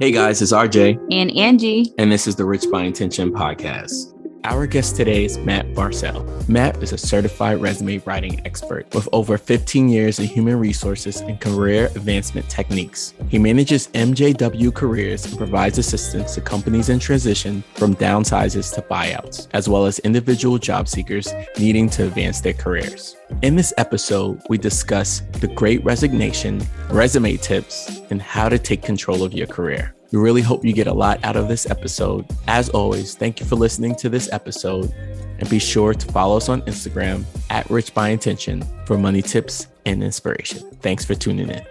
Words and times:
Hey 0.00 0.12
guys, 0.12 0.40
it's 0.40 0.52
RJ. 0.52 0.98
And 1.10 1.36
Angie. 1.36 1.92
And 1.98 2.10
this 2.10 2.26
is 2.26 2.36
the 2.36 2.44
Rich 2.44 2.64
by 2.72 2.84
Intention 2.84 3.32
podcast. 3.32 4.14
Our 4.44 4.66
guest 4.66 4.96
today 4.96 5.26
is 5.26 5.36
Matt 5.36 5.66
Warzel. 5.74 6.48
Matt 6.48 6.82
is 6.82 6.92
a 6.92 6.98
certified 6.98 7.60
resume 7.60 7.98
writing 8.06 8.40
expert 8.46 8.92
with 8.94 9.06
over 9.12 9.36
15 9.36 9.90
years 9.90 10.18
in 10.18 10.24
human 10.24 10.58
resources 10.58 11.20
and 11.20 11.38
career 11.38 11.86
advancement 11.94 12.48
techniques. 12.48 13.12
He 13.28 13.38
manages 13.38 13.88
MJW 13.88 14.74
careers 14.74 15.26
and 15.26 15.36
provides 15.36 15.76
assistance 15.76 16.34
to 16.36 16.40
companies 16.40 16.88
in 16.88 16.98
transition 16.98 17.62
from 17.74 17.94
downsizes 17.94 18.74
to 18.74 18.82
buyouts, 18.82 19.46
as 19.52 19.68
well 19.68 19.84
as 19.84 19.98
individual 20.00 20.56
job 20.56 20.88
seekers 20.88 21.28
needing 21.58 21.90
to 21.90 22.06
advance 22.06 22.40
their 22.40 22.54
careers. 22.54 23.16
In 23.42 23.56
this 23.56 23.74
episode, 23.76 24.40
we 24.48 24.56
discuss 24.56 25.20
the 25.32 25.48
great 25.48 25.84
resignation, 25.84 26.62
resume 26.88 27.36
tips, 27.36 28.00
and 28.08 28.22
how 28.22 28.48
to 28.48 28.58
take 28.58 28.80
control 28.80 29.22
of 29.22 29.34
your 29.34 29.46
career. 29.46 29.94
We 30.12 30.18
really 30.18 30.42
hope 30.42 30.64
you 30.64 30.72
get 30.72 30.88
a 30.88 30.92
lot 30.92 31.24
out 31.24 31.36
of 31.36 31.46
this 31.46 31.70
episode. 31.70 32.26
As 32.48 32.68
always, 32.70 33.14
thank 33.14 33.38
you 33.38 33.46
for 33.46 33.54
listening 33.54 33.94
to 33.96 34.08
this 34.08 34.28
episode. 34.32 34.92
And 35.38 35.48
be 35.48 35.58
sure 35.58 35.94
to 35.94 36.06
follow 36.12 36.36
us 36.36 36.48
on 36.48 36.62
Instagram 36.62 37.24
at 37.48 37.70
Rich 37.70 37.94
by 37.94 38.08
Intention 38.08 38.64
for 38.86 38.98
money 38.98 39.22
tips 39.22 39.68
and 39.86 40.02
inspiration. 40.02 40.68
Thanks 40.82 41.04
for 41.04 41.14
tuning 41.14 41.48
in. 41.48 41.64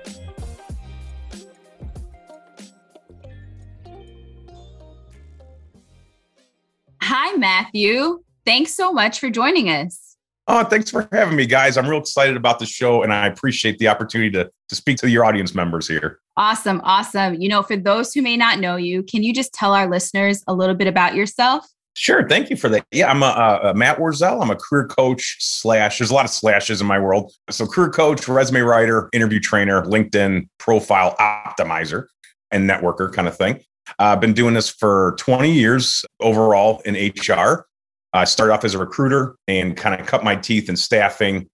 Hi, 7.02 7.36
Matthew. 7.36 8.24
Thanks 8.46 8.74
so 8.74 8.92
much 8.92 9.20
for 9.20 9.30
joining 9.30 9.70
us. 9.70 10.09
Oh, 10.52 10.64
thanks 10.64 10.90
for 10.90 11.08
having 11.12 11.36
me, 11.36 11.46
guys. 11.46 11.78
I'm 11.78 11.88
real 11.88 12.00
excited 12.00 12.36
about 12.36 12.58
the 12.58 12.66
show 12.66 13.04
and 13.04 13.14
I 13.14 13.28
appreciate 13.28 13.78
the 13.78 13.88
opportunity 13.88 14.32
to, 14.32 14.50
to 14.70 14.76
speak 14.76 14.98
to 14.98 15.08
your 15.08 15.24
audience 15.24 15.54
members 15.54 15.88
here. 15.88 16.20
Awesome. 16.38 16.82
Awesome. 16.84 17.36
You 17.36 17.50
know, 17.50 17.62
for 17.62 17.78
those 17.78 18.16
who 18.16 18.24
may 18.24 18.36
not 18.36 18.60
know 18.60 18.76
you, 18.76 19.04
can 19.04 19.22
you 19.22 19.32
just 19.32 19.54
tell 19.54 19.76
our 19.76 19.88
listeners 19.88 20.44
a 20.48 20.54
little 20.56 20.74
bit 20.74 20.88
about 20.88 21.14
yourself? 21.14 21.68
Sure. 21.96 22.28
Thank 22.28 22.50
you 22.50 22.58
for 22.58 22.68
that. 22.68 22.84
Yeah, 22.92 23.12
I'm 23.12 23.22
a, 23.22 23.60
a, 23.62 23.74
Matt 23.76 24.00
Warzel. 24.00 24.42
I'm 24.42 24.50
a 24.50 24.56
career 24.56 24.88
coach 24.88 25.38
slash. 25.40 26.00
There's 26.00 26.10
a 26.10 26.16
lot 26.16 26.26
of 26.26 26.32
slashes 26.32 26.82
in 26.82 26.88
my 26.88 26.98
world. 26.98 27.32
So, 27.52 27.68
career 27.68 27.90
coach, 27.90 28.28
resume 28.28 28.62
writer, 28.62 29.10
interview 29.12 29.40
trainer, 29.40 29.84
LinkedIn 29.84 30.48
profile 30.60 31.16
optimizer, 31.20 32.06
and 32.52 32.70
networker 32.70 33.12
kind 33.12 33.28
of 33.28 33.36
thing. 33.36 33.60
I've 33.98 34.18
uh, 34.18 34.22
been 34.22 34.34
doing 34.34 34.54
this 34.54 34.70
for 34.70 35.16
20 35.20 35.52
years 35.52 36.06
overall 36.22 36.82
in 36.86 36.96
HR. 36.96 37.66
I 38.14 38.24
started 38.24 38.54
off 38.54 38.66
as 38.66 38.74
a 38.74 38.80
recruiter 38.80 39.36
and 39.48 39.78
kind 39.78 40.00
of 40.00 40.08
cut 40.08 40.24
my 40.24 40.36
teeth 40.36 40.70
in 40.70 40.76
staffing, 40.76 41.48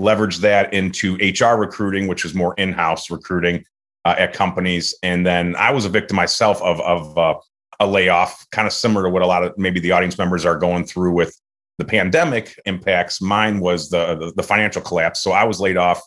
leveraged 0.00 0.40
that 0.40 0.72
into 0.74 1.16
HR 1.16 1.58
recruiting, 1.58 2.06
which 2.06 2.24
was 2.24 2.34
more 2.34 2.54
in-house 2.54 3.10
recruiting 3.10 3.64
uh, 4.04 4.14
at 4.18 4.32
companies. 4.32 4.94
And 5.02 5.26
then 5.26 5.56
I 5.56 5.70
was 5.70 5.84
a 5.84 5.88
victim 5.88 6.16
myself 6.16 6.60
of 6.62 6.80
of 6.80 7.16
uh, 7.16 7.34
a 7.80 7.86
layoff, 7.86 8.46
kind 8.50 8.66
of 8.66 8.72
similar 8.72 9.04
to 9.04 9.10
what 9.10 9.22
a 9.22 9.26
lot 9.26 9.44
of 9.44 9.56
maybe 9.58 9.80
the 9.80 9.92
audience 9.92 10.18
members 10.18 10.44
are 10.44 10.56
going 10.56 10.84
through 10.84 11.12
with 11.12 11.38
the 11.78 11.84
pandemic 11.84 12.58
impacts. 12.66 13.20
Mine 13.20 13.60
was 13.60 13.90
the, 13.90 14.14
the, 14.14 14.32
the 14.36 14.42
financial 14.42 14.80
collapse. 14.80 15.20
So 15.20 15.32
I 15.32 15.44
was 15.44 15.60
laid 15.60 15.76
off 15.76 16.00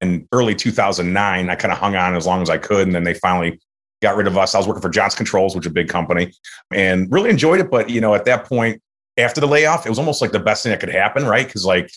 in 0.00 0.28
early 0.32 0.54
2009. 0.54 1.48
I 1.48 1.54
kind 1.54 1.72
of 1.72 1.78
hung 1.78 1.96
on 1.96 2.14
as 2.14 2.26
long 2.26 2.42
as 2.42 2.50
I 2.50 2.58
could, 2.58 2.86
and 2.86 2.94
then 2.94 3.04
they 3.04 3.14
finally 3.14 3.60
got 4.02 4.16
rid 4.16 4.26
of 4.26 4.36
us. 4.36 4.54
I 4.54 4.58
was 4.58 4.66
working 4.66 4.82
for 4.82 4.90
Johnson 4.90 5.16
Controls, 5.16 5.54
which 5.54 5.64
is 5.64 5.70
a 5.70 5.74
big 5.74 5.88
company, 5.88 6.32
and 6.72 7.10
really 7.10 7.30
enjoyed 7.30 7.60
it. 7.60 7.70
But 7.70 7.88
you 7.88 8.00
know, 8.00 8.14
at 8.14 8.26
that 8.26 8.44
point, 8.46 8.82
after 9.16 9.40
the 9.40 9.46
layoff, 9.46 9.86
it 9.86 9.88
was 9.88 9.98
almost 9.98 10.20
like 10.20 10.32
the 10.32 10.40
best 10.40 10.62
thing 10.62 10.70
that 10.70 10.80
could 10.80 10.88
happen, 10.88 11.24
right? 11.24 11.46
Because 11.46 11.64
like 11.64 11.90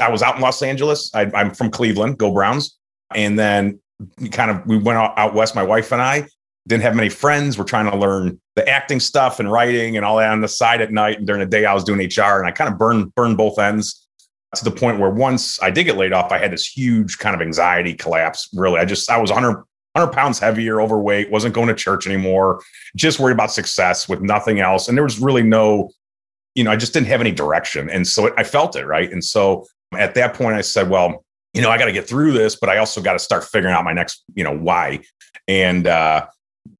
I 0.00 0.10
was 0.10 0.22
out 0.22 0.36
in 0.36 0.40
Los 0.40 0.62
Angeles. 0.62 1.10
I, 1.14 1.30
am 1.34 1.52
from 1.52 1.70
Cleveland, 1.70 2.18
go 2.18 2.32
Browns. 2.32 2.76
And 3.14 3.38
then 3.38 3.80
kind 4.32 4.50
of 4.50 4.66
we 4.66 4.78
went 4.78 4.98
out, 4.98 5.34
west, 5.34 5.54
my 5.54 5.62
wife 5.62 5.92
and 5.92 6.02
I 6.02 6.26
didn't 6.66 6.82
have 6.82 6.96
many 6.96 7.08
friends. 7.08 7.56
We're 7.56 7.64
trying 7.64 7.90
to 7.90 7.96
learn 7.96 8.40
the 8.56 8.68
acting 8.68 9.00
stuff 9.00 9.38
and 9.38 9.50
writing 9.50 9.96
and 9.96 10.04
all 10.04 10.16
that 10.16 10.30
on 10.30 10.40
the 10.40 10.48
side 10.48 10.80
at 10.80 10.90
night. 10.90 11.18
And 11.18 11.26
during 11.26 11.40
the 11.40 11.46
day, 11.46 11.64
I 11.64 11.72
was 11.72 11.84
doing 11.84 12.00
HR 12.00 12.38
and 12.40 12.46
I 12.46 12.50
kind 12.50 12.70
of 12.70 12.78
burned 12.78 13.14
burned 13.14 13.36
both 13.36 13.58
ends 13.58 14.06
to 14.54 14.64
the 14.64 14.70
point 14.70 14.98
where 14.98 15.10
once 15.10 15.62
I 15.62 15.70
did 15.70 15.84
get 15.84 15.96
laid 15.96 16.12
off, 16.12 16.32
I 16.32 16.38
had 16.38 16.52
this 16.52 16.66
huge 16.66 17.18
kind 17.18 17.34
of 17.34 17.42
anxiety 17.42 17.94
collapse. 17.94 18.48
Really, 18.54 18.80
I 18.80 18.84
just 18.84 19.08
I 19.10 19.18
was 19.18 19.30
100 19.30 19.62
100 19.92 20.12
pounds 20.12 20.38
heavier, 20.38 20.80
overweight, 20.80 21.30
wasn't 21.30 21.54
going 21.54 21.68
to 21.68 21.74
church 21.74 22.06
anymore, 22.06 22.60
just 22.96 23.18
worried 23.18 23.32
about 23.32 23.50
success 23.50 24.08
with 24.08 24.20
nothing 24.20 24.60
else. 24.60 24.88
And 24.88 24.98
there 24.98 25.04
was 25.04 25.18
really 25.18 25.42
no 25.42 25.90
you 26.56 26.64
know, 26.64 26.72
I 26.72 26.76
just 26.76 26.92
didn't 26.92 27.06
have 27.08 27.20
any 27.20 27.30
direction. 27.30 27.88
And 27.90 28.06
so 28.06 28.26
it, 28.26 28.34
I 28.36 28.42
felt 28.42 28.74
it, 28.74 28.86
right? 28.86 29.12
And 29.12 29.22
so 29.22 29.66
at 29.96 30.14
that 30.14 30.34
point, 30.34 30.56
I 30.56 30.62
said, 30.62 30.88
well, 30.88 31.24
you 31.52 31.60
know, 31.62 31.70
I 31.70 31.78
got 31.78 31.84
to 31.84 31.92
get 31.92 32.08
through 32.08 32.32
this, 32.32 32.56
but 32.56 32.68
I 32.68 32.78
also 32.78 33.00
got 33.00 33.12
to 33.12 33.18
start 33.18 33.44
figuring 33.44 33.74
out 33.74 33.84
my 33.84 33.92
next, 33.92 34.24
you 34.34 34.42
know, 34.42 34.56
why. 34.56 35.00
And 35.46 35.86
uh, 35.86 36.26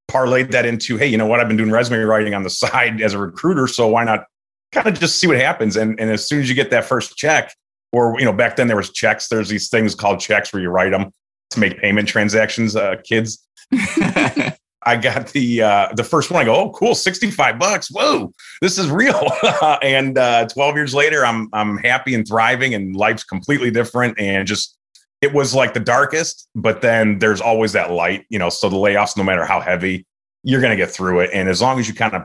parlayed 0.09 0.51
that 0.51 0.65
into, 0.65 0.97
hey, 0.97 1.07
you 1.07 1.17
know 1.17 1.27
what? 1.27 1.39
I've 1.39 1.47
been 1.47 1.57
doing 1.57 1.71
resume 1.71 1.99
writing 1.99 2.33
on 2.33 2.43
the 2.43 2.49
side 2.63 3.01
as 3.01 3.13
a 3.13 3.19
recruiter. 3.19 3.67
So 3.67 3.87
why 3.87 4.03
not 4.03 4.25
kind 4.71 4.87
of 4.87 4.99
just 4.99 5.19
see 5.19 5.27
what 5.27 5.37
happens? 5.37 5.77
And, 5.77 5.99
and 5.99 6.09
as 6.09 6.27
soon 6.27 6.41
as 6.41 6.49
you 6.49 6.55
get 6.55 6.71
that 6.71 6.83
first 6.83 7.15
check, 7.15 7.53
or, 7.93 8.19
you 8.19 8.25
know, 8.25 8.33
back 8.33 8.55
then 8.55 8.67
there 8.67 8.75
was 8.75 8.91
checks, 8.91 9.29
there's 9.29 9.47
these 9.47 9.69
things 9.69 9.95
called 9.95 10.19
checks 10.19 10.51
where 10.51 10.61
you 10.61 10.69
write 10.69 10.91
them 10.91 11.11
to 11.51 11.59
make 11.59 11.79
payment 11.79 12.07
transactions, 12.07 12.75
uh, 12.75 12.95
kids. 13.03 13.47
I 14.87 14.95
got 14.95 15.27
the 15.33 15.61
uh, 15.61 15.89
the 15.95 16.03
first 16.03 16.31
one. 16.31 16.41
I 16.41 16.45
go, 16.45 16.55
oh, 16.55 16.69
cool, 16.71 16.95
sixty 16.95 17.29
five 17.29 17.59
bucks. 17.59 17.89
Whoa, 17.91 18.31
this 18.61 18.77
is 18.77 18.89
real. 18.89 19.21
and 19.83 20.17
uh, 20.17 20.47
twelve 20.47 20.75
years 20.75 20.95
later, 20.95 21.25
I'm 21.25 21.49
I'm 21.51 21.77
happy 21.79 22.15
and 22.15 22.25
thriving, 22.25 22.73
and 22.73 22.95
life's 22.95 23.25
completely 23.25 23.69
different. 23.69 24.17
And 24.17 24.47
just 24.47 24.77
it 25.21 25.33
was 25.33 25.53
like 25.53 25.73
the 25.73 25.81
darkest, 25.81 26.47
but 26.55 26.81
then 26.81 27.19
there's 27.19 27.41
always 27.41 27.73
that 27.73 27.91
light, 27.91 28.25
you 28.29 28.39
know. 28.39 28.49
So 28.49 28.69
the 28.69 28.77
layoffs, 28.77 29.17
no 29.17 29.23
matter 29.23 29.45
how 29.45 29.59
heavy, 29.59 30.05
you're 30.43 30.61
gonna 30.61 30.77
get 30.77 30.89
through 30.89 31.19
it. 31.19 31.31
And 31.33 31.49
as 31.49 31.61
long 31.61 31.79
as 31.79 31.89
you 31.89 31.93
kind 31.93 32.13
of 32.13 32.23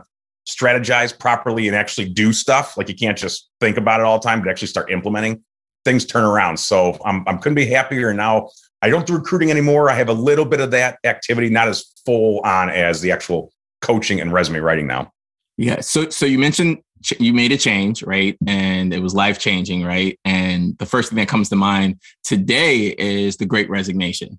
strategize 0.48 1.18
properly 1.18 1.66
and 1.66 1.76
actually 1.76 2.10
do 2.10 2.32
stuff, 2.32 2.76
like 2.76 2.88
you 2.88 2.94
can't 2.94 3.18
just 3.18 3.50
think 3.60 3.76
about 3.76 3.98
it 3.98 4.06
all 4.06 4.20
the 4.20 4.28
time, 4.28 4.40
but 4.40 4.48
actually 4.48 4.68
start 4.68 4.88
implementing, 4.88 5.42
things 5.84 6.06
turn 6.06 6.22
around. 6.22 6.58
So 6.58 6.96
I'm 7.04 7.24
I'm 7.26 7.40
couldn't 7.40 7.56
be 7.56 7.66
happier 7.66 8.14
now. 8.14 8.50
I 8.82 8.90
don't 8.90 9.06
do 9.06 9.14
recruiting 9.14 9.50
anymore. 9.50 9.88
I 9.88 9.94
have 9.94 10.08
a 10.08 10.14
little 10.14 10.44
bit 10.44 10.60
of 10.60 10.72
that 10.72 10.98
activity, 11.04 11.48
not 11.48 11.68
as 11.68 11.84
full 12.04 12.40
on 12.40 12.68
as 12.68 13.00
the 13.00 13.12
actual 13.12 13.52
coaching 13.80 14.20
and 14.20 14.32
resume 14.32 14.60
writing 14.60 14.86
now. 14.86 15.12
Yeah. 15.56 15.80
So 15.80 16.10
so 16.10 16.26
you 16.26 16.38
mentioned 16.38 16.82
ch- 17.02 17.20
you 17.20 17.32
made 17.32 17.52
a 17.52 17.56
change, 17.56 18.02
right? 18.02 18.36
And 18.46 18.92
it 18.92 19.00
was 19.00 19.14
life 19.14 19.38
changing, 19.38 19.84
right? 19.84 20.18
And 20.24 20.76
the 20.78 20.86
first 20.86 21.10
thing 21.10 21.16
that 21.18 21.28
comes 21.28 21.48
to 21.50 21.56
mind 21.56 22.00
today 22.24 22.94
is 22.98 23.36
the 23.36 23.46
great 23.46 23.70
resignation. 23.70 24.38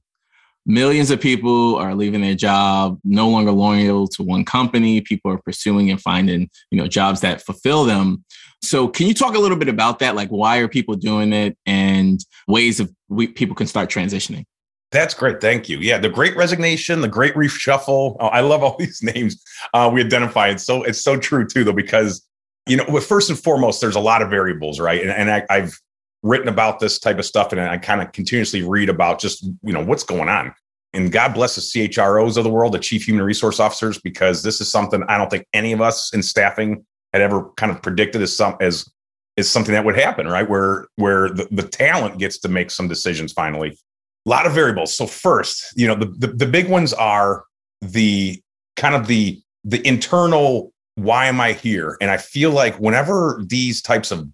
Millions 0.65 1.11
of 1.11 1.19
people 1.19 1.75
are 1.75 1.93
leaving 1.93 2.21
their 2.21 2.35
job, 2.35 2.97
no 3.03 3.27
longer 3.27 3.51
loyal 3.51 4.07
to 4.07 4.23
one 4.23 4.45
company. 4.45 5.01
People 5.01 5.29
are 5.31 5.37
pursuing 5.37 5.91
and 5.91 6.01
finding, 6.01 6.49
you 6.71 6.77
know, 6.77 6.87
jobs 6.87 7.19
that 7.21 7.41
fulfill 7.41 7.83
them. 7.83 8.23
So, 8.63 8.87
can 8.87 9.07
you 9.07 9.13
talk 9.13 9.35
a 9.35 9.39
little 9.39 9.57
bit 9.57 9.67
about 9.67 9.99
that? 9.99 10.15
Like, 10.15 10.29
why 10.29 10.57
are 10.57 10.69
people 10.69 10.95
doing 10.95 11.33
it, 11.33 11.57
and 11.65 12.23
ways 12.47 12.79
of 12.79 12.91
we, 13.09 13.27
people 13.27 13.55
can 13.55 13.67
start 13.67 13.89
transitioning? 13.89 14.45
That's 14.91 15.13
great. 15.13 15.41
Thank 15.41 15.67
you. 15.67 15.79
Yeah, 15.79 15.97
the 15.97 16.07
Great 16.07 16.35
Resignation, 16.37 17.01
the 17.01 17.07
Great 17.07 17.33
Reshuffle. 17.33 18.15
Oh, 18.19 18.27
I 18.27 18.41
love 18.41 18.63
all 18.63 18.77
these 18.79 19.03
names 19.03 19.43
uh, 19.73 19.89
we 19.93 20.01
identify. 20.01 20.47
It's 20.49 20.63
so 20.63 20.83
it's 20.83 21.03
so 21.03 21.17
true 21.17 21.45
too, 21.45 21.63
though, 21.63 21.73
because 21.73 22.25
you 22.65 22.77
know, 22.77 22.85
first 23.01 23.29
and 23.29 23.37
foremost, 23.37 23.81
there's 23.81 23.97
a 23.97 23.99
lot 23.99 24.21
of 24.21 24.29
variables, 24.29 24.79
right? 24.79 25.01
And, 25.01 25.11
and 25.11 25.29
I, 25.29 25.45
I've 25.49 25.77
written 26.21 26.47
about 26.47 26.79
this 26.79 26.99
type 26.99 27.19
of 27.19 27.25
stuff, 27.25 27.51
and 27.51 27.59
I 27.59 27.77
kind 27.77 28.01
of 28.01 28.13
continuously 28.13 28.63
read 28.63 28.87
about 28.87 29.19
just 29.19 29.43
you 29.43 29.73
know 29.73 29.83
what's 29.83 30.03
going 30.03 30.29
on. 30.29 30.53
And 30.93 31.11
God 31.11 31.33
bless 31.33 31.55
the 31.55 31.61
CHROs 31.61 32.37
of 32.37 32.43
the 32.43 32.51
world, 32.51 32.73
the 32.73 32.79
Chief 32.79 33.05
Human 33.07 33.25
Resource 33.25 33.59
Officers, 33.59 33.99
because 33.99 34.43
this 34.43 34.61
is 34.61 34.71
something 34.71 35.03
I 35.09 35.17
don't 35.17 35.29
think 35.29 35.47
any 35.51 35.73
of 35.73 35.81
us 35.81 36.13
in 36.13 36.21
staffing 36.21 36.85
had 37.13 37.21
ever 37.21 37.49
kind 37.55 37.71
of 37.71 37.81
predicted 37.81 38.21
as 38.21 38.35
some 38.35 38.57
as 38.59 38.89
is 39.37 39.49
something 39.49 39.73
that 39.73 39.85
would 39.85 39.97
happen, 39.97 40.27
right? 40.27 40.47
Where 40.47 40.87
where 40.95 41.29
the, 41.29 41.47
the 41.51 41.63
talent 41.63 42.19
gets 42.19 42.39
to 42.39 42.49
make 42.49 42.71
some 42.71 42.87
decisions 42.87 43.31
finally 43.31 43.77
a 44.25 44.29
lot 44.29 44.45
of 44.45 44.53
variables. 44.53 44.95
So 44.95 45.05
first, 45.05 45.73
you 45.75 45.87
know, 45.87 45.95
the, 45.95 46.05
the, 46.05 46.27
the 46.27 46.45
big 46.45 46.69
ones 46.69 46.93
are 46.93 47.43
the 47.81 48.41
kind 48.75 48.95
of 48.95 49.07
the 49.07 49.41
the 49.63 49.85
internal 49.87 50.71
why 50.95 51.25
am 51.25 51.41
I 51.41 51.53
here? 51.53 51.97
And 52.01 52.11
I 52.11 52.17
feel 52.17 52.51
like 52.51 52.75
whenever 52.75 53.41
these 53.47 53.81
types 53.81 54.11
of 54.11 54.27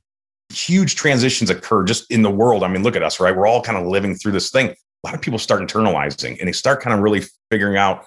huge 0.53 0.95
transitions 0.95 1.49
occur 1.49 1.83
just 1.83 2.11
in 2.11 2.21
the 2.21 2.29
world, 2.29 2.63
I 2.63 2.67
mean, 2.67 2.83
look 2.83 2.97
at 2.97 3.03
us, 3.03 3.19
right? 3.19 3.35
We're 3.35 3.47
all 3.47 3.61
kind 3.61 3.77
of 3.77 3.87
living 3.87 4.15
through 4.15 4.33
this 4.33 4.51
thing. 4.51 4.67
A 4.69 4.75
lot 5.05 5.13
of 5.13 5.21
people 5.21 5.39
start 5.39 5.61
internalizing 5.61 6.37
and 6.37 6.47
they 6.47 6.51
start 6.51 6.81
kind 6.81 6.93
of 6.93 6.99
really 6.99 7.23
figuring 7.49 7.77
out 7.77 8.05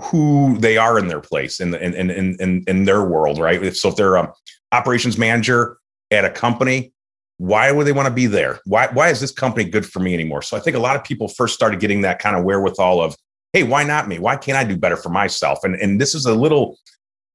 who 0.00 0.56
they 0.58 0.76
are 0.76 0.98
in 0.98 1.08
their 1.08 1.20
place 1.20 1.60
in 1.60 1.70
the, 1.70 1.84
in, 1.84 1.94
in, 2.10 2.36
in, 2.40 2.64
in 2.66 2.84
their 2.84 3.02
world, 3.04 3.38
right? 3.38 3.76
So 3.76 3.90
if 3.90 3.96
they're 3.96 4.16
a 4.16 4.32
operations 4.72 5.18
manager 5.18 5.76
at 6.10 6.24
a 6.24 6.30
company, 6.30 6.92
why 7.36 7.72
would 7.72 7.86
they 7.86 7.92
want 7.92 8.06
to 8.06 8.14
be 8.14 8.26
there? 8.26 8.60
Why, 8.64 8.88
why 8.92 9.08
is 9.10 9.20
this 9.20 9.32
company 9.32 9.68
good 9.68 9.84
for 9.84 10.00
me 10.00 10.14
anymore? 10.14 10.42
So 10.42 10.56
I 10.56 10.60
think 10.60 10.76
a 10.76 10.80
lot 10.80 10.96
of 10.96 11.04
people 11.04 11.28
first 11.28 11.54
started 11.54 11.80
getting 11.80 12.02
that 12.02 12.18
kind 12.20 12.36
of 12.36 12.44
wherewithal 12.44 13.02
of, 13.02 13.16
hey, 13.52 13.64
why 13.64 13.84
not 13.84 14.08
me? 14.08 14.18
Why 14.18 14.36
can't 14.36 14.56
I 14.56 14.64
do 14.64 14.76
better 14.76 14.96
for 14.96 15.10
myself? 15.10 15.58
And, 15.64 15.74
and 15.76 16.00
this 16.00 16.14
is 16.14 16.24
a 16.24 16.34
little 16.34 16.78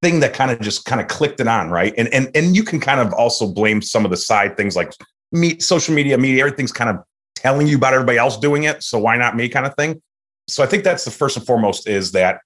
thing 0.02 0.20
that 0.22 0.34
kind 0.34 0.50
of 0.50 0.60
just 0.62 0.86
kind 0.86 1.02
of 1.02 1.08
clicked 1.08 1.40
it 1.40 1.48
on, 1.48 1.70
right? 1.70 1.94
And, 1.98 2.12
and, 2.14 2.32
and 2.36 2.56
you 2.56 2.64
can 2.64 2.80
kind 2.80 3.00
of 3.00 3.14
also 3.14 3.52
blame 3.52 3.82
some 3.82 4.06
of 4.06 4.12
the 4.12 4.18
side 4.18 4.58
things 4.58 4.76
like 4.76 4.94
me, 5.32 5.60
social 5.60 5.94
media, 5.94 6.18
media, 6.18 6.40
everything's 6.40 6.72
kind 6.72 6.90
of 6.90 7.04
telling 7.36 7.68
you 7.68 7.78
about 7.78 7.94
everybody 7.94 8.18
else 8.18 8.38
doing 8.38 8.64
it. 8.64 8.84
So 8.84 8.98
why 8.98 9.18
not 9.18 9.36
me 9.36 9.50
kind 9.50 9.66
of 9.66 9.76
thing. 9.76 10.02
So 10.48 10.64
I 10.64 10.68
think 10.68 10.84
that's 10.84 11.06
the 11.06 11.12
first 11.12 11.38
and 11.38 11.46
foremost 11.46 11.88
is 11.88 12.14
that 12.14 12.40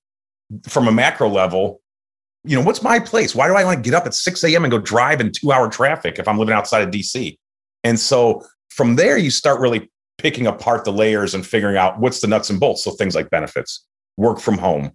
from 0.67 0.87
a 0.87 0.91
macro 0.91 1.29
level, 1.29 1.81
you 2.43 2.57
know, 2.57 2.65
what's 2.65 2.81
my 2.81 2.99
place? 2.99 3.35
Why 3.35 3.47
do 3.47 3.53
I 3.53 3.63
want 3.63 3.83
to 3.83 3.89
get 3.89 3.95
up 3.95 4.05
at 4.05 4.13
6 4.13 4.43
a.m. 4.43 4.63
and 4.63 4.71
go 4.71 4.79
drive 4.79 5.21
in 5.21 5.31
two 5.31 5.51
hour 5.51 5.69
traffic 5.69 6.17
if 6.17 6.27
I'm 6.27 6.37
living 6.37 6.53
outside 6.53 6.81
of 6.81 6.89
DC? 6.89 7.37
And 7.83 7.99
so 7.99 8.43
from 8.69 8.95
there, 8.95 9.17
you 9.17 9.29
start 9.29 9.59
really 9.59 9.91
picking 10.17 10.47
apart 10.47 10.85
the 10.85 10.91
layers 10.91 11.33
and 11.33 11.45
figuring 11.45 11.77
out 11.77 11.99
what's 11.99 12.19
the 12.21 12.27
nuts 12.27 12.49
and 12.49 12.59
bolts. 12.59 12.83
So 12.83 12.91
things 12.91 13.15
like 13.15 13.29
benefits, 13.29 13.85
work 14.17 14.39
from 14.39 14.57
home, 14.57 14.91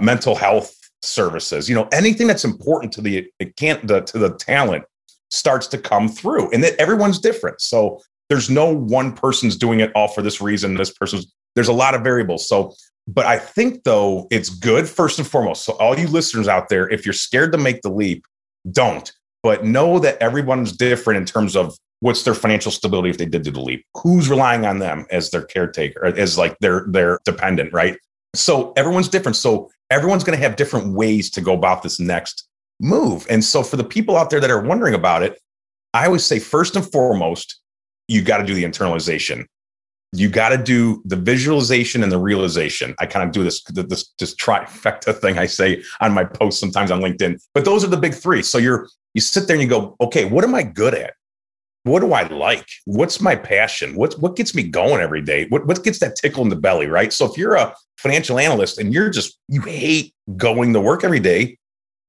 mental 0.00 0.34
health 0.34 0.74
services, 1.02 1.68
you 1.68 1.74
know, 1.74 1.88
anything 1.92 2.26
that's 2.26 2.44
important 2.44 2.92
to 2.92 3.00
the 3.00 3.28
it 3.38 3.56
can't 3.56 3.86
the, 3.86 4.00
to 4.02 4.18
the 4.18 4.34
talent 4.34 4.84
starts 5.30 5.66
to 5.68 5.78
come 5.78 6.08
through 6.08 6.50
and 6.50 6.64
that 6.64 6.74
everyone's 6.76 7.18
different. 7.18 7.60
So 7.60 8.00
there's 8.28 8.50
no 8.50 8.74
one 8.74 9.12
person's 9.12 9.56
doing 9.56 9.80
it 9.80 9.92
all 9.94 10.08
for 10.08 10.22
this 10.22 10.40
reason. 10.40 10.74
This 10.74 10.92
person's 10.92 11.32
there's 11.54 11.68
a 11.68 11.72
lot 11.72 11.94
of 11.94 12.02
variables. 12.02 12.48
So, 12.48 12.74
but 13.08 13.24
I 13.24 13.38
think 13.38 13.84
though 13.84 14.28
it's 14.30 14.50
good 14.50 14.86
first 14.86 15.18
and 15.18 15.26
foremost. 15.26 15.64
So 15.64 15.72
all 15.74 15.98
you 15.98 16.06
listeners 16.06 16.46
out 16.46 16.68
there, 16.68 16.88
if 16.90 17.06
you're 17.06 17.14
scared 17.14 17.52
to 17.52 17.58
make 17.58 17.80
the 17.80 17.90
leap, 17.90 18.26
don't. 18.70 19.10
But 19.42 19.64
know 19.64 19.98
that 19.98 20.18
everyone's 20.20 20.76
different 20.76 21.16
in 21.16 21.24
terms 21.24 21.56
of 21.56 21.74
what's 22.00 22.24
their 22.24 22.34
financial 22.34 22.70
stability 22.70 23.08
if 23.08 23.16
they 23.16 23.24
did 23.24 23.42
do 23.42 23.50
the 23.50 23.60
leap. 23.60 23.84
Who's 23.94 24.28
relying 24.28 24.66
on 24.66 24.78
them 24.78 25.06
as 25.10 25.30
their 25.30 25.42
caretaker, 25.42 26.04
as 26.04 26.36
like 26.36 26.58
their 26.58 26.84
their 26.88 27.18
dependent, 27.24 27.72
right? 27.72 27.98
So 28.34 28.74
everyone's 28.76 29.08
different. 29.08 29.36
So 29.36 29.70
everyone's 29.90 30.22
going 30.22 30.38
to 30.38 30.42
have 30.42 30.56
different 30.56 30.92
ways 30.94 31.30
to 31.30 31.40
go 31.40 31.54
about 31.54 31.82
this 31.82 31.98
next 31.98 32.46
move. 32.78 33.26
And 33.30 33.42
so 33.42 33.62
for 33.62 33.76
the 33.76 33.84
people 33.84 34.16
out 34.16 34.28
there 34.28 34.40
that 34.40 34.50
are 34.50 34.60
wondering 34.60 34.94
about 34.94 35.22
it, 35.22 35.38
I 35.94 36.04
always 36.06 36.26
say 36.26 36.38
first 36.38 36.76
and 36.76 36.90
foremost, 36.90 37.58
you 38.06 38.22
got 38.22 38.38
to 38.38 38.44
do 38.44 38.54
the 38.54 38.64
internalization. 38.64 39.46
You 40.12 40.30
got 40.30 40.50
to 40.50 40.58
do 40.58 41.02
the 41.04 41.16
visualization 41.16 42.02
and 42.02 42.10
the 42.10 42.18
realization. 42.18 42.94
I 42.98 43.06
kind 43.06 43.26
of 43.26 43.32
do 43.32 43.44
this 43.44 43.62
this 43.64 44.12
this 44.18 44.34
trifecta 44.36 45.14
thing 45.14 45.38
I 45.38 45.46
say 45.46 45.82
on 46.00 46.12
my 46.12 46.24
posts 46.24 46.60
sometimes 46.60 46.90
on 46.90 47.00
LinkedIn. 47.00 47.40
But 47.52 47.64
those 47.64 47.84
are 47.84 47.88
the 47.88 47.96
big 47.96 48.14
three. 48.14 48.42
So 48.42 48.58
you're 48.58 48.88
you 49.14 49.20
sit 49.20 49.46
there 49.46 49.56
and 49.56 49.62
you 49.62 49.68
go, 49.68 49.96
okay, 50.00 50.24
what 50.24 50.44
am 50.44 50.54
I 50.54 50.62
good 50.62 50.94
at? 50.94 51.14
What 51.84 52.00
do 52.00 52.12
I 52.12 52.26
like? 52.28 52.66
What's 52.84 53.20
my 53.20 53.36
passion? 53.36 53.94
What's 53.94 54.16
what 54.18 54.36
gets 54.36 54.54
me 54.54 54.62
going 54.62 55.00
every 55.00 55.22
day? 55.22 55.46
What 55.48 55.66
what 55.66 55.84
gets 55.84 55.98
that 55.98 56.16
tickle 56.16 56.42
in 56.42 56.48
the 56.48 56.56
belly, 56.56 56.86
right? 56.86 57.12
So 57.12 57.26
if 57.26 57.36
you're 57.36 57.54
a 57.54 57.74
financial 57.98 58.38
analyst 58.38 58.78
and 58.78 58.92
you're 58.94 59.10
just 59.10 59.38
you 59.48 59.60
hate 59.62 60.14
going 60.36 60.72
to 60.72 60.80
work 60.80 61.04
every 61.04 61.20
day, 61.20 61.58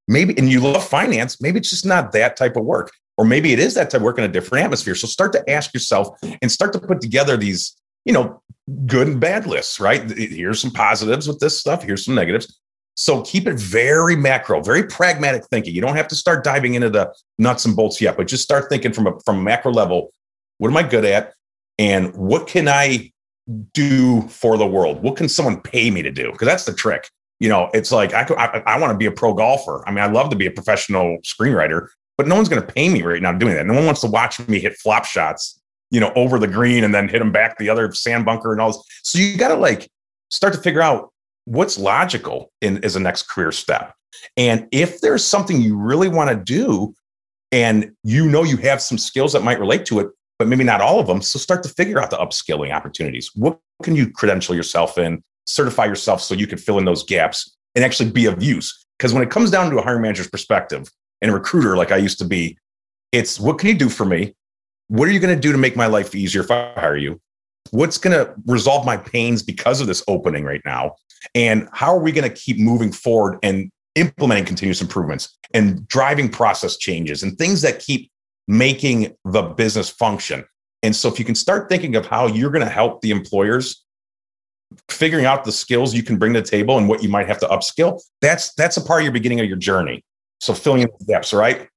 maybe 0.07 0.37
and 0.37 0.49
you 0.49 0.59
love 0.61 0.87
finance, 0.87 1.41
maybe 1.41 1.59
it's 1.59 1.69
just 1.69 1.85
not 1.85 2.11
that 2.13 2.37
type 2.37 2.55
of 2.55 2.63
work. 2.65 2.91
Or 3.17 3.25
maybe 3.25 3.51
it 3.51 3.59
is 3.59 3.73
that 3.73 3.89
type 3.89 3.99
of 3.99 4.03
work 4.03 4.17
in 4.17 4.23
a 4.23 4.29
different 4.29 4.63
atmosphere. 4.63 4.95
So 4.95 5.05
start 5.05 5.33
to 5.33 5.49
ask 5.49 5.73
yourself 5.73 6.17
and 6.41 6.49
start 6.49 6.71
to 6.71 6.79
put 6.79 7.01
together 7.01 7.35
these, 7.35 7.75
you 8.05 8.13
know, 8.13 8.41
good 8.85 9.07
and 9.07 9.19
bad 9.19 9.45
lists, 9.45 9.79
right? 9.79 10.09
Here's 10.11 10.61
some 10.61 10.71
positives 10.71 11.27
with 11.27 11.39
this 11.39 11.57
stuff, 11.57 11.83
here's 11.83 12.05
some 12.05 12.15
negatives. 12.15 12.59
So 12.95 13.21
keep 13.21 13.47
it 13.47 13.57
very 13.57 14.17
macro, 14.17 14.61
very 14.61 14.83
pragmatic 14.83 15.45
thinking. 15.45 15.73
You 15.73 15.79
don't 15.79 15.95
have 15.95 16.09
to 16.09 16.15
start 16.15 16.43
diving 16.43 16.73
into 16.73 16.89
the 16.89 17.13
nuts 17.37 17.63
and 17.63 17.73
bolts 17.73 18.01
yet, 18.01 18.17
but 18.17 18.27
just 18.27 18.43
start 18.43 18.69
thinking 18.69 18.91
from 18.91 19.07
a 19.07 19.17
from 19.25 19.39
a 19.39 19.41
macro 19.41 19.71
level. 19.71 20.11
What 20.57 20.69
am 20.69 20.75
I 20.75 20.83
good 20.83 21.05
at? 21.05 21.33
And 21.77 22.13
what 22.13 22.45
can 22.45 22.67
I 22.67 23.11
do 23.73 24.23
for 24.23 24.57
the 24.57 24.67
world? 24.67 25.01
What 25.01 25.15
can 25.15 25.29
someone 25.29 25.61
pay 25.61 25.89
me 25.89 26.01
to 26.01 26.11
do? 26.11 26.31
Because 26.31 26.47
that's 26.47 26.65
the 26.65 26.73
trick. 26.73 27.09
You 27.39 27.47
know, 27.47 27.69
it's 27.73 27.91
like 27.91 28.13
I, 28.13 28.23
I, 28.37 28.63
I 28.65 28.79
want 28.79 28.91
to 28.91 28.97
be 28.97 29.05
a 29.05 29.11
pro 29.11 29.33
golfer. 29.33 29.81
I 29.87 29.91
mean, 29.91 30.03
I 30.03 30.07
love 30.07 30.29
to 30.31 30.35
be 30.35 30.45
a 30.45 30.51
professional 30.51 31.19
screenwriter, 31.23 31.87
but 32.17 32.27
no 32.27 32.35
one's 32.35 32.49
going 32.49 32.61
to 32.61 32.67
pay 32.67 32.89
me 32.89 33.01
right 33.01 33.21
now 33.21 33.31
doing 33.31 33.55
that. 33.55 33.65
No 33.65 33.75
one 33.75 33.85
wants 33.85 34.01
to 34.01 34.07
watch 34.07 34.45
me 34.49 34.59
hit 34.59 34.73
flop 34.73 35.05
shots, 35.05 35.58
you 35.91 35.99
know, 35.99 36.11
over 36.15 36.39
the 36.39 36.47
green 36.47 36.83
and 36.83 36.93
then 36.93 37.07
hit 37.07 37.19
them 37.19 37.31
back 37.31 37.57
the 37.57 37.69
other 37.69 37.91
sand 37.93 38.25
bunker 38.25 38.51
and 38.51 38.61
all 38.61 38.69
this. 38.69 38.83
So 39.03 39.19
you 39.19 39.37
got 39.37 39.49
to 39.49 39.55
like 39.55 39.89
start 40.29 40.53
to 40.53 40.59
figure 40.59 40.81
out 40.81 41.11
what's 41.45 41.77
logical 41.77 42.51
in 42.61 42.83
as 42.83 42.95
a 42.95 42.99
next 42.99 43.23
career 43.23 43.51
step. 43.51 43.93
And 44.37 44.67
if 44.71 45.01
there's 45.01 45.25
something 45.25 45.61
you 45.61 45.77
really 45.77 46.09
want 46.09 46.29
to 46.29 46.35
do 46.35 46.93
and 47.51 47.91
you 48.03 48.27
know 48.29 48.43
you 48.43 48.57
have 48.57 48.81
some 48.81 48.97
skills 48.97 49.33
that 49.33 49.43
might 49.43 49.59
relate 49.59 49.85
to 49.87 49.99
it, 49.99 50.07
but 50.37 50.47
maybe 50.47 50.63
not 50.63 50.81
all 50.81 50.99
of 50.99 51.07
them. 51.07 51.21
So 51.21 51.39
start 51.39 51.63
to 51.63 51.69
figure 51.69 51.99
out 51.99 52.11
the 52.11 52.17
upskilling 52.17 52.73
opportunities. 52.73 53.31
What 53.35 53.59
can 53.83 53.95
you 53.95 54.09
credential 54.11 54.55
yourself 54.55 54.97
in, 54.97 55.23
certify 55.45 55.85
yourself 55.85 56.21
so 56.21 56.35
you 56.35 56.47
can 56.47 56.57
fill 56.57 56.77
in 56.77 56.85
those 56.85 57.03
gaps 57.03 57.55
and 57.75 57.83
actually 57.83 58.11
be 58.11 58.25
of 58.25 58.41
use? 58.41 58.85
Because 58.97 59.13
when 59.13 59.23
it 59.23 59.29
comes 59.29 59.51
down 59.51 59.69
to 59.71 59.77
a 59.77 59.81
hiring 59.81 60.01
manager's 60.01 60.29
perspective 60.29 60.89
and 61.21 61.31
a 61.31 61.33
recruiter 61.33 61.75
like 61.75 61.91
I 61.91 61.97
used 61.97 62.19
to 62.19 62.25
be, 62.25 62.57
it's 63.11 63.39
what 63.39 63.57
can 63.57 63.69
you 63.69 63.75
do 63.75 63.89
for 63.89 64.05
me? 64.05 64.35
What 64.89 65.07
are 65.07 65.11
you 65.11 65.19
going 65.19 65.35
to 65.35 65.39
do 65.39 65.51
to 65.51 65.57
make 65.57 65.75
my 65.75 65.87
life 65.87 66.13
easier 66.13 66.41
if 66.41 66.51
I 66.51 66.73
hire 66.75 66.97
you? 66.97 67.19
What's 67.71 67.97
going 67.97 68.17
to 68.17 68.33
resolve 68.45 68.85
my 68.85 68.97
pains 68.97 69.41
because 69.41 69.81
of 69.81 69.87
this 69.87 70.03
opening 70.07 70.43
right 70.43 70.61
now? 70.65 70.95
And 71.33 71.69
how 71.71 71.95
are 71.95 71.99
we 71.99 72.11
going 72.11 72.29
to 72.29 72.35
keep 72.35 72.59
moving 72.59 72.91
forward 72.91 73.39
and 73.43 73.71
implementing 73.95 74.45
continuous 74.45 74.81
improvements 74.81 75.37
and 75.53 75.87
driving 75.87 76.29
process 76.29 76.77
changes 76.77 77.23
and 77.23 77.37
things 77.37 77.61
that 77.61 77.79
keep 77.79 78.11
making 78.47 79.15
the 79.25 79.41
business 79.41 79.89
function. 79.89 80.43
And 80.81 80.95
so 80.95 81.09
if 81.09 81.19
you 81.19 81.25
can 81.25 81.35
start 81.35 81.69
thinking 81.69 81.95
of 81.95 82.05
how 82.05 82.27
you're 82.27 82.51
going 82.51 82.63
to 82.63 82.71
help 82.71 83.01
the 83.01 83.11
employers 83.11 83.83
figuring 84.87 85.25
out 85.25 85.43
the 85.43 85.51
skills 85.51 85.93
you 85.93 86.03
can 86.03 86.17
bring 86.17 86.33
to 86.33 86.41
the 86.41 86.47
table 86.47 86.77
and 86.77 86.87
what 86.87 87.03
you 87.03 87.09
might 87.09 87.27
have 87.27 87.39
to 87.39 87.47
upskill, 87.47 88.01
that's 88.21 88.53
that's 88.53 88.77
a 88.77 88.81
part 88.81 89.01
of 89.01 89.03
your 89.03 89.11
beginning 89.11 89.39
of 89.39 89.47
your 89.47 89.57
journey. 89.57 90.03
So 90.39 90.53
filling 90.53 90.83
in 90.83 90.89
the 90.99 91.05
gaps, 91.05 91.33
right? 91.33 91.67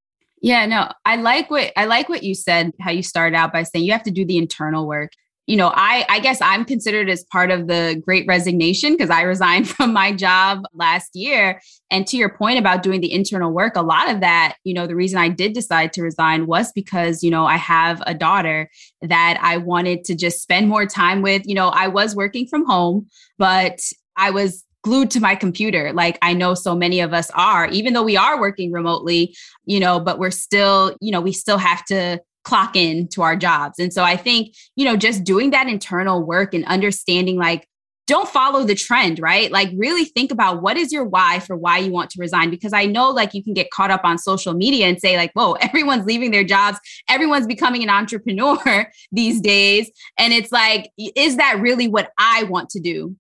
Yeah, 0.42 0.66
no, 0.66 0.90
I 1.04 1.16
like 1.16 1.50
what 1.50 1.72
I 1.76 1.86
like 1.86 2.08
what 2.08 2.22
you 2.22 2.34
said, 2.34 2.72
how 2.80 2.90
you 2.90 3.02
started 3.02 3.36
out 3.36 3.52
by 3.52 3.62
saying 3.62 3.84
you 3.84 3.92
have 3.92 4.02
to 4.02 4.10
do 4.10 4.26
the 4.26 4.36
internal 4.36 4.86
work 4.86 5.12
you 5.46 5.56
know, 5.56 5.72
I 5.74 6.06
I 6.08 6.20
guess 6.20 6.40
I'm 6.40 6.64
considered 6.64 7.10
as 7.10 7.24
part 7.24 7.50
of 7.50 7.66
the 7.66 8.00
great 8.04 8.26
resignation 8.28 8.92
because 8.92 9.10
I 9.10 9.22
resigned 9.22 9.68
from 9.76 9.92
my 9.92 10.12
job 10.12 10.62
last 10.72 11.10
year. 11.14 11.60
And 11.90 12.06
to 12.06 12.16
your 12.16 12.30
point 12.30 12.58
about 12.58 12.82
doing 12.82 13.00
the 13.00 13.12
internal 13.12 13.52
work, 13.52 13.76
a 13.76 13.82
lot 13.82 14.10
of 14.10 14.20
that, 14.20 14.56
you 14.64 14.72
know, 14.72 14.86
the 14.86 14.94
reason 14.94 15.18
I 15.18 15.28
did 15.28 15.52
decide 15.52 15.92
to 15.94 16.02
resign 16.02 16.46
was 16.46 16.72
because, 16.72 17.22
you 17.24 17.30
know, 17.30 17.44
I 17.44 17.56
have 17.56 18.02
a 18.06 18.14
daughter 18.14 18.70
that 19.02 19.38
I 19.42 19.56
wanted 19.56 20.04
to 20.04 20.14
just 20.14 20.42
spend 20.42 20.68
more 20.68 20.86
time 20.86 21.22
with. 21.22 21.42
You 21.46 21.56
know, 21.56 21.68
I 21.68 21.88
was 21.88 22.14
working 22.14 22.46
from 22.46 22.64
home, 22.64 23.08
but 23.36 23.80
I 24.16 24.30
was 24.30 24.64
glued 24.82 25.11
to 25.11 25.20
my 25.20 25.34
computer 25.34 25.93
like 25.93 26.19
i 26.23 26.32
know 26.32 26.55
so 26.55 26.75
many 26.75 27.00
of 27.00 27.12
us 27.12 27.31
are 27.34 27.67
even 27.69 27.93
though 27.93 28.02
we 28.02 28.17
are 28.17 28.40
working 28.40 28.73
remotely 28.73 29.34
you 29.64 29.79
know 29.79 30.00
but 30.00 30.19
we're 30.19 30.31
still 30.31 30.96
you 31.00 31.12
know 31.12 31.20
we 31.20 31.32
still 31.32 31.58
have 31.58 31.84
to 31.84 32.20
clock 32.44 32.76
in 32.76 33.08
to 33.08 33.23
our 33.23 33.37
jobs. 33.37 33.79
And 33.79 33.93
so 33.93 34.02
I 34.02 34.17
think, 34.17 34.55
you 34.76 34.84
know, 34.84 34.96
just 34.96 35.25
doing 35.25 35.50
that 35.50 35.69
internal 35.69 36.23
work 36.23 36.55
and 36.55 36.64
understanding 36.64 37.37
like, 37.37 37.69
don't 38.08 38.29
follow 38.29 38.64
the 38.64 38.75
trend, 38.75 39.20
right? 39.20 39.50
Like, 39.52 39.70
really 39.76 40.05
think 40.05 40.32
about 40.32 40.61
what 40.61 40.76
is 40.76 40.92
your 40.92 41.04
why 41.04 41.38
for 41.38 41.56
why 41.56 41.78
you 41.78 41.92
want 41.92 42.11
to 42.11 42.21
resign. 42.21 42.50
Because 42.50 42.73
I 42.73 42.85
know, 42.85 43.11
like, 43.11 43.33
you 43.33 43.45
can 43.45 43.54
get 43.54 43.71
caught 43.71 43.92
up 43.92 44.00
on 44.02 44.18
social 44.18 44.54
media 44.54 44.87
and 44.87 44.99
say, 44.99 45.16
like, 45.16 45.30
whoa, 45.35 45.52
everyone's 45.61 46.04
leaving 46.04 46.33
their 46.33 46.42
jobs, 46.42 46.78
everyone's 47.09 47.47
becoming 47.47 47.83
an 47.83 47.90
entrepreneur 47.90 48.90
these 49.12 49.40
days. 49.40 49.90
And 50.18 50.33
it's 50.33 50.50
like, 50.50 50.90
is 50.99 51.37
that 51.37 51.61
really 51.61 51.87
what 51.87 52.11
I 52.18 52.42
want 52.45 52.71
to 52.71 52.80
do? 52.80 53.16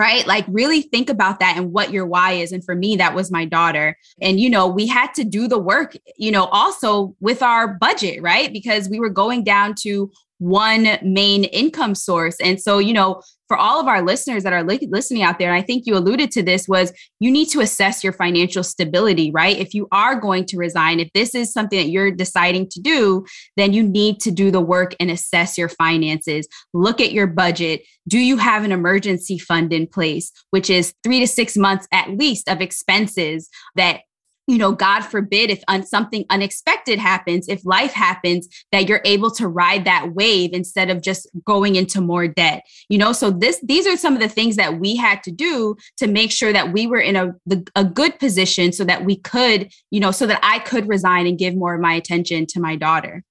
Right? 0.00 0.26
Like 0.26 0.46
really 0.48 0.80
think 0.80 1.10
about 1.10 1.40
that 1.40 1.58
and 1.58 1.72
what 1.72 1.92
your 1.92 2.06
why 2.06 2.32
is. 2.32 2.52
And 2.52 2.64
for 2.64 2.74
me, 2.74 2.96
that 2.96 3.14
was 3.14 3.30
my 3.30 3.44
daughter. 3.44 3.98
And, 4.22 4.40
you 4.40 4.48
know, 4.48 4.66
we 4.66 4.86
had 4.86 5.12
to 5.14 5.24
do 5.24 5.46
the 5.46 5.58
work, 5.58 5.94
you 6.16 6.30
know, 6.30 6.46
also 6.46 7.14
with 7.20 7.42
our 7.42 7.68
budget, 7.68 8.22
right? 8.22 8.50
Because 8.50 8.88
we 8.88 8.98
were 8.98 9.10
going 9.10 9.44
down 9.44 9.74
to 9.82 10.10
one 10.38 10.98
main 11.02 11.44
income 11.44 11.94
source. 11.94 12.36
And 12.40 12.58
so, 12.58 12.78
you 12.78 12.94
know, 12.94 13.20
for 13.50 13.56
all 13.56 13.80
of 13.80 13.88
our 13.88 14.00
listeners 14.00 14.44
that 14.44 14.52
are 14.52 14.62
li- 14.62 14.86
listening 14.92 15.24
out 15.24 15.40
there, 15.40 15.52
and 15.52 15.60
I 15.60 15.66
think 15.66 15.84
you 15.84 15.96
alluded 15.96 16.30
to 16.30 16.42
this, 16.44 16.68
was 16.68 16.92
you 17.18 17.32
need 17.32 17.46
to 17.46 17.58
assess 17.58 18.04
your 18.04 18.12
financial 18.12 18.62
stability, 18.62 19.32
right? 19.32 19.58
If 19.58 19.74
you 19.74 19.88
are 19.90 20.20
going 20.20 20.44
to 20.46 20.56
resign, 20.56 21.00
if 21.00 21.12
this 21.14 21.34
is 21.34 21.52
something 21.52 21.76
that 21.76 21.88
you're 21.88 22.12
deciding 22.12 22.68
to 22.68 22.80
do, 22.80 23.26
then 23.56 23.72
you 23.72 23.82
need 23.82 24.20
to 24.20 24.30
do 24.30 24.52
the 24.52 24.60
work 24.60 24.94
and 25.00 25.10
assess 25.10 25.58
your 25.58 25.68
finances. 25.68 26.46
Look 26.72 27.00
at 27.00 27.10
your 27.10 27.26
budget. 27.26 27.82
Do 28.06 28.20
you 28.20 28.36
have 28.36 28.62
an 28.62 28.70
emergency 28.70 29.36
fund 29.36 29.72
in 29.72 29.88
place, 29.88 30.30
which 30.50 30.70
is 30.70 30.94
three 31.02 31.18
to 31.18 31.26
six 31.26 31.56
months 31.56 31.88
at 31.90 32.10
least 32.10 32.48
of 32.48 32.60
expenses 32.60 33.48
that 33.74 34.02
you 34.46 34.58
know, 34.58 34.72
God 34.72 35.02
forbid 35.02 35.50
if 35.50 35.62
un- 35.68 35.86
something 35.86 36.24
unexpected 36.28 36.98
happens, 36.98 37.48
if 37.48 37.64
life 37.64 37.92
happens, 37.92 38.48
that 38.72 38.88
you're 38.88 39.02
able 39.04 39.30
to 39.32 39.46
ride 39.46 39.84
that 39.84 40.14
wave 40.14 40.50
instead 40.52 40.90
of 40.90 41.02
just 41.02 41.28
going 41.44 41.76
into 41.76 42.00
more 42.00 42.26
debt. 42.26 42.64
You 42.88 42.98
know, 42.98 43.12
so 43.12 43.30
this 43.30 43.60
these 43.62 43.86
are 43.86 43.96
some 43.96 44.14
of 44.14 44.20
the 44.20 44.28
things 44.28 44.56
that 44.56 44.80
we 44.80 44.96
had 44.96 45.22
to 45.24 45.30
do 45.30 45.76
to 45.98 46.06
make 46.06 46.32
sure 46.32 46.52
that 46.52 46.72
we 46.72 46.86
were 46.86 47.00
in 47.00 47.16
a 47.16 47.32
the, 47.46 47.66
a 47.76 47.84
good 47.84 48.18
position 48.18 48.72
so 48.72 48.84
that 48.84 49.04
we 49.04 49.16
could, 49.16 49.70
you 49.90 50.00
know, 50.00 50.10
so 50.10 50.26
that 50.26 50.40
I 50.42 50.58
could 50.58 50.88
resign 50.88 51.26
and 51.26 51.38
give 51.38 51.54
more 51.54 51.74
of 51.74 51.80
my 51.80 51.94
attention 51.94 52.46
to 52.46 52.60
my 52.60 52.76
daughter. 52.76 53.22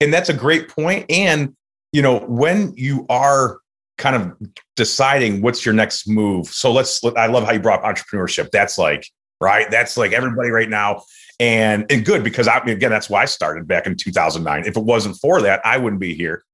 And 0.00 0.12
that's 0.12 0.28
a 0.28 0.34
great 0.34 0.68
point. 0.68 1.06
And 1.10 1.54
you 1.92 2.02
know, 2.02 2.18
when 2.20 2.74
you 2.76 3.06
are 3.08 3.60
kind 3.98 4.16
of 4.16 4.32
deciding 4.76 5.40
what's 5.40 5.64
your 5.64 5.74
next 5.74 6.06
move. 6.06 6.46
So 6.48 6.70
let's 6.70 7.02
I 7.16 7.26
love 7.26 7.44
how 7.44 7.52
you 7.52 7.60
brought 7.60 7.82
up 7.82 7.96
entrepreneurship. 7.96 8.50
That's 8.50 8.76
like 8.78 9.08
right? 9.40 9.70
That's 9.70 9.96
like 9.96 10.12
everybody 10.12 10.50
right 10.50 10.68
now. 10.68 11.02
And, 11.38 11.84
and 11.90 12.04
good 12.04 12.24
because 12.24 12.48
I, 12.48 12.64
mean 12.64 12.76
again, 12.76 12.90
that's 12.90 13.10
why 13.10 13.22
I 13.22 13.26
started 13.26 13.68
back 13.68 13.86
in 13.86 13.96
2009. 13.96 14.64
If 14.66 14.76
it 14.76 14.82
wasn't 14.82 15.16
for 15.16 15.42
that, 15.42 15.60
I 15.64 15.76
wouldn't 15.76 16.00
be 16.00 16.14
here. 16.14 16.44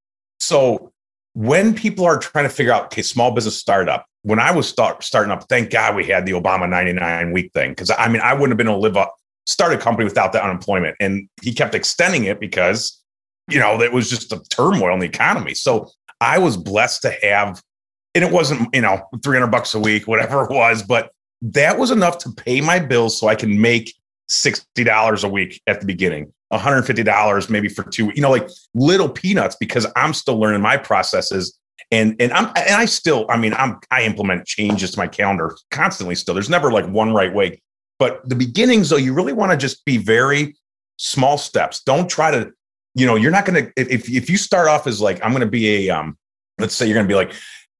So 0.40 0.92
when 1.34 1.74
people 1.74 2.04
are 2.04 2.18
trying 2.18 2.44
to 2.44 2.50
figure 2.50 2.72
out, 2.72 2.86
okay, 2.86 3.02
small 3.02 3.30
business 3.30 3.56
startup, 3.56 4.06
when 4.22 4.38
I 4.38 4.52
was 4.52 4.68
start, 4.68 5.02
starting 5.02 5.30
up, 5.30 5.48
thank 5.48 5.70
God 5.70 5.96
we 5.96 6.04
had 6.04 6.26
the 6.26 6.32
Obama 6.32 6.68
99 6.68 7.32
week 7.32 7.52
thing. 7.52 7.74
Cause 7.74 7.90
I 7.96 8.08
mean, 8.08 8.20
I 8.22 8.32
wouldn't 8.34 8.50
have 8.50 8.58
been 8.58 8.68
able 8.68 8.78
to 8.78 8.82
live 8.82 8.96
up, 8.96 9.14
start 9.46 9.72
a 9.72 9.78
company 9.78 10.04
without 10.04 10.32
the 10.32 10.42
unemployment. 10.42 10.96
And 11.00 11.28
he 11.42 11.54
kept 11.54 11.74
extending 11.74 12.24
it 12.24 12.40
because, 12.40 13.00
you 13.48 13.58
know, 13.58 13.80
it 13.80 13.92
was 13.92 14.10
just 14.10 14.32
a 14.32 14.40
turmoil 14.50 14.94
in 14.94 15.00
the 15.00 15.06
economy. 15.06 15.54
So 15.54 15.90
I 16.20 16.38
was 16.38 16.56
blessed 16.56 17.02
to 17.02 17.10
have, 17.22 17.62
and 18.14 18.22
it 18.22 18.32
wasn't, 18.32 18.68
you 18.74 18.82
know, 18.82 19.08
300 19.24 19.48
bucks 19.48 19.74
a 19.74 19.80
week, 19.80 20.06
whatever 20.06 20.44
it 20.44 20.50
was, 20.50 20.82
but 20.82 21.10
that 21.42 21.78
was 21.78 21.90
enough 21.90 22.18
to 22.18 22.30
pay 22.30 22.60
my 22.60 22.78
bills 22.78 23.18
so 23.18 23.28
I 23.28 23.34
can 23.34 23.60
make 23.60 23.94
$60 24.30 25.24
a 25.24 25.28
week 25.28 25.60
at 25.66 25.80
the 25.80 25.86
beginning, 25.86 26.32
$150 26.52 27.50
maybe 27.50 27.68
for 27.68 27.82
two, 27.82 28.12
you 28.14 28.22
know, 28.22 28.30
like 28.30 28.48
little 28.74 29.08
peanuts 29.08 29.56
because 29.58 29.86
I'm 29.96 30.14
still 30.14 30.38
learning 30.38 30.62
my 30.62 30.76
processes 30.76 31.58
and 31.90 32.16
and 32.20 32.32
I'm 32.32 32.46
and 32.56 32.74
I 32.74 32.86
still 32.86 33.26
I 33.28 33.36
mean 33.36 33.52
I'm 33.54 33.78
I 33.90 34.02
implement 34.02 34.46
changes 34.46 34.92
to 34.92 34.98
my 34.98 35.06
calendar 35.06 35.54
constantly 35.70 36.14
still. 36.14 36.32
There's 36.32 36.48
never 36.48 36.72
like 36.72 36.86
one 36.86 37.12
right 37.12 37.32
way. 37.32 37.60
But 37.98 38.26
the 38.28 38.34
beginnings 38.34 38.88
though, 38.88 38.96
you 38.96 39.12
really 39.12 39.34
want 39.34 39.52
to 39.52 39.58
just 39.58 39.84
be 39.84 39.98
very 39.98 40.56
small 40.96 41.36
steps. 41.36 41.82
Don't 41.82 42.08
try 42.08 42.30
to, 42.30 42.50
you 42.94 43.04
know, 43.04 43.16
you're 43.16 43.30
not 43.30 43.44
to 43.64 43.72
if 43.76 44.08
if 44.08 44.30
you 44.30 44.38
start 44.38 44.68
off 44.68 44.86
as 44.86 45.00
like 45.00 45.22
I'm 45.22 45.32
to 45.42 45.46
be 45.46 45.88
a 45.88 45.90
um 45.90 46.16
let's 46.58 46.74
say 46.74 46.86
you're 46.86 46.94
to 47.06 47.08
be 47.08 47.14
like 47.14 47.32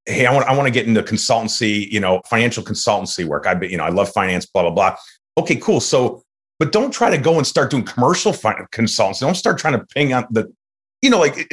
hey, 0.07 0.27
I 0.27 0.33
want 0.33 0.47
I 0.47 0.57
want 0.57 0.67
to 0.67 0.73
get 0.73 0.87
into 0.87 1.03
consultancy, 1.03 1.91
you 1.91 2.01
know, 2.01 2.21
financial 2.29 2.63
consultancy 2.63 3.25
work. 3.25 3.47
I 3.47 3.61
you 3.63 3.77
know, 3.77 3.85
I 3.85 3.91
love 3.91 4.11
finance 4.11 4.47
blah 4.47 4.63
blah 4.63 4.71
blah. 4.71 4.97
Okay, 5.39 5.57
cool. 5.57 5.81
So 5.81 6.23
but 6.59 6.73
don't 6.73 6.93
try 6.93 7.11
to 7.11 7.19
go 7.19 7.39
and 7.39 7.47
start 7.47 7.71
doing 7.71 7.85
commercial 7.85 8.33
finance 8.33 8.69
consultancy. 8.73 9.21
Don't 9.21 9.35
start 9.35 9.59
trying 9.59 9.79
to 9.79 9.85
ping 9.87 10.13
out 10.13 10.33
the 10.33 10.53
you 11.03 11.11
know, 11.11 11.19
like 11.19 11.53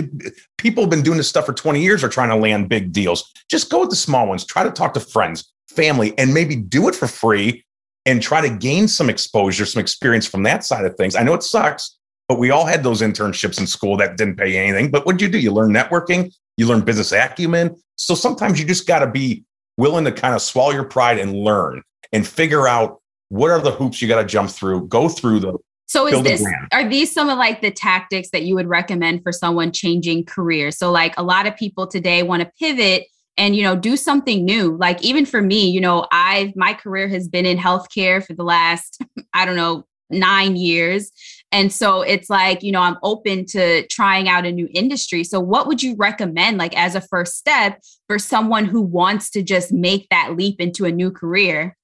people 0.58 0.84
have 0.84 0.92
been 0.92 1.02
doing 1.02 1.18
this 1.18 1.28
stuff 1.28 1.48
for 1.48 1.54
20 1.54 1.82
years 1.82 2.04
are 2.04 2.10
trying 2.10 2.30
to 2.30 2.36
land 2.36 2.70
big 2.70 2.92
deals. 2.92 3.32
Just 3.50 3.72
go 3.72 3.82
with 3.82 3.90
the 3.90 3.96
small 3.96 4.28
ones. 4.28 4.46
Try 4.46 4.64
to 4.64 4.70
talk 4.70 4.94
to 4.94 5.00
friends, 5.00 5.52
family, 5.68 6.16
and 6.20 6.34
maybe 6.34 6.56
do 6.56 6.88
it 6.88 6.96
for 6.96 7.08
free 7.08 7.66
and 8.06 8.22
try 8.22 8.42
to 8.42 8.50
gain 8.50 8.88
some 8.88 9.10
exposure, 9.10 9.66
some 9.66 9.82
experience 9.82 10.28
from 10.28 10.44
that 10.44 10.64
side 10.64 10.86
of 10.86 10.96
things. 10.96 11.16
I 11.16 11.24
know 11.24 11.34
it 11.34 11.44
sucks, 11.44 11.98
but 12.28 12.38
we 12.38 12.52
all 12.52 12.66
had 12.66 12.84
those 12.84 13.02
internships 13.02 13.60
in 13.60 13.66
school 13.66 13.98
that 13.98 14.18
didn't 14.18 14.36
pay 14.36 14.56
anything. 14.56 14.92
But 14.92 15.06
what 15.06 15.18
did 15.18 15.22
you 15.26 15.32
do? 15.32 15.40
You 15.40 15.52
learn 15.52 15.72
networking, 15.72 16.32
you 16.60 16.68
learn 16.68 16.82
business 16.82 17.14
acumen. 17.14 17.74
So 17.96 18.14
sometimes 18.16 18.60
you 18.60 18.68
just 18.68 18.86
got 18.86 19.00
to 19.00 19.08
be 19.08 19.46
willing 19.78 20.04
to 20.04 20.12
kind 20.12 20.36
of 20.36 20.42
swallow 20.42 20.72
your 20.72 20.84
pride 20.84 21.18
and 21.18 21.34
learn 21.34 21.82
and 22.12 22.28
figure 22.28 22.68
out 22.68 23.02
what 23.30 23.50
are 23.50 23.62
the 23.62 23.72
hoops 23.72 24.02
you 24.02 24.10
got 24.10 24.22
to 24.22 24.28
jump 24.28 24.50
through, 24.50 24.88
go 24.88 25.08
through 25.08 25.40
the 25.40 25.58
so 25.86 26.06
is 26.06 26.22
this 26.22 26.46
are 26.72 26.88
these 26.88 27.12
some 27.12 27.30
of 27.30 27.40
like 27.40 27.62
the 27.62 27.72
tactics 27.72 28.30
that 28.30 28.44
you 28.44 28.54
would 28.54 28.68
recommend 28.68 29.24
for 29.24 29.32
someone 29.32 29.72
changing 29.72 30.26
careers? 30.26 30.78
So 30.78 30.92
like 30.92 31.18
a 31.18 31.24
lot 31.24 31.48
of 31.48 31.56
people 31.56 31.88
today 31.88 32.22
want 32.22 32.44
to 32.44 32.52
pivot 32.60 33.08
and 33.38 33.56
you 33.56 33.64
know 33.64 33.76
do 33.76 33.98
something 33.98 34.46
new. 34.46 34.78
Like 34.78 35.02
even 35.02 35.26
for 35.26 35.42
me, 35.42 35.68
you 35.68 35.82
know, 35.82 36.06
I've 36.12 36.56
my 36.56 36.76
career 36.76 37.08
has 37.08 37.28
been 37.28 37.48
in 37.48 37.58
healthcare 37.58 38.24
for 38.24 38.36
the 38.36 38.44
last 38.44 39.02
I 39.34 39.46
don't 39.46 39.56
know 39.56 39.88
9 40.12 40.58
years. 40.58 41.12
And 41.52 41.74
so 41.74 42.02
it's 42.02 42.30
like, 42.30 42.62
you 42.62 42.72
know, 42.72 42.82
I'm 42.82 42.98
open 43.02 43.46
to 43.48 43.86
trying 43.88 44.30
out 44.30 44.46
a 44.46 44.52
new 44.52 44.70
industry. 44.74 45.24
So 45.24 45.40
what 45.40 45.68
would 45.68 45.82
you 45.82 45.96
recommend 45.96 46.58
like 46.58 46.78
as 46.78 46.96
a 46.96 47.02
first 47.02 47.38
step 47.38 47.82
for 48.08 48.20
someone 48.20 48.66
who 48.66 48.82
wants 48.82 49.30
to 49.32 49.42
just 49.42 49.72
make 49.72 50.08
that 50.10 50.36
leap 50.36 50.62
into 50.62 50.86
a 50.86 50.92
new 50.92 51.10
career? 51.12 51.76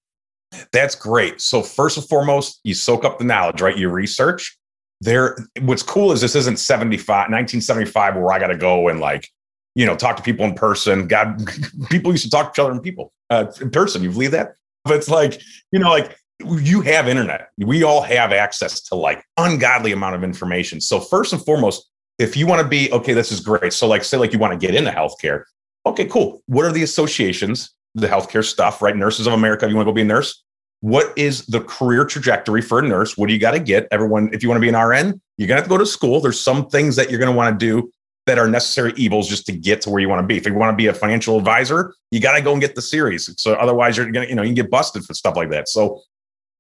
That's 0.72 0.96
great. 0.96 1.42
So 1.42 1.62
first 1.62 1.98
and 1.98 2.08
foremost, 2.08 2.60
you 2.64 2.74
soak 2.74 3.04
up 3.04 3.18
the 3.18 3.26
knowledge, 3.26 3.62
right? 3.62 3.78
You 3.78 3.90
research. 3.90 4.58
There, 5.02 5.38
what's 5.62 5.84
cool 5.84 6.12
is 6.12 6.22
this 6.22 6.36
isn't 6.36 6.60
75, 6.60 7.08
1975 7.08 8.16
where 8.16 8.32
I 8.32 8.40
got 8.40 8.48
to 8.48 8.58
go 8.58 8.88
and 8.88 9.00
like, 9.00 9.30
you 9.74 9.86
know, 9.86 9.96
talk 9.96 10.16
to 10.18 10.24
people 10.24 10.46
in 10.46 10.54
person. 10.54 11.08
God, 11.08 11.42
people 11.90 12.12
used 12.12 12.24
to 12.24 12.30
talk 12.30 12.54
to 12.54 12.62
each 12.62 12.64
other 12.64 12.74
in 12.74 12.80
people 12.80 13.12
uh, 13.30 13.52
in 13.60 13.72
person. 13.72 14.04
You 14.04 14.12
believe 14.12 14.32
that? 14.32 14.56
But 14.86 14.96
it's 14.96 15.10
like, 15.10 15.42
you 15.72 15.80
know, 15.80 15.90
like 15.90 16.16
you 16.60 16.82
have 16.82 17.08
internet. 17.08 17.50
We 17.58 17.84
all 17.84 18.02
have 18.02 18.32
access 18.32 18.82
to 18.84 18.96
like 18.96 19.24
ungodly 19.38 19.92
amount 19.92 20.16
of 20.16 20.24
information. 20.24 20.82
So 20.82 21.00
first 21.00 21.34
and 21.34 21.44
foremost, 21.44 21.90
if 22.20 22.38
you 22.38 22.48
want 22.48 22.62
to 22.62 22.68
be 22.68 22.92
okay, 22.92 23.14
this 23.14 23.32
is 23.32 23.40
great. 23.40 23.74
So 23.74 23.88
like, 23.88 24.04
say 24.04 24.18
like 24.18 24.34
you 24.34 24.40
want 24.40 24.60
to 24.60 24.68
get 24.68 24.76
into 24.76 24.92
healthcare. 24.92 25.44
Okay, 25.86 26.06
cool. 26.06 26.42
What 26.48 26.66
are 26.66 26.72
the 26.72 26.84
associations? 26.84 27.72
The 27.94 28.08
healthcare 28.08 28.44
stuff, 28.44 28.82
right? 28.82 28.96
Nurses 28.96 29.28
of 29.28 29.34
America. 29.34 29.68
You 29.68 29.76
want 29.76 29.86
to 29.86 29.92
go 29.92 29.96
be 29.96 30.02
a 30.02 30.06
nurse? 30.06 30.44
what 30.86 31.18
is 31.18 31.48
the 31.48 31.62
career 31.62 32.06
trajectory 32.06 32.62
for 32.62 32.78
a 32.78 32.82
nurse? 32.84 33.18
What 33.18 33.26
do 33.26 33.34
you 33.34 33.40
got 33.40 33.52
to 33.52 33.60
get? 33.60 33.88
Everyone, 33.90 34.30
if 34.32 34.44
you 34.44 34.50
want 34.50 34.58
to 34.58 34.62
be 34.62 34.70
an 34.70 34.76
RN, 34.76 35.20
you're 35.38 35.48
going 35.48 35.58
to 35.58 35.62
have 35.62 35.64
to 35.64 35.70
go 35.70 35.80
to 35.80 35.86
school. 35.86 36.22
There's 36.22 36.40
some 36.40 36.68
things 36.70 36.96
that 36.96 37.10
you're 37.10 37.20
going 37.20 37.32
to 37.32 37.36
want 37.36 37.60
to 37.60 37.66
do 37.66 37.92
that 38.28 38.38
are 38.38 38.48
necessary 38.48 38.94
evils 38.96 39.28
just 39.28 39.48
to 39.48 39.52
get 39.52 39.82
to 39.82 39.90
where 39.90 40.00
you 40.00 40.08
want 40.08 40.22
to 40.22 40.28
be. 40.28 40.38
If 40.38 40.46
you 40.46 40.54
want 40.54 40.72
to 40.72 40.76
be 40.76 40.86
a 40.86 40.94
financial 40.94 41.40
advisor, 41.40 41.96
you 42.12 42.20
got 42.20 42.36
to 42.36 42.42
go 42.42 42.52
and 42.52 42.62
get 42.62 42.76
the 42.76 42.84
series. 42.84 43.34
So 43.42 43.54
otherwise, 43.54 43.98
you're 43.98 44.12
going 44.12 44.26
to, 44.26 44.30
you 44.30 44.36
know, 44.36 44.44
you 44.44 44.50
can 44.50 44.56
get 44.56 44.70
busted 44.70 45.04
for 45.06 45.16
stuff 45.16 45.36
like 45.36 45.50
that. 45.50 45.70
So 45.70 46.02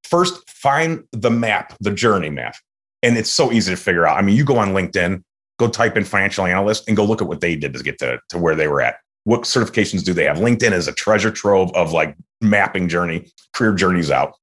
first, 0.05 0.49
find 0.49 1.03
the 1.11 1.31
map, 1.31 1.75
the 1.79 1.91
journey 1.91 2.29
map, 2.29 2.55
and 3.03 3.17
it's 3.17 3.29
so 3.29 3.51
easy 3.51 3.71
to 3.71 3.77
figure 3.77 4.07
out. 4.07 4.17
I 4.17 4.21
mean, 4.21 4.35
you 4.35 4.45
go 4.45 4.57
on 4.57 4.69
LinkedIn, 4.69 5.23
go 5.59 5.67
type 5.67 5.97
in 5.97 6.03
financial 6.03 6.45
analyst, 6.45 6.87
and 6.87 6.95
go 6.95 7.03
look 7.03 7.21
at 7.21 7.27
what 7.27 7.41
they 7.41 7.55
did 7.55 7.73
to 7.73 7.83
get 7.83 7.99
to, 7.99 8.19
to 8.29 8.37
where 8.37 8.55
they 8.55 8.67
were 8.67 8.81
at 8.81 8.97
what 9.25 9.41
certifications 9.41 10.03
do 10.03 10.13
they 10.13 10.23
have? 10.23 10.37
LinkedIn 10.37 10.71
is 10.71 10.87
a 10.87 10.93
treasure 10.93 11.31
trove 11.31 11.73
of 11.75 11.91
like 11.91 12.15
mapping 12.41 12.87
journey, 12.87 13.27
career 13.53 13.73
journeys 13.73 14.09
out. 14.09 14.35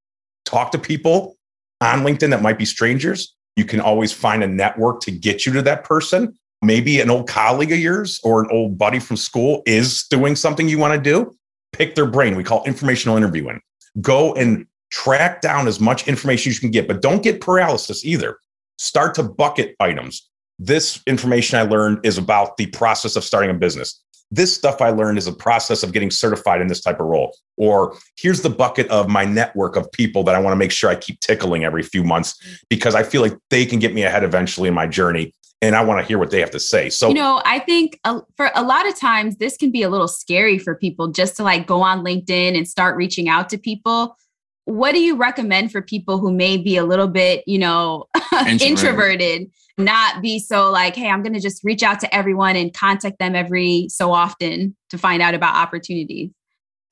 Talk 0.44 0.72
to 0.72 0.78
people 0.78 1.36
on 1.80 2.00
LinkedIn 2.00 2.30
that 2.30 2.42
might 2.42 2.58
be 2.58 2.64
strangers. 2.64 3.34
You 3.56 3.64
can 3.64 3.80
always 3.80 4.12
find 4.12 4.42
a 4.42 4.46
network 4.46 5.00
to 5.02 5.12
get 5.12 5.46
you 5.46 5.52
to 5.52 5.62
that 5.62 5.84
person. 5.84 6.36
Maybe 6.62 7.00
an 7.00 7.10
old 7.10 7.28
colleague 7.28 7.72
of 7.72 7.78
yours 7.78 8.20
or 8.24 8.42
an 8.42 8.48
old 8.50 8.76
buddy 8.76 8.98
from 8.98 9.16
school 9.16 9.62
is 9.66 10.04
doing 10.10 10.34
something 10.36 10.68
you 10.68 10.78
want 10.78 10.94
to 10.94 11.00
do. 11.00 11.36
Pick 11.72 11.94
their 11.94 12.06
brain. 12.06 12.36
We 12.36 12.44
call 12.44 12.64
informational 12.64 13.16
interviewing. 13.16 13.60
Go 14.00 14.34
and 14.34 14.66
track 14.92 15.40
down 15.40 15.66
as 15.66 15.80
much 15.80 16.06
information 16.06 16.50
as 16.50 16.56
you 16.56 16.60
can 16.60 16.70
get, 16.70 16.86
but 16.86 17.02
don't 17.02 17.22
get 17.22 17.40
paralysis 17.40 18.04
either. 18.04 18.38
Start 18.78 19.14
to 19.16 19.24
bucket 19.24 19.74
items. 19.80 20.28
This 20.58 21.02
information 21.06 21.58
I 21.58 21.62
learned 21.62 22.04
is 22.04 22.18
about 22.18 22.56
the 22.56 22.66
process 22.66 23.16
of 23.16 23.24
starting 23.24 23.50
a 23.50 23.54
business 23.54 24.02
this 24.32 24.52
stuff 24.52 24.80
I 24.80 24.88
learned 24.88 25.18
is 25.18 25.26
a 25.26 25.32
process 25.32 25.82
of 25.82 25.92
getting 25.92 26.10
certified 26.10 26.62
in 26.62 26.66
this 26.66 26.80
type 26.80 26.98
of 26.98 27.06
role. 27.06 27.36
Or 27.58 27.98
here's 28.16 28.40
the 28.40 28.48
bucket 28.48 28.88
of 28.88 29.08
my 29.08 29.26
network 29.26 29.76
of 29.76 29.92
people 29.92 30.24
that 30.24 30.34
I 30.34 30.40
want 30.40 30.52
to 30.52 30.56
make 30.56 30.72
sure 30.72 30.88
I 30.88 30.94
keep 30.94 31.20
tickling 31.20 31.64
every 31.64 31.82
few 31.82 32.02
months 32.02 32.40
because 32.70 32.94
I 32.94 33.02
feel 33.02 33.20
like 33.20 33.36
they 33.50 33.66
can 33.66 33.78
get 33.78 33.92
me 33.92 34.04
ahead 34.04 34.24
eventually 34.24 34.68
in 34.68 34.74
my 34.74 34.86
journey. 34.86 35.34
And 35.60 35.76
I 35.76 35.84
want 35.84 36.00
to 36.00 36.06
hear 36.06 36.18
what 36.18 36.30
they 36.30 36.40
have 36.40 36.50
to 36.52 36.58
say. 36.58 36.88
So, 36.88 37.08
you 37.08 37.14
know, 37.14 37.40
I 37.44 37.60
think 37.60 38.00
uh, 38.04 38.20
for 38.36 38.50
a 38.56 38.64
lot 38.64 38.88
of 38.88 38.98
times 38.98 39.36
this 39.36 39.56
can 39.56 39.70
be 39.70 39.82
a 39.82 39.90
little 39.90 40.08
scary 40.08 40.58
for 40.58 40.74
people 40.74 41.08
just 41.08 41.36
to 41.36 41.44
like 41.44 41.66
go 41.66 41.82
on 41.82 42.02
LinkedIn 42.02 42.56
and 42.56 42.66
start 42.66 42.96
reaching 42.96 43.28
out 43.28 43.50
to 43.50 43.58
people. 43.58 44.16
What 44.64 44.92
do 44.92 45.00
you 45.00 45.16
recommend 45.16 45.72
for 45.72 45.82
people 45.82 46.18
who 46.18 46.32
may 46.32 46.56
be 46.56 46.76
a 46.76 46.84
little 46.84 47.08
bit, 47.08 47.42
you 47.46 47.58
know, 47.58 48.06
introverted. 48.32 48.62
introverted 48.62 49.50
not 49.78 50.22
be 50.22 50.38
so 50.38 50.70
like, 50.70 50.94
hey, 50.96 51.08
I'm 51.08 51.22
going 51.22 51.32
to 51.32 51.40
just 51.40 51.62
reach 51.64 51.82
out 51.82 52.00
to 52.00 52.14
everyone 52.14 52.56
and 52.56 52.72
contact 52.72 53.18
them 53.18 53.34
every 53.34 53.86
so 53.88 54.12
often 54.12 54.76
to 54.90 54.98
find 54.98 55.22
out 55.22 55.34
about 55.34 55.54
opportunities. 55.54 56.30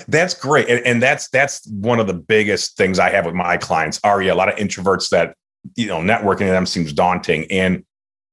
That's 0.08 0.32
great. 0.32 0.68
And, 0.68 0.84
and 0.86 1.02
that's 1.02 1.28
that's 1.28 1.66
one 1.68 2.00
of 2.00 2.06
the 2.06 2.14
biggest 2.14 2.76
things 2.76 2.98
I 2.98 3.10
have 3.10 3.26
with 3.26 3.34
my 3.34 3.58
clients 3.58 4.00
are 4.02 4.22
yeah, 4.22 4.32
a 4.32 4.34
lot 4.34 4.48
of 4.48 4.56
introverts 4.56 5.10
that, 5.10 5.34
you 5.76 5.86
know, 5.86 5.98
networking 5.98 6.38
to 6.38 6.46
them 6.46 6.64
seems 6.64 6.92
daunting. 6.92 7.46
And 7.50 7.84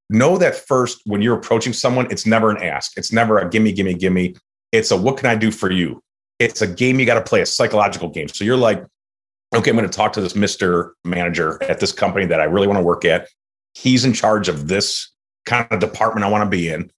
know 0.09 0.37
that 0.37 0.55
first 0.55 1.01
when 1.05 1.21
you're 1.21 1.35
approaching 1.35 1.73
someone, 1.73 2.07
it's 2.09 2.25
never 2.25 2.49
an 2.51 2.63
ask. 2.63 2.97
It's 2.97 3.11
never 3.11 3.37
a 3.37 3.49
gimme, 3.49 3.73
gimme, 3.73 3.95
gimme. 3.95 4.35
It's 4.71 4.91
a 4.91 4.97
what 4.97 5.17
can 5.17 5.25
I 5.27 5.35
do 5.35 5.51
for 5.51 5.69
you? 5.69 6.01
It's 6.39 6.61
a 6.61 6.67
game 6.67 6.99
you 6.99 7.05
got 7.05 7.15
to 7.15 7.21
play, 7.21 7.41
a 7.41 7.45
psychological 7.45 8.09
game. 8.09 8.29
So 8.29 8.45
you're 8.45 8.55
like, 8.55 8.85
okay, 9.55 9.69
I'm 9.69 9.77
going 9.77 9.89
to 9.89 9.95
talk 9.95 10.13
to 10.13 10.21
this 10.21 10.33
Mr. 10.33 10.91
Manager 11.03 11.61
at 11.63 11.79
this 11.79 11.91
company 11.91 12.25
that 12.25 12.39
I 12.39 12.45
really 12.45 12.67
want 12.67 12.77
to 12.77 12.83
work 12.83 13.05
at 13.05 13.27
he's 13.77 14.05
in 14.05 14.13
charge 14.13 14.49
of 14.49 14.67
this 14.67 15.11
kind 15.45 15.67
of 15.71 15.79
department 15.79 16.25
I 16.25 16.29
want 16.29 16.43
to 16.43 16.49
be 16.49 16.69
in. 16.69 16.91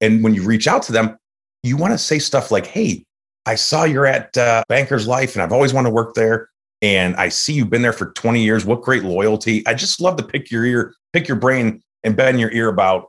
And 0.00 0.22
when 0.22 0.34
you 0.34 0.44
reach 0.44 0.68
out 0.68 0.82
to 0.84 0.92
them, 0.92 1.16
you 1.62 1.76
want 1.76 1.92
to 1.92 1.98
say 1.98 2.18
stuff 2.18 2.50
like, 2.50 2.66
Hey, 2.66 3.04
I 3.46 3.56
saw 3.56 3.84
you're 3.84 4.06
at 4.06 4.36
uh, 4.36 4.62
Banker's 4.68 5.06
Life 5.06 5.34
and 5.34 5.42
I've 5.42 5.52
always 5.52 5.72
wanted 5.72 5.90
to 5.90 5.94
work 5.94 6.14
there. 6.14 6.48
And 6.82 7.14
I 7.16 7.28
see 7.28 7.52
you've 7.52 7.68
been 7.68 7.82
there 7.82 7.92
for 7.92 8.12
20 8.12 8.42
years. 8.42 8.64
What 8.64 8.82
great 8.82 9.02
loyalty. 9.02 9.66
I 9.66 9.74
just 9.74 10.00
love 10.00 10.16
to 10.16 10.22
pick 10.22 10.50
your 10.50 10.64
ear, 10.64 10.94
pick 11.12 11.28
your 11.28 11.36
brain 11.36 11.82
and 12.04 12.16
bend 12.16 12.40
your 12.40 12.50
ear 12.52 12.68
about 12.68 13.08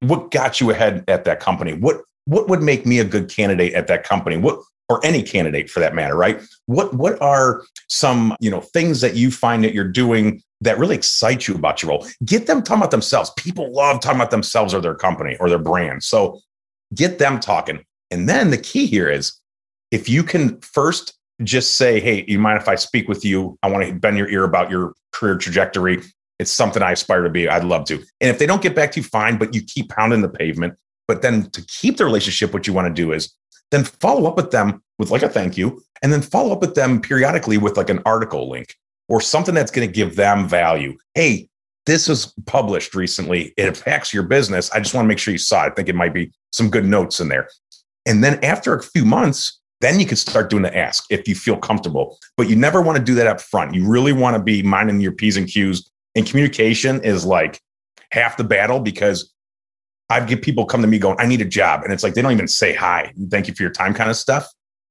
what 0.00 0.30
got 0.30 0.60
you 0.60 0.70
ahead 0.70 1.04
at 1.08 1.24
that 1.24 1.40
company. 1.40 1.72
What, 1.72 2.02
what 2.26 2.48
would 2.48 2.60
make 2.60 2.84
me 2.84 2.98
a 2.98 3.04
good 3.04 3.30
candidate 3.30 3.72
at 3.72 3.86
that 3.86 4.04
company? 4.04 4.36
What, 4.36 4.60
or 4.88 5.04
any 5.04 5.22
candidate 5.22 5.68
for 5.70 5.80
that 5.80 5.94
matter, 5.94 6.16
right? 6.16 6.40
What, 6.66 6.94
what 6.94 7.20
are 7.20 7.62
some, 7.88 8.34
you 8.40 8.50
know, 8.50 8.60
things 8.60 9.00
that 9.00 9.14
you 9.14 9.30
find 9.30 9.62
that 9.64 9.74
you're 9.74 9.88
doing 9.88 10.42
that 10.60 10.78
really 10.78 10.96
excite 10.96 11.46
you 11.46 11.54
about 11.54 11.82
your 11.82 11.90
role. 11.90 12.06
Get 12.24 12.46
them 12.46 12.62
talking 12.62 12.80
about 12.80 12.90
themselves. 12.90 13.30
People 13.36 13.72
love 13.72 14.00
talking 14.00 14.18
about 14.18 14.30
themselves 14.30 14.74
or 14.74 14.80
their 14.80 14.94
company 14.94 15.36
or 15.38 15.48
their 15.48 15.58
brand. 15.58 16.02
So 16.02 16.40
get 16.94 17.18
them 17.18 17.38
talking. 17.38 17.84
And 18.10 18.28
then 18.28 18.50
the 18.50 18.58
key 18.58 18.86
here 18.86 19.08
is 19.08 19.38
if 19.90 20.08
you 20.08 20.22
can 20.22 20.60
first 20.60 21.14
just 21.44 21.76
say, 21.76 22.00
Hey, 22.00 22.24
you 22.26 22.38
mind 22.38 22.60
if 22.60 22.68
I 22.68 22.74
speak 22.74 23.08
with 23.08 23.24
you? 23.24 23.58
I 23.62 23.70
want 23.70 23.86
to 23.86 23.94
bend 23.94 24.18
your 24.18 24.28
ear 24.28 24.44
about 24.44 24.70
your 24.70 24.94
career 25.12 25.36
trajectory. 25.36 26.02
It's 26.38 26.50
something 26.50 26.82
I 26.82 26.92
aspire 26.92 27.22
to 27.22 27.30
be. 27.30 27.48
I'd 27.48 27.64
love 27.64 27.84
to. 27.86 27.94
And 27.94 28.30
if 28.30 28.38
they 28.38 28.46
don't 28.46 28.62
get 28.62 28.74
back 28.74 28.92
to 28.92 29.00
you, 29.00 29.04
fine, 29.04 29.38
but 29.38 29.54
you 29.54 29.62
keep 29.62 29.90
pounding 29.90 30.22
the 30.22 30.28
pavement. 30.28 30.74
But 31.06 31.22
then 31.22 31.50
to 31.50 31.62
keep 31.66 31.96
the 31.96 32.04
relationship, 32.04 32.52
what 32.52 32.66
you 32.66 32.72
want 32.72 32.86
to 32.88 33.02
do 33.02 33.12
is 33.12 33.34
then 33.70 33.84
follow 33.84 34.26
up 34.26 34.36
with 34.36 34.50
them 34.50 34.82
with 34.98 35.10
like 35.10 35.22
a 35.22 35.28
thank 35.28 35.56
you, 35.56 35.82
and 36.02 36.12
then 36.12 36.22
follow 36.22 36.52
up 36.52 36.60
with 36.60 36.74
them 36.74 37.00
periodically 37.00 37.58
with 37.58 37.76
like 37.76 37.90
an 37.90 38.00
article 38.04 38.48
link 38.48 38.74
or 39.08 39.20
something 39.20 39.54
that's 39.54 39.70
going 39.70 39.86
to 39.86 39.92
give 39.92 40.16
them 40.16 40.48
value. 40.48 40.96
Hey, 41.14 41.48
this 41.86 42.08
was 42.08 42.34
published 42.46 42.94
recently. 42.94 43.54
It 43.56 43.68
affects 43.68 44.12
your 44.12 44.24
business. 44.24 44.70
I 44.72 44.80
just 44.80 44.94
want 44.94 45.06
to 45.06 45.08
make 45.08 45.18
sure 45.18 45.32
you 45.32 45.38
saw 45.38 45.64
it. 45.64 45.72
I 45.72 45.74
think 45.74 45.88
it 45.88 45.94
might 45.94 46.12
be 46.12 46.30
some 46.52 46.68
good 46.68 46.84
notes 46.84 47.20
in 47.20 47.28
there. 47.28 47.48
And 48.04 48.22
then 48.22 48.42
after 48.44 48.74
a 48.74 48.82
few 48.82 49.04
months, 49.04 49.58
then 49.80 50.00
you 50.00 50.06
can 50.06 50.16
start 50.16 50.50
doing 50.50 50.64
the 50.64 50.76
ask 50.76 51.04
if 51.10 51.28
you 51.28 51.34
feel 51.34 51.56
comfortable. 51.56 52.18
But 52.36 52.48
you 52.48 52.56
never 52.56 52.82
want 52.82 52.98
to 52.98 53.04
do 53.04 53.14
that 53.14 53.26
up 53.26 53.40
front. 53.40 53.74
You 53.74 53.88
really 53.88 54.12
want 54.12 54.36
to 54.36 54.42
be 54.42 54.62
minding 54.62 55.00
your 55.00 55.12
P's 55.12 55.36
and 55.36 55.46
Q's. 55.46 55.90
And 56.14 56.26
communication 56.26 57.00
is 57.02 57.24
like 57.24 57.60
half 58.10 58.36
the 58.36 58.44
battle 58.44 58.80
because 58.80 59.32
I've 60.10 60.26
get 60.26 60.42
people 60.42 60.64
come 60.64 60.80
to 60.82 60.88
me 60.88 60.98
going, 60.98 61.16
I 61.18 61.26
need 61.26 61.40
a 61.40 61.46
job. 61.46 61.82
And 61.84 61.92
it's 61.92 62.02
like 62.02 62.14
they 62.14 62.22
don't 62.22 62.32
even 62.32 62.48
say 62.48 62.74
hi, 62.74 63.12
thank 63.30 63.48
you 63.48 63.54
for 63.54 63.62
your 63.62 63.72
time 63.72 63.94
kind 63.94 64.10
of 64.10 64.16
stuff. 64.16 64.46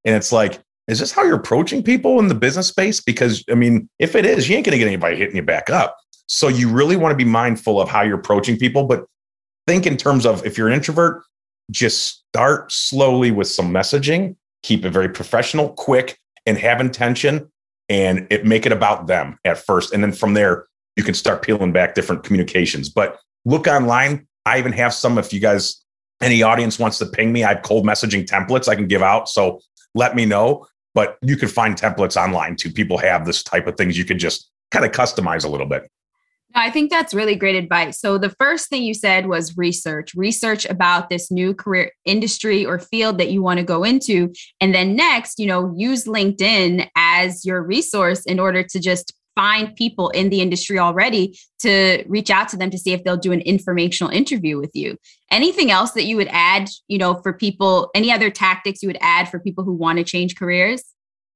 And 0.05 0.15
it's 0.15 0.31
like, 0.31 0.59
is 0.87 0.99
this 0.99 1.11
how 1.11 1.23
you're 1.23 1.35
approaching 1.35 1.83
people 1.83 2.19
in 2.19 2.27
the 2.27 2.35
business 2.35 2.67
space? 2.67 3.01
Because 3.01 3.43
I 3.49 3.55
mean, 3.55 3.89
if 3.99 4.15
it 4.15 4.25
is, 4.25 4.47
you 4.47 4.55
ain't 4.55 4.65
gonna 4.65 4.77
get 4.77 4.87
anybody 4.87 5.17
hitting 5.17 5.35
you 5.35 5.41
back 5.41 5.69
up. 5.69 5.97
So 6.27 6.47
you 6.47 6.69
really 6.69 6.95
want 6.95 7.11
to 7.11 7.15
be 7.15 7.29
mindful 7.29 7.81
of 7.81 7.89
how 7.89 8.01
you're 8.03 8.19
approaching 8.19 8.57
people, 8.57 8.83
but 8.83 9.05
think 9.65 9.85
in 9.85 9.97
terms 9.97 10.25
of 10.25 10.45
if 10.45 10.57
you're 10.57 10.67
an 10.67 10.73
introvert, 10.73 11.23
just 11.71 12.23
start 12.29 12.71
slowly 12.71 13.31
with 13.31 13.47
some 13.47 13.71
messaging, 13.71 14.35
keep 14.63 14.85
it 14.85 14.89
very 14.91 15.09
professional, 15.09 15.69
quick, 15.69 16.17
and 16.45 16.57
have 16.57 16.79
intention 16.79 17.51
and 17.89 18.27
it 18.29 18.45
make 18.45 18.65
it 18.65 18.71
about 18.71 19.07
them 19.07 19.37
at 19.45 19.57
first. 19.57 19.93
And 19.93 20.03
then 20.03 20.11
from 20.11 20.33
there, 20.33 20.65
you 20.95 21.03
can 21.03 21.13
start 21.13 21.41
peeling 21.41 21.71
back 21.71 21.95
different 21.95 22.23
communications. 22.23 22.89
But 22.89 23.19
look 23.45 23.67
online. 23.67 24.26
I 24.47 24.57
even 24.59 24.71
have 24.73 24.93
some 24.93 25.17
if 25.17 25.33
you 25.33 25.39
guys 25.39 25.83
any 26.21 26.41
audience 26.41 26.79
wants 26.79 26.97
to 26.97 27.05
ping 27.05 27.31
me, 27.31 27.43
I 27.43 27.53
have 27.53 27.61
cold 27.61 27.85
messaging 27.85 28.25
templates 28.25 28.67
I 28.67 28.75
can 28.75 28.87
give 28.87 29.03
out. 29.03 29.29
So 29.29 29.61
let 29.93 30.15
me 30.15 30.25
know. 30.25 30.65
But 30.93 31.17
you 31.21 31.37
can 31.37 31.47
find 31.47 31.75
templates 31.75 32.19
online 32.21 32.55
too. 32.55 32.71
People 32.71 32.97
have 32.97 33.25
this 33.25 33.43
type 33.43 33.67
of 33.67 33.77
things 33.77 33.97
you 33.97 34.05
could 34.05 34.17
just 34.17 34.49
kind 34.71 34.83
of 34.83 34.91
customize 34.91 35.45
a 35.45 35.47
little 35.47 35.67
bit. 35.67 35.87
I 36.55 36.71
think 36.71 36.89
that's 36.89 37.13
really 37.13 37.35
great 37.35 37.55
advice. 37.55 37.99
So, 37.99 38.17
the 38.17 38.33
first 38.39 38.69
thing 38.69 38.81
you 38.81 38.93
said 38.93 39.27
was 39.27 39.57
research, 39.57 40.15
research 40.15 40.65
about 40.65 41.09
this 41.09 41.29
new 41.29 41.53
career 41.53 41.91
industry 42.05 42.65
or 42.65 42.79
field 42.79 43.19
that 43.19 43.29
you 43.29 43.43
want 43.43 43.59
to 43.59 43.65
go 43.65 43.83
into. 43.83 44.33
And 44.59 44.73
then 44.73 44.95
next, 44.95 45.39
you 45.39 45.45
know, 45.45 45.73
use 45.75 46.05
LinkedIn 46.05 46.89
as 46.95 47.45
your 47.45 47.61
resource 47.61 48.25
in 48.25 48.39
order 48.39 48.63
to 48.63 48.79
just 48.79 49.13
find 49.37 49.75
people 49.75 50.09
in 50.09 50.29
the 50.29 50.41
industry 50.41 50.79
already 50.79 51.37
to 51.59 52.03
reach 52.07 52.31
out 52.31 52.49
to 52.49 52.57
them 52.57 52.71
to 52.71 52.77
see 52.77 52.91
if 52.91 53.03
they'll 53.03 53.15
do 53.15 53.31
an 53.31 53.41
informational 53.41 54.11
interview 54.11 54.59
with 54.59 54.71
you. 54.73 54.97
Anything 55.31 55.69
else 55.69 55.91
that 55.91 56.05
you 56.05 56.15
would 56.15 56.29
add, 56.31 56.69
you 56.87 56.97
know, 56.97 57.21
for 57.21 57.33
people, 57.33 57.91
any 57.93 58.11
other 58.11 58.31
tactics 58.31 58.81
you 58.81 58.89
would 58.89 58.97
add 58.99 59.29
for 59.29 59.39
people 59.39 59.63
who 59.63 59.73
want 59.73 59.99
to 59.99 60.03
change 60.03 60.35
careers? 60.35 60.81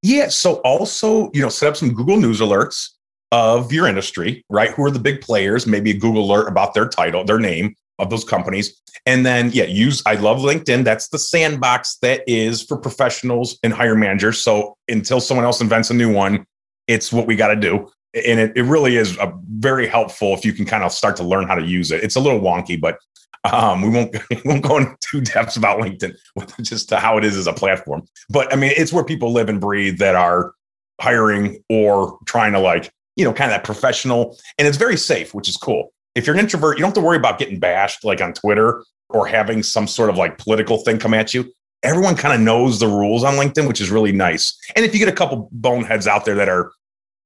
Yeah. 0.01 0.29
So 0.29 0.55
also, 0.65 1.29
you 1.31 1.43
know, 1.43 1.49
set 1.49 1.69
up 1.69 1.77
some 1.77 1.93
Google 1.93 2.17
News 2.17 2.39
alerts 2.39 2.89
of 3.31 3.71
your 3.71 3.85
industry, 3.85 4.43
right? 4.49 4.71
Who 4.71 4.83
are 4.83 4.91
the 4.91 4.99
big 4.99 5.21
players? 5.21 5.67
Maybe 5.67 5.91
a 5.91 5.97
Google 5.97 6.23
alert 6.23 6.47
about 6.47 6.73
their 6.73 6.89
title, 6.89 7.23
their 7.23 7.39
name 7.39 7.75
of 7.99 8.09
those 8.09 8.23
companies. 8.23 8.81
And 9.05 9.23
then, 9.23 9.51
yeah, 9.53 9.65
use, 9.65 10.01
I 10.07 10.15
love 10.15 10.39
LinkedIn. 10.39 10.83
That's 10.83 11.09
the 11.09 11.19
sandbox 11.19 11.97
that 12.01 12.23
is 12.25 12.63
for 12.63 12.77
professionals 12.77 13.59
and 13.61 13.71
hire 13.71 13.95
managers. 13.95 14.39
So 14.39 14.75
until 14.87 15.19
someone 15.19 15.45
else 15.45 15.61
invents 15.61 15.91
a 15.91 15.93
new 15.93 16.11
one, 16.11 16.45
it's 16.91 17.11
what 17.11 17.27
we 17.27 17.35
got 17.35 17.47
to 17.49 17.55
do. 17.55 17.89
And 18.13 18.39
it, 18.39 18.51
it 18.57 18.63
really 18.63 18.97
is 18.97 19.17
a 19.17 19.33
very 19.49 19.87
helpful 19.87 20.33
if 20.33 20.43
you 20.43 20.51
can 20.51 20.65
kind 20.65 20.83
of 20.83 20.91
start 20.91 21.15
to 21.17 21.23
learn 21.23 21.47
how 21.47 21.55
to 21.55 21.65
use 21.65 21.91
it. 21.91 22.03
It's 22.03 22.17
a 22.17 22.19
little 22.19 22.41
wonky, 22.41 22.79
but 22.79 22.97
um, 23.45 23.81
we 23.81 23.89
won't 23.89 24.15
we 24.29 24.41
won't 24.45 24.63
go 24.63 24.77
into 24.77 25.21
depths 25.21 25.55
about 25.55 25.79
LinkedIn 25.79 26.15
with 26.35 26.55
just 26.61 26.91
how 26.91 27.17
it 27.17 27.23
is 27.23 27.37
as 27.37 27.47
a 27.47 27.53
platform. 27.53 28.03
But 28.29 28.51
I 28.53 28.55
mean, 28.55 28.73
it's 28.75 28.93
where 28.93 29.03
people 29.03 29.31
live 29.31 29.49
and 29.49 29.61
breathe 29.61 29.97
that 29.99 30.15
are 30.15 30.53
hiring 30.99 31.63
or 31.69 32.19
trying 32.25 32.53
to 32.53 32.59
like 32.59 32.91
you 33.15 33.25
know 33.25 33.33
kind 33.33 33.51
of 33.51 33.55
that 33.55 33.63
professional, 33.63 34.37
and 34.57 34.67
it's 34.67 34.77
very 34.77 34.97
safe, 34.97 35.33
which 35.33 35.49
is 35.49 35.57
cool. 35.57 35.93
If 36.13 36.27
you're 36.27 36.35
an 36.35 36.41
introvert, 36.41 36.77
you 36.77 36.81
don't 36.81 36.89
have 36.89 36.95
to 36.95 37.07
worry 37.07 37.17
about 37.17 37.39
getting 37.39 37.59
bashed 37.59 38.03
like 38.03 38.21
on 38.21 38.33
Twitter 38.33 38.83
or 39.09 39.25
having 39.27 39.63
some 39.63 39.87
sort 39.87 40.09
of 40.09 40.17
like 40.17 40.37
political 40.37 40.77
thing 40.79 40.99
come 40.99 41.13
at 41.13 41.33
you. 41.33 41.51
Everyone 41.83 42.15
kind 42.15 42.33
of 42.33 42.41
knows 42.41 42.79
the 42.79 42.87
rules 42.87 43.23
on 43.23 43.35
LinkedIn, 43.35 43.67
which 43.67 43.81
is 43.81 43.89
really 43.89 44.11
nice. 44.11 44.55
And 44.75 44.85
if 44.85 44.93
you 44.93 44.99
get 44.99 45.07
a 45.07 45.15
couple 45.15 45.49
boneheads 45.51 46.07
out 46.07 46.25
there 46.25 46.35
that 46.35 46.47
are 46.47 46.71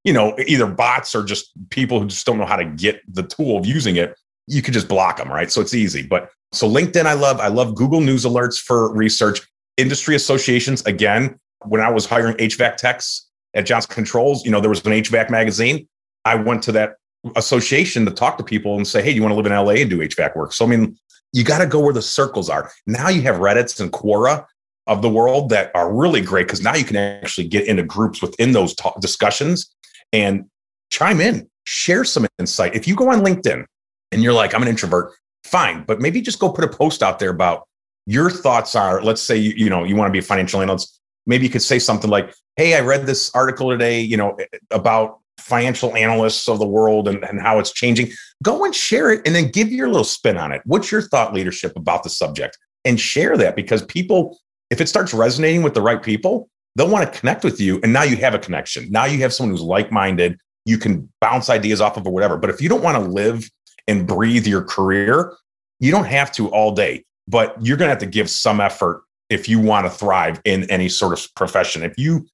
you 0.05 0.13
know, 0.13 0.35
either 0.45 0.67
bots 0.67 1.15
or 1.15 1.23
just 1.23 1.51
people 1.71 1.99
who 1.99 2.05
just 2.05 2.25
don't 2.25 2.37
know 2.37 2.45
how 2.45 2.55
to 2.55 2.63
get 2.63 3.01
the 3.13 3.23
tool 3.23 3.57
of 3.57 3.65
using 3.65 3.97
it, 3.97 4.17
you 4.47 4.61
could 4.61 4.73
just 4.73 4.87
block 4.87 5.17
them, 5.17 5.29
right? 5.29 5.51
So 5.51 5.59
it's 5.59 5.73
easy. 5.73 6.05
But 6.05 6.29
so 6.51 6.69
LinkedIn, 6.69 7.05
I 7.05 7.13
love. 7.13 7.39
I 7.39 7.47
love 7.47 7.75
Google 7.75 7.99
News 7.99 8.23
alerts 8.23 8.61
for 8.61 8.93
research. 8.93 9.41
Industry 9.77 10.15
associations, 10.15 10.83
again, 10.85 11.37
when 11.65 11.81
I 11.81 11.89
was 11.89 12.05
hiring 12.05 12.37
HVAC 12.37 12.77
techs 12.77 13.27
at 13.55 13.65
Johnson 13.65 13.93
Controls, 13.93 14.45
you 14.45 14.51
know, 14.51 14.61
there 14.61 14.69
was 14.69 14.85
an 14.85 14.91
HVAC 14.93 15.29
magazine. 15.29 15.87
I 16.23 16.35
went 16.35 16.61
to 16.63 16.71
that 16.73 16.93
association 17.35 18.05
to 18.05 18.11
talk 18.11 18.37
to 18.37 18.43
people 18.43 18.75
and 18.75 18.87
say, 18.87 19.01
hey, 19.01 19.11
you 19.11 19.21
want 19.21 19.31
to 19.31 19.35
live 19.35 19.47
in 19.47 19.51
LA 19.51 19.81
and 19.81 19.89
do 19.89 19.97
HVAC 19.97 20.35
work? 20.35 20.53
So, 20.53 20.65
I 20.65 20.67
mean, 20.69 20.95
you 21.33 21.43
got 21.43 21.57
to 21.57 21.65
go 21.65 21.79
where 21.79 21.93
the 21.93 22.01
circles 22.01 22.49
are. 22.49 22.71
Now 22.85 23.09
you 23.09 23.23
have 23.23 23.37
Reddits 23.37 23.79
and 23.81 23.91
Quora 23.91 24.45
of 24.87 25.01
the 25.01 25.09
world 25.09 25.49
that 25.49 25.71
are 25.73 25.91
really 25.91 26.21
great 26.21 26.45
because 26.45 26.61
now 26.61 26.75
you 26.75 26.85
can 26.85 26.95
actually 26.95 27.47
get 27.47 27.67
into 27.67 27.81
groups 27.81 28.21
within 28.21 28.51
those 28.51 28.75
t- 28.75 28.89
discussions 29.01 29.75
and 30.13 30.45
chime 30.89 31.21
in, 31.21 31.49
share 31.65 32.03
some 32.03 32.27
insight. 32.39 32.75
If 32.75 32.87
you 32.87 32.95
go 32.95 33.11
on 33.11 33.21
LinkedIn 33.21 33.65
and 34.11 34.23
you're 34.23 34.33
like, 34.33 34.53
I'm 34.53 34.61
an 34.61 34.67
introvert, 34.67 35.11
fine, 35.43 35.83
but 35.83 35.99
maybe 35.99 36.21
just 36.21 36.39
go 36.39 36.51
put 36.51 36.63
a 36.63 36.67
post 36.69 37.03
out 37.03 37.19
there 37.19 37.29
about 37.29 37.67
your 38.05 38.29
thoughts 38.29 38.75
are, 38.75 39.01
let's 39.01 39.21
say, 39.21 39.35
you, 39.35 39.53
you 39.55 39.69
know, 39.69 39.83
you 39.83 39.95
want 39.95 40.09
to 40.09 40.11
be 40.11 40.19
a 40.19 40.23
financial 40.23 40.61
analyst. 40.61 40.99
Maybe 41.25 41.45
you 41.45 41.49
could 41.49 41.61
say 41.61 41.79
something 41.79 42.09
like, 42.09 42.33
Hey, 42.55 42.75
I 42.75 42.81
read 42.81 43.05
this 43.05 43.31
article 43.33 43.69
today, 43.69 43.99
you 43.99 44.15
know, 44.15 44.37
about 44.71 45.19
financial 45.39 45.95
analysts 45.95 46.47
of 46.47 46.59
the 46.59 46.67
world 46.67 47.07
and, 47.07 47.23
and 47.25 47.41
how 47.41 47.59
it's 47.59 47.71
changing. 47.71 48.09
Go 48.41 48.63
and 48.63 48.73
share 48.73 49.11
it 49.11 49.21
and 49.25 49.35
then 49.35 49.49
give 49.49 49.71
your 49.71 49.87
little 49.87 50.03
spin 50.03 50.37
on 50.37 50.51
it. 50.51 50.61
What's 50.65 50.91
your 50.91 51.01
thought 51.01 51.33
leadership 51.33 51.73
about 51.75 52.03
the 52.03 52.09
subject? 52.09 52.57
And 52.83 52.99
share 52.99 53.35
that 53.37 53.55
because 53.55 53.83
people, 53.83 54.39
if 54.69 54.79
it 54.79 54.87
starts 54.87 55.13
resonating 55.13 55.63
with 55.63 55.73
the 55.73 55.81
right 55.81 56.01
people, 56.01 56.49
they'll 56.75 56.89
want 56.89 57.11
to 57.11 57.19
connect 57.19 57.43
with 57.43 57.59
you. 57.59 57.79
And 57.83 57.93
now 57.93 58.03
you 58.03 58.17
have 58.17 58.33
a 58.33 58.39
connection. 58.39 58.91
Now 58.91 59.05
you 59.05 59.19
have 59.19 59.33
someone 59.33 59.51
who's 59.51 59.61
like 59.61 59.91
minded. 59.91 60.39
You 60.65 60.77
can 60.77 61.09
bounce 61.21 61.49
ideas 61.49 61.81
off 61.81 61.97
of 61.97 62.05
or 62.05 62.13
whatever. 62.13 62.37
But 62.37 62.49
if 62.49 62.61
you 62.61 62.69
don't 62.69 62.83
want 62.83 63.03
to 63.03 63.09
live 63.09 63.49
and 63.87 64.07
breathe 64.07 64.47
your 64.47 64.63
career, 64.63 65.33
you 65.79 65.91
don't 65.91 66.05
have 66.05 66.31
to 66.33 66.49
all 66.49 66.73
day, 66.73 67.05
but 67.27 67.55
you're 67.61 67.77
going 67.77 67.87
to 67.87 67.91
have 67.91 67.99
to 67.99 68.05
give 68.05 68.29
some 68.29 68.59
effort 68.59 69.03
if 69.29 69.49
you 69.49 69.59
want 69.59 69.85
to 69.85 69.89
thrive 69.89 70.39
in 70.45 70.69
any 70.69 70.89
sort 70.89 71.13
of 71.13 71.33
profession. 71.35 71.83
If 71.83 71.93
you, 71.97 72.27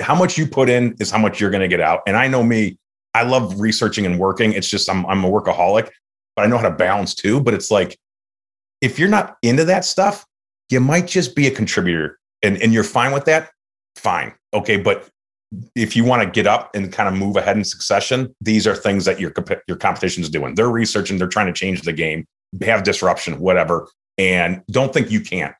how 0.00 0.14
much 0.14 0.38
you 0.38 0.46
put 0.46 0.68
in 0.68 0.94
is 1.00 1.10
how 1.10 1.18
much 1.18 1.40
you're 1.40 1.50
going 1.50 1.62
to 1.62 1.68
get 1.68 1.80
out. 1.80 2.02
And 2.06 2.16
I 2.16 2.28
know 2.28 2.42
me, 2.42 2.78
I 3.14 3.22
love 3.22 3.58
researching 3.60 4.06
and 4.06 4.18
working. 4.18 4.52
It's 4.52 4.68
just, 4.68 4.88
I'm, 4.90 5.06
I'm 5.06 5.24
a 5.24 5.30
workaholic, 5.30 5.88
but 6.34 6.44
I 6.44 6.48
know 6.48 6.58
how 6.58 6.68
to 6.68 6.74
balance 6.74 7.14
too. 7.14 7.40
But 7.40 7.54
it's 7.54 7.70
like, 7.70 7.98
if 8.80 8.98
you're 8.98 9.08
not 9.08 9.36
into 9.42 9.64
that 9.64 9.84
stuff, 9.84 10.24
you 10.70 10.80
might 10.80 11.06
just 11.06 11.34
be 11.34 11.46
a 11.46 11.50
contributor 11.50 12.18
and, 12.42 12.60
and 12.60 12.72
you're 12.72 12.84
fine 12.84 13.12
with 13.12 13.24
that 13.24 13.50
fine. 13.98 14.34
Okay. 14.54 14.76
But 14.76 15.08
if 15.74 15.96
you 15.96 16.04
want 16.04 16.22
to 16.22 16.30
get 16.30 16.46
up 16.46 16.74
and 16.74 16.92
kind 16.92 17.08
of 17.08 17.14
move 17.14 17.36
ahead 17.36 17.56
in 17.56 17.64
succession, 17.64 18.34
these 18.40 18.66
are 18.66 18.74
things 18.74 19.04
that 19.04 19.20
your, 19.20 19.32
your 19.68 19.76
competition 19.76 20.22
is 20.22 20.30
doing. 20.30 20.54
They're 20.54 20.70
researching, 20.70 21.18
they're 21.18 21.28
trying 21.28 21.46
to 21.46 21.52
change 21.52 21.82
the 21.82 21.92
game, 21.92 22.26
have 22.62 22.82
disruption, 22.82 23.38
whatever. 23.38 23.88
And 24.18 24.62
don't 24.70 24.92
think 24.92 25.10
you 25.10 25.20
can't. 25.20 25.54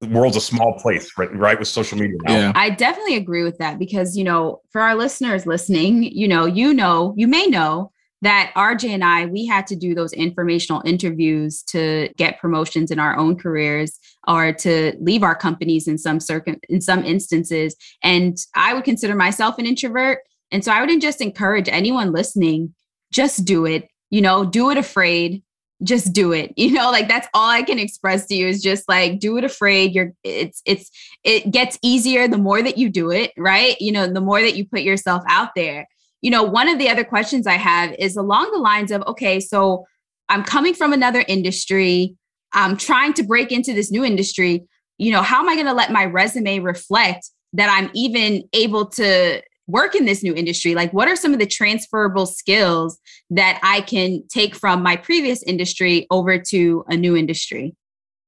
The 0.00 0.08
world's 0.08 0.36
a 0.36 0.40
small 0.40 0.78
place, 0.80 1.10
right? 1.18 1.34
right 1.34 1.58
with 1.58 1.68
social 1.68 1.98
media 1.98 2.16
now. 2.22 2.32
Yeah. 2.32 2.52
I 2.54 2.70
definitely 2.70 3.16
agree 3.16 3.42
with 3.42 3.58
that 3.58 3.78
because, 3.78 4.16
you 4.16 4.24
know, 4.24 4.60
for 4.70 4.80
our 4.80 4.94
listeners 4.94 5.44
listening, 5.44 6.04
you 6.04 6.28
know, 6.28 6.46
you 6.46 6.72
know, 6.72 7.14
you 7.16 7.26
may 7.26 7.46
know 7.46 7.90
that 8.22 8.52
RJ 8.56 8.90
and 8.90 9.04
I, 9.04 9.26
we 9.26 9.46
had 9.46 9.66
to 9.68 9.76
do 9.76 9.94
those 9.94 10.12
informational 10.12 10.82
interviews 10.84 11.62
to 11.64 12.08
get 12.16 12.40
promotions 12.40 12.90
in 12.90 12.98
our 12.98 13.16
own 13.16 13.36
careers 13.36 13.98
or 14.26 14.52
to 14.52 14.96
leave 15.00 15.22
our 15.22 15.36
companies 15.36 15.86
in 15.86 15.98
some 15.98 16.18
circum 16.20 16.56
in 16.68 16.80
some 16.80 17.04
instances. 17.04 17.76
And 18.02 18.36
I 18.54 18.74
would 18.74 18.84
consider 18.84 19.14
myself 19.14 19.58
an 19.58 19.66
introvert. 19.66 20.20
And 20.50 20.64
so 20.64 20.72
I 20.72 20.84
would 20.84 21.00
just 21.00 21.20
encourage 21.20 21.68
anyone 21.68 22.12
listening, 22.12 22.74
just 23.12 23.44
do 23.44 23.66
it. 23.66 23.88
You 24.10 24.22
know, 24.22 24.44
do 24.44 24.70
it 24.70 24.78
afraid. 24.78 25.42
Just 25.84 26.12
do 26.12 26.32
it. 26.32 26.52
You 26.56 26.72
know, 26.72 26.90
like 26.90 27.08
that's 27.08 27.28
all 27.34 27.48
I 27.48 27.62
can 27.62 27.78
express 27.78 28.26
to 28.26 28.34
you 28.34 28.48
is 28.48 28.60
just 28.60 28.88
like 28.88 29.20
do 29.20 29.36
it 29.36 29.44
afraid. 29.44 29.94
You're 29.94 30.12
it's 30.24 30.60
it's 30.66 30.90
it 31.22 31.52
gets 31.52 31.78
easier 31.82 32.26
the 32.26 32.36
more 32.36 32.62
that 32.62 32.78
you 32.78 32.88
do 32.88 33.12
it, 33.12 33.32
right? 33.36 33.80
You 33.80 33.92
know, 33.92 34.08
the 34.08 34.20
more 34.20 34.40
that 34.40 34.56
you 34.56 34.66
put 34.66 34.80
yourself 34.80 35.22
out 35.28 35.50
there 35.54 35.86
you 36.20 36.30
know, 36.30 36.42
one 36.42 36.68
of 36.68 36.78
the 36.78 36.88
other 36.88 37.04
questions 37.04 37.46
I 37.46 37.54
have 37.54 37.94
is 37.98 38.16
along 38.16 38.50
the 38.52 38.58
lines 38.58 38.90
of 38.90 39.02
okay, 39.06 39.40
so 39.40 39.86
I'm 40.28 40.44
coming 40.44 40.74
from 40.74 40.92
another 40.92 41.24
industry, 41.28 42.16
I'm 42.52 42.76
trying 42.76 43.14
to 43.14 43.22
break 43.22 43.52
into 43.52 43.72
this 43.72 43.90
new 43.90 44.04
industry. 44.04 44.64
You 44.98 45.12
know, 45.12 45.22
how 45.22 45.40
am 45.40 45.48
I 45.48 45.54
going 45.54 45.66
to 45.66 45.72
let 45.72 45.92
my 45.92 46.04
resume 46.04 46.58
reflect 46.60 47.30
that 47.52 47.70
I'm 47.70 47.90
even 47.94 48.42
able 48.52 48.86
to 48.86 49.42
work 49.66 49.94
in 49.94 50.06
this 50.06 50.22
new 50.22 50.34
industry? 50.34 50.74
Like, 50.74 50.92
what 50.92 51.08
are 51.08 51.16
some 51.16 51.32
of 51.32 51.38
the 51.38 51.46
transferable 51.46 52.26
skills 52.26 52.98
that 53.30 53.60
I 53.62 53.82
can 53.82 54.26
take 54.28 54.54
from 54.54 54.82
my 54.82 54.96
previous 54.96 55.42
industry 55.44 56.06
over 56.10 56.38
to 56.38 56.84
a 56.88 56.96
new 56.96 57.16
industry? 57.16 57.74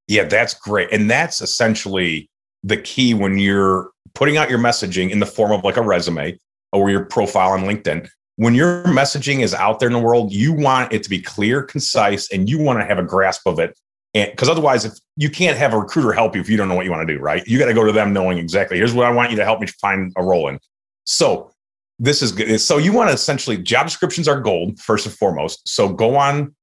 Yeah, 0.07 0.25
that's 0.25 0.55
great. 0.55 0.89
And 0.93 1.11
that's 1.11 1.41
essentially 1.41 2.29
the 2.63 2.77
key 2.77 3.15
when 3.15 3.39
you're 3.39 3.91
putting 4.15 4.37
out 4.37 4.51
your 4.51 4.59
messaging 4.59 5.11
in 5.11 5.19
the 5.19 5.27
form 5.27 5.53
of 5.53 5.65
like 5.65 5.77
a 5.77 5.83
resume 5.83 6.39
or 6.73 6.91
your 6.91 7.05
profile 7.05 7.51
on 7.51 7.63
LinkedIn. 7.63 8.09
When 8.37 8.55
your 8.55 8.85
messaging 8.85 9.41
is 9.41 9.53
out 9.53 9.81
there 9.81 9.89
in 9.89 9.93
the 9.93 9.99
world, 9.99 10.33
you 10.33 10.53
want 10.53 10.93
it 10.93 11.03
to 11.03 11.11
be 11.11 11.21
clear, 11.21 11.63
concise, 11.63 12.31
and 12.33 12.49
you 12.49 12.59
want 12.59 12.81
to 12.81 12.87
have 12.87 12.99
a 12.99 13.03
grasp 13.03 13.47
of 13.47 13.59
it. 13.59 13.79
And 14.15 14.31
because 14.31 14.49
otherwise, 14.49 14.85
if 14.85 14.95
you 15.17 15.31
can't 15.31 15.59
have 15.59 15.73
a 15.73 15.79
recruiter 15.79 16.13
help 16.13 16.35
you 16.35 16.41
if 16.41 16.49
you 16.49 16.57
don't 16.57 16.69
know 16.69 16.75
what 16.75 16.85
you 16.85 16.91
want 16.91 17.07
to 17.07 17.15
do, 17.15 17.21
right? 17.21 17.47
You 17.47 17.59
got 17.59 17.67
to 17.67 17.75
go 17.75 17.85
to 17.85 17.93
them 17.93 18.13
knowing 18.13 18.39
exactly 18.39 18.79
here's 18.79 18.95
what 18.95 19.07
I 19.07 19.11
want 19.11 19.31
you 19.31 19.37
to 19.37 19.45
help 19.45 19.61
me 19.61 19.67
find 19.81 20.13
a 20.17 20.23
role 20.23 20.49
in. 20.49 20.59
So 21.05 21.53
this 21.99 22.23
is 22.23 22.33
good. 22.33 22.59
So 22.61 22.79
you 22.79 22.93
want 22.93 23.11
to 23.11 23.15
essentially 23.15 23.59
job 23.59 23.87
descriptions 23.87 24.27
are 24.27 24.41
gold 24.41 24.81
first 24.81 25.07
and 25.07 25.15
foremost. 25.15 25.69
So 25.69 25.89
go 25.89 26.17
on, 26.17 26.55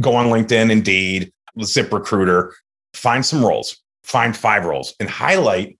go 0.00 0.14
on 0.14 0.26
LinkedIn, 0.26 0.70
Indeed, 0.70 1.32
Zip 1.62 1.92
Recruiter, 1.92 2.54
find 2.92 3.24
some 3.24 3.44
roles, 3.44 3.76
find 4.02 4.36
five 4.36 4.64
roles, 4.64 4.94
and 5.00 5.08
highlight 5.08 5.78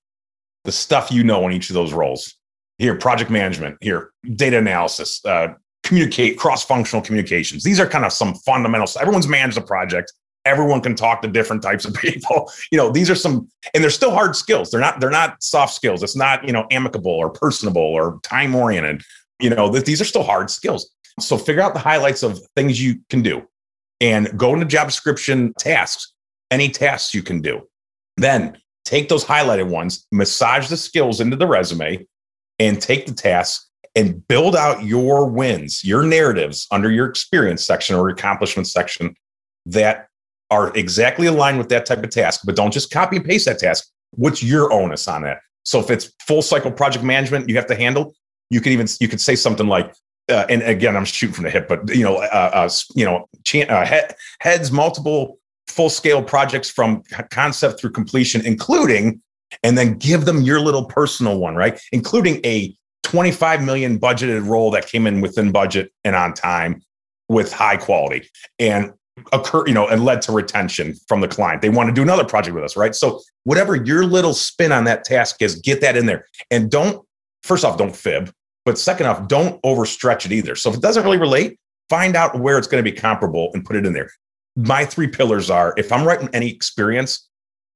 the 0.64 0.73
stuff 0.73 1.11
you 1.11 1.25
know 1.25 1.47
in 1.47 1.53
each 1.53 1.71
of 1.71 1.75
those 1.75 1.93
roles. 1.93 2.35
Here, 2.81 2.95
project 2.95 3.31
management. 3.31 3.77
Here, 3.83 4.11
data 4.37 4.57
analysis. 4.57 5.23
Uh, 5.23 5.49
communicate 5.83 6.38
cross-functional 6.38 7.03
communications. 7.03 7.62
These 7.62 7.79
are 7.79 7.87
kind 7.87 8.07
of 8.07 8.12
some 8.12 8.35
fundamentals. 8.35 8.97
Everyone's 8.97 9.29
managed 9.29 9.59
a 9.59 9.61
project. 9.61 10.11
Everyone 10.47 10.81
can 10.81 10.95
talk 10.95 11.21
to 11.21 11.29
different 11.29 11.62
types 11.62 11.85
of 11.85 11.93
people. 12.01 12.51
You 12.73 12.79
know, 12.79 12.90
these 12.90 13.11
are 13.11 13.14
some, 13.14 13.51
and 13.75 13.85
they're 13.85 13.90
still 13.90 14.12
hard 14.12 14.35
skills. 14.35 14.71
They're 14.71 14.81
not. 14.81 14.99
They're 14.99 15.11
not 15.11 15.43
soft 15.43 15.75
skills. 15.75 16.03
It's 16.03 16.16
not 16.16 16.47
you 16.47 16.55
know 16.55 16.66
amicable 16.71 17.11
or 17.11 17.29
personable 17.29 17.83
or 17.83 18.19
time-oriented. 18.23 19.03
You 19.40 19.51
know, 19.51 19.69
that 19.69 19.85
these 19.85 20.01
are 20.01 20.07
still 20.07 20.23
hard 20.23 20.49
skills. 20.51 20.90
So 21.19 21.37
figure 21.37 21.61
out 21.61 21.75
the 21.75 21.81
highlights 21.81 22.23
of 22.23 22.40
things 22.57 22.83
you 22.83 23.01
can 23.11 23.21
do, 23.21 23.47
and 24.01 24.38
go 24.38 24.55
into 24.55 24.64
job 24.64 24.88
description 24.88 25.53
tasks. 25.59 26.14
Any 26.51 26.71
tasks 26.71 27.12
you 27.12 27.23
can 27.23 27.43
do. 27.43 27.69
Then 28.16 28.57
take 28.87 29.11
those 29.11 29.25
highlighted 29.25 29.69
ones, 29.69 30.07
massage 30.11 30.69
the 30.69 30.79
skills 30.79 31.21
into 31.21 31.37
the 31.37 31.47
resume, 31.47 32.07
and 32.61 32.81
take 32.81 33.07
the 33.07 33.12
tasks 33.12 33.68
and 33.96 34.27
build 34.29 34.55
out 34.55 34.85
your 34.85 35.29
wins, 35.29 35.83
your 35.83 36.05
narratives 36.05 36.68
under 36.70 36.92
your 36.92 37.07
experience 37.07 37.64
section 37.64 37.96
or 37.96 38.09
accomplishment 38.09 38.68
section 38.68 39.16
that 39.66 40.07
are 40.51 40.77
exactly 40.77 41.27
aligned 41.27 41.59
with 41.59 41.68
that 41.70 41.87
type 41.87 42.05
of 42.05 42.11
task. 42.11 42.42
But 42.44 42.55
don't 42.55 42.73
just 42.73 42.92
copy 42.92 43.16
and 43.16 43.25
paste 43.25 43.46
that 43.46 43.59
task. 43.59 43.88
What's 44.12 44.42
your 44.42 44.73
onus 44.73 45.09
on 45.09 45.23
that? 45.23 45.38
So 45.64 45.81
if 45.81 45.90
it's 45.90 46.12
full 46.23 46.42
cycle 46.42 46.70
project 46.70 47.05
management 47.05 47.49
you 47.49 47.57
have 47.57 47.66
to 47.66 47.75
handle, 47.75 48.14
you 48.51 48.61
can 48.61 48.73
even 48.73 48.87
you 49.01 49.09
could 49.09 49.20
say 49.20 49.35
something 49.35 49.66
like, 49.66 49.92
uh, 50.29 50.46
and 50.49 50.62
again 50.62 50.96
I'm 50.96 51.05
shooting 51.05 51.35
from 51.35 51.44
the 51.44 51.51
hip, 51.51 51.68
but 51.68 51.94
you 51.94 52.05
know, 52.05 52.16
uh, 52.16 52.51
uh, 52.53 52.70
you 52.94 53.05
know, 53.05 53.27
uh, 53.68 53.85
head, 53.85 54.14
heads 54.40 54.70
multiple 54.70 55.38
full 55.66 55.90
scale 55.90 56.23
projects 56.23 56.68
from 56.68 57.03
concept 57.31 57.81
through 57.81 57.90
completion, 57.90 58.44
including, 58.44 59.23
and 59.63 59.77
then 59.77 59.95
give 59.95 60.25
them 60.25 60.43
your 60.43 60.61
little 60.61 60.85
personal 60.85 61.39
one, 61.39 61.55
right? 61.57 61.81
Including 61.93 62.41
a 62.45 62.75
25 63.03 63.63
million 63.63 63.99
budgeted 63.99 64.47
role 64.47 64.71
that 64.71 64.87
came 64.87 65.07
in 65.07 65.21
within 65.21 65.53
budget 65.53 65.93
and 66.05 66.15
on 66.15 66.35
time 66.35 66.83
with 67.29 67.53
high 67.53 67.77
quality 67.77 68.29
and 68.59 68.93
occur, 69.33 69.67
you 69.67 69.75
know, 69.75 69.89
and 69.89 70.05
led 70.05 70.23
to 70.23 70.33
retention 70.33 70.95
from 71.09 71.21
the 71.21 71.29
client. 71.29 71.63
They 71.63 71.69
want 71.69 71.89
to 71.89 71.95
do 71.95 72.03
another 72.03 72.25
project 72.25 72.55
with 72.55 72.65
us, 72.65 72.77
right? 72.77 72.95
So 72.95 73.21
whatever 73.45 73.77
your 73.77 74.05
little 74.05 74.35
spin 74.35 74.73
on 74.73 74.85
that 74.85 75.05
task 75.05 75.43
is, 75.43 75.57
get 75.57 75.81
that 75.81 75.97
in 75.97 76.07
there. 76.07 76.27
And 76.51 76.71
don't, 76.71 77.05
first 77.43 77.65
off, 77.65 77.77
don't 77.79 77.95
fib. 77.95 78.33
But 78.65 78.79
second 78.79 79.07
off, 79.07 79.27
don't 79.27 79.61
overstretch 79.63 80.27
it 80.27 80.33
either. 80.33 80.55
So 80.55 80.71
if 80.71 80.77
it 80.77 80.83
doesn't 80.83 81.03
really 81.03 81.19
relate, 81.19 81.59
find 81.89 82.15
out 82.15 82.39
where 82.39 82.59
it's 82.59 82.67
going 82.69 82.83
to 82.83 82.89
be 82.91 82.97
comparable 82.97 83.51
and 83.55 83.65
put 83.65 83.77
it 83.77 83.87
in 83.87 83.93
there 83.93 84.11
my 84.57 84.85
three 84.85 85.09
pillars 85.09 85.51
are 85.51 85.75
if 85.77 85.93
I'm 85.93 86.07
writing 86.07 86.29
any 86.33 86.51
experience, 86.51 87.29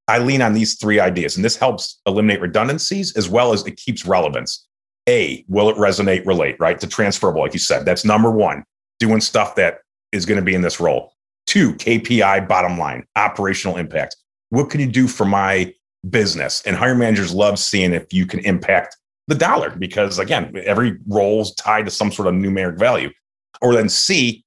I 0.08 0.18
lean 0.18 0.42
on 0.42 0.52
these 0.52 0.78
three 0.78 1.00
ideas, 1.00 1.36
and 1.36 1.44
this 1.44 1.56
helps 1.56 2.00
eliminate 2.06 2.40
redundancies 2.40 3.16
as 3.16 3.28
well 3.28 3.52
as 3.52 3.66
it 3.66 3.76
keeps 3.76 4.04
relevance. 4.04 4.66
A, 5.08 5.44
will 5.48 5.68
it 5.68 5.76
resonate, 5.76 6.26
relate, 6.26 6.56
right? 6.58 6.78
To 6.80 6.86
transferable, 6.86 7.42
like 7.42 7.52
you 7.52 7.58
said. 7.58 7.84
That's 7.84 8.04
number 8.04 8.30
one, 8.30 8.64
doing 8.98 9.20
stuff 9.20 9.54
that 9.56 9.78
is 10.12 10.26
going 10.26 10.38
to 10.38 10.44
be 10.44 10.54
in 10.54 10.62
this 10.62 10.80
role. 10.80 11.12
Two, 11.46 11.74
KPI, 11.74 12.48
bottom 12.48 12.78
line, 12.78 13.04
operational 13.16 13.76
impact. 13.76 14.16
What 14.50 14.70
can 14.70 14.80
you 14.80 14.86
do 14.86 15.08
for 15.08 15.24
my 15.24 15.74
business? 16.08 16.62
And 16.62 16.76
hiring 16.76 16.98
managers 16.98 17.34
love 17.34 17.58
seeing 17.58 17.92
if 17.92 18.12
you 18.12 18.26
can 18.26 18.40
impact 18.40 18.96
the 19.26 19.34
dollar 19.34 19.70
because, 19.70 20.18
again, 20.18 20.54
every 20.64 20.98
role 21.06 21.42
is 21.42 21.54
tied 21.54 21.84
to 21.86 21.90
some 21.90 22.12
sort 22.12 22.28
of 22.28 22.34
numeric 22.34 22.78
value. 22.78 23.10
Or 23.60 23.74
then 23.74 23.88
C, 23.88 24.44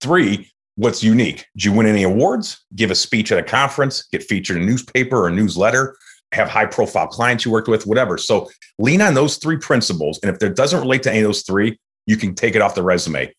three, 0.00 0.50
what's 0.76 1.02
unique? 1.02 1.46
Did 1.56 1.64
you 1.64 1.72
win 1.72 1.86
any 1.86 2.04
awards? 2.04 2.64
Give 2.74 2.90
a 2.90 2.94
speech 2.94 3.32
at 3.32 3.38
a 3.38 3.42
conference? 3.42 4.06
Get 4.12 4.22
featured 4.22 4.56
in 4.56 4.62
a 4.62 4.66
newspaper 4.66 5.16
or 5.16 5.28
a 5.28 5.32
newsletter? 5.32 5.96
Have 6.32 6.48
high 6.48 6.66
profile 6.66 7.06
clients 7.06 7.44
you 7.44 7.50
worked 7.50 7.68
with? 7.68 7.86
Whatever. 7.86 8.18
So 8.18 8.48
lean 8.78 9.00
on 9.02 9.14
those 9.14 9.38
three 9.38 9.56
principles. 9.56 10.20
And 10.22 10.34
if 10.34 10.42
it 10.42 10.54
doesn't 10.54 10.80
relate 10.80 11.02
to 11.04 11.10
any 11.10 11.20
of 11.20 11.24
those 11.24 11.42
three, 11.42 11.78
you 12.06 12.16
can 12.16 12.34
take 12.34 12.54
it 12.54 12.62
off 12.62 12.74
the 12.74 12.82
resume. 12.82 13.32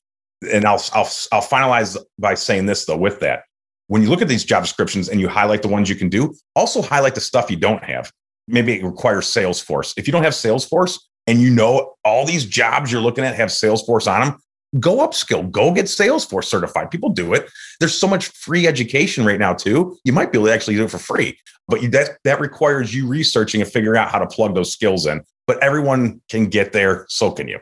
And 0.51 0.65
I'll, 0.65 0.83
I'll, 0.93 1.09
I'll 1.31 1.41
finalize 1.41 1.97
by 2.19 2.33
saying 2.33 2.65
this 2.65 2.85
though 2.85 2.97
with 2.97 3.19
that. 3.21 3.43
When 3.87 4.01
you 4.01 4.09
look 4.09 4.21
at 4.21 4.27
these 4.27 4.43
job 4.43 4.63
descriptions 4.63 5.07
and 5.07 5.19
you 5.21 5.29
highlight 5.29 5.61
the 5.61 5.69
ones 5.69 5.89
you 5.89 5.95
can 5.95 6.09
do, 6.09 6.35
also 6.55 6.81
highlight 6.81 7.15
the 7.15 7.21
stuff 7.21 7.49
you 7.49 7.57
don't 7.57 7.83
have. 7.83 8.11
Maybe 8.47 8.73
it 8.73 8.83
requires 8.83 9.27
Salesforce. 9.27 9.93
If 9.97 10.07
you 10.07 10.11
don't 10.11 10.23
have 10.23 10.33
Salesforce 10.33 10.99
and 11.25 11.41
you 11.41 11.49
know 11.49 11.93
all 12.03 12.25
these 12.25 12.45
jobs 12.45 12.91
you're 12.91 13.01
looking 13.01 13.23
at 13.23 13.35
have 13.35 13.49
Salesforce 13.49 14.11
on 14.11 14.21
them, 14.21 14.39
go 14.79 14.97
upskill, 14.97 15.49
go 15.49 15.73
get 15.73 15.85
Salesforce 15.85 16.45
certified. 16.45 16.91
People 16.91 17.09
do 17.09 17.33
it. 17.33 17.49
There's 17.79 17.97
so 17.97 18.07
much 18.07 18.27
free 18.29 18.67
education 18.67 19.25
right 19.25 19.39
now 19.39 19.53
too. 19.53 19.97
You 20.03 20.13
might 20.13 20.31
be 20.31 20.37
able 20.37 20.47
to 20.47 20.53
actually 20.53 20.75
do 20.75 20.85
it 20.85 20.91
for 20.91 20.97
free, 20.97 21.37
but 21.67 21.81
you, 21.81 21.89
that 21.89 22.17
that 22.23 22.39
requires 22.39 22.93
you 22.93 23.07
researching 23.07 23.61
and 23.61 23.71
figuring 23.71 23.99
out 23.99 24.09
how 24.09 24.19
to 24.19 24.27
plug 24.27 24.55
those 24.55 24.71
skills 24.71 25.05
in. 25.05 25.21
But 25.45 25.63
everyone 25.63 26.21
can 26.29 26.47
get 26.47 26.73
there. 26.73 27.05
So 27.09 27.31
can 27.31 27.47
you. 27.47 27.59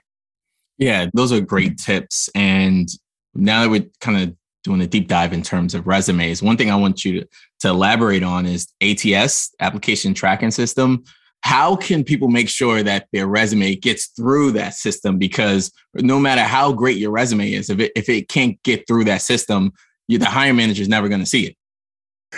Yeah, 0.77 1.07
those 1.13 1.31
are 1.31 1.39
great 1.39 1.77
tips. 1.77 2.29
And 2.35 2.89
now 3.33 3.63
that 3.63 3.69
we're 3.69 3.89
kind 4.01 4.29
of 4.29 4.35
doing 4.63 4.81
a 4.81 4.87
deep 4.87 5.07
dive 5.07 5.31
in 5.31 5.43
terms 5.43 5.75
of 5.75 5.87
resumes, 5.87 6.41
one 6.41 6.57
thing 6.57 6.71
I 6.71 6.75
want 6.75 7.05
you 7.05 7.21
to, 7.21 7.27
to 7.61 7.69
elaborate 7.69 8.23
on 8.23 8.45
is 8.45 8.67
ATS, 8.81 9.53
application 9.59 10.13
tracking 10.13 10.51
system 10.51 11.03
how 11.45 11.75
can 11.75 12.03
people 12.03 12.27
make 12.27 12.49
sure 12.49 12.81
that 12.81 13.05
their 13.13 13.27
resume 13.27 13.75
gets 13.75 14.07
through 14.07 14.51
that 14.51 14.73
system? 14.73 15.19
Because 15.19 15.71
no 15.93 16.19
matter 16.19 16.41
how 16.41 16.73
great 16.73 16.97
your 16.97 17.11
resume 17.11 17.53
is, 17.53 17.69
if 17.69 17.79
it, 17.79 17.91
if 17.95 18.09
it 18.09 18.29
can't 18.29 18.61
get 18.63 18.87
through 18.87 19.03
that 19.03 19.21
system, 19.21 19.71
you, 20.07 20.17
the 20.17 20.25
hiring 20.25 20.55
manager 20.55 20.81
is 20.81 20.89
never 20.89 21.07
going 21.07 21.19
to 21.19 21.25
see 21.25 21.45
it. 21.45 21.55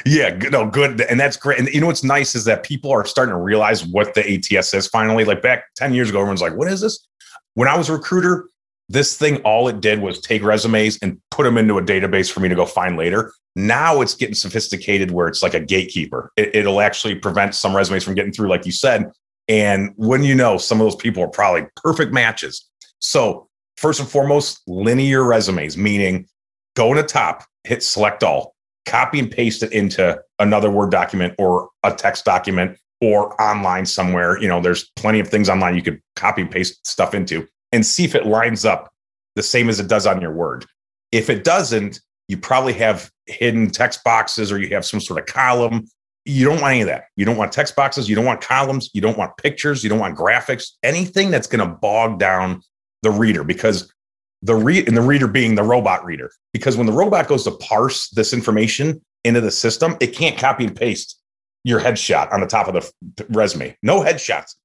Yeah, 0.06 0.38
no, 0.52 0.70
good. 0.70 1.00
And 1.00 1.18
that's 1.18 1.38
great. 1.38 1.58
And 1.58 1.70
you 1.70 1.80
know 1.80 1.88
what's 1.88 2.04
nice 2.04 2.36
is 2.36 2.44
that 2.46 2.64
people 2.64 2.92
are 2.92 3.06
starting 3.06 3.32
to 3.32 3.40
realize 3.40 3.86
what 3.86 4.14
the 4.14 4.30
ATS 4.30 4.74
is 4.74 4.88
finally. 4.88 5.24
Like 5.24 5.42
back 5.42 5.74
10 5.78 5.94
years 5.94 6.10
ago, 6.10 6.20
everyone's 6.20 6.42
like, 6.42 6.58
what 6.58 6.68
is 6.68 6.82
this? 6.82 7.08
When 7.54 7.70
I 7.70 7.78
was 7.78 7.88
a 7.88 7.94
recruiter, 7.94 8.50
this 8.90 9.18
thing, 9.18 9.38
all 9.38 9.68
it 9.68 9.82
did 9.82 10.02
was 10.02 10.20
take 10.20 10.44
resumes 10.44 10.98
and 11.02 11.20
put 11.32 11.44
them 11.44 11.58
into 11.58 11.78
a 11.78 11.82
database 11.82 12.32
for 12.32 12.40
me 12.40 12.50
to 12.50 12.56
go 12.56 12.66
find 12.66 12.98
later. 12.98 13.34
Now 13.56 14.02
it's 14.02 14.14
getting 14.14 14.36
sophisticated 14.36 15.12
where 15.12 15.28
it's 15.28 15.44
like 15.44 15.54
a 15.54 15.60
gatekeeper. 15.60 16.32
It, 16.38 16.66
will 16.66 16.80
actually 16.80 17.16
prevent 17.16 17.56
some 17.56 17.76
resumes 17.76 18.04
from 18.04 18.16
getting 18.16 18.32
through, 18.32 18.50
like 18.50 18.66
you 18.66 18.72
said. 18.72 19.12
And 19.48 19.92
when 19.96 20.24
you 20.24 20.36
know, 20.36 20.58
some 20.58 20.80
of 20.80 20.86
those 20.86 20.96
people 20.96 21.24
are 21.24 21.30
probably 21.30 21.66
perfect 21.76 22.14
matches. 22.14 22.70
So, 23.00 23.48
first 23.78 24.00
and 24.00 24.08
foremost, 24.08 24.62
linear 24.68 25.24
resumes, 25.24 25.78
meaning 25.78 26.28
go 26.76 26.94
to 26.94 27.04
top, 27.04 27.44
hit 27.64 27.84
select 27.84 28.24
all, 28.24 28.56
copy 28.86 29.20
and 29.20 29.30
paste 29.30 29.64
it 29.64 29.74
into 29.74 30.20
another 30.40 30.70
Word 30.70 30.92
document 30.92 31.34
or 31.38 31.70
a 31.84 31.94
text 31.94 32.26
document 32.26 32.78
or 33.02 33.40
online 33.42 33.86
somewhere. 33.86 34.40
You 34.42 34.48
know, 34.48 34.62
there's 34.62 34.90
plenty 34.96 35.20
of 35.20 35.28
things 35.28 35.50
online 35.50 35.76
you 35.76 35.82
could 35.82 36.02
copy 36.16 36.42
and 36.42 36.52
paste 36.52 36.86
stuff 36.86 37.14
into 37.14 37.48
and 37.72 37.86
see 37.86 38.06
if 38.06 38.16
it 38.16 38.26
lines 38.26 38.66
up 38.66 38.92
the 39.36 39.44
same 39.44 39.70
as 39.70 39.80
it 39.80 39.88
does 39.88 40.08
on 40.08 40.22
your 40.22 40.32
Word. 40.32 40.66
If 41.12 41.30
it 41.30 41.44
doesn't, 41.44 42.00
you 42.28 42.38
probably 42.38 42.74
have 42.74 43.12
hidden 43.28 43.70
text 43.70 44.04
boxes 44.04 44.52
or 44.52 44.60
you 44.60 44.74
have 44.76 44.86
some 44.86 45.00
sort 45.00 45.20
of 45.20 45.26
column. 45.26 45.88
You 46.26 46.46
don't 46.46 46.60
want 46.60 46.72
any 46.74 46.82
of 46.82 46.88
that. 46.88 47.06
You 47.16 47.26
don't 47.26 47.38
want 47.38 47.54
text 47.54 47.76
boxes. 47.76 48.10
You 48.10 48.16
don't 48.16 48.26
want 48.26 48.42
columns. 48.42 48.90
You 48.94 49.02
don't 49.02 49.18
want 49.18 49.38
pictures. 49.38 49.84
You 49.84 49.90
don't 49.90 50.00
want 50.00 50.18
graphics, 50.18 50.72
anything 50.84 51.32
that's 51.32 51.48
going 51.48 51.66
to 51.68 51.76
bog 51.76 52.20
down 52.20 52.62
the 53.04 53.12
reader 53.12 53.44
because 53.44 53.94
the 54.42 54.56
read 54.56 54.88
and 54.88 54.98
the 54.98 55.02
reader 55.02 55.28
being 55.28 55.56
the 55.56 55.64
robot 55.64 56.04
reader. 56.04 56.32
Because 56.52 56.76
when 56.76 56.86
the 56.86 56.94
robot 56.94 57.28
goes 57.28 57.44
to 57.46 57.52
parse 57.52 58.10
this 58.10 58.34
information 58.34 59.02
into 59.24 59.42
the 59.42 59.52
system, 59.52 59.96
it 60.00 60.08
can't 60.08 60.38
copy 60.38 60.66
and 60.66 60.76
paste 60.76 61.20
your 61.64 61.80
headshot 61.80 62.32
on 62.32 62.42
the 62.42 62.48
top 62.48 62.68
of 62.68 62.74
the 62.74 63.26
resume. 63.30 63.76
No 63.82 64.02
headshots. 64.02 64.56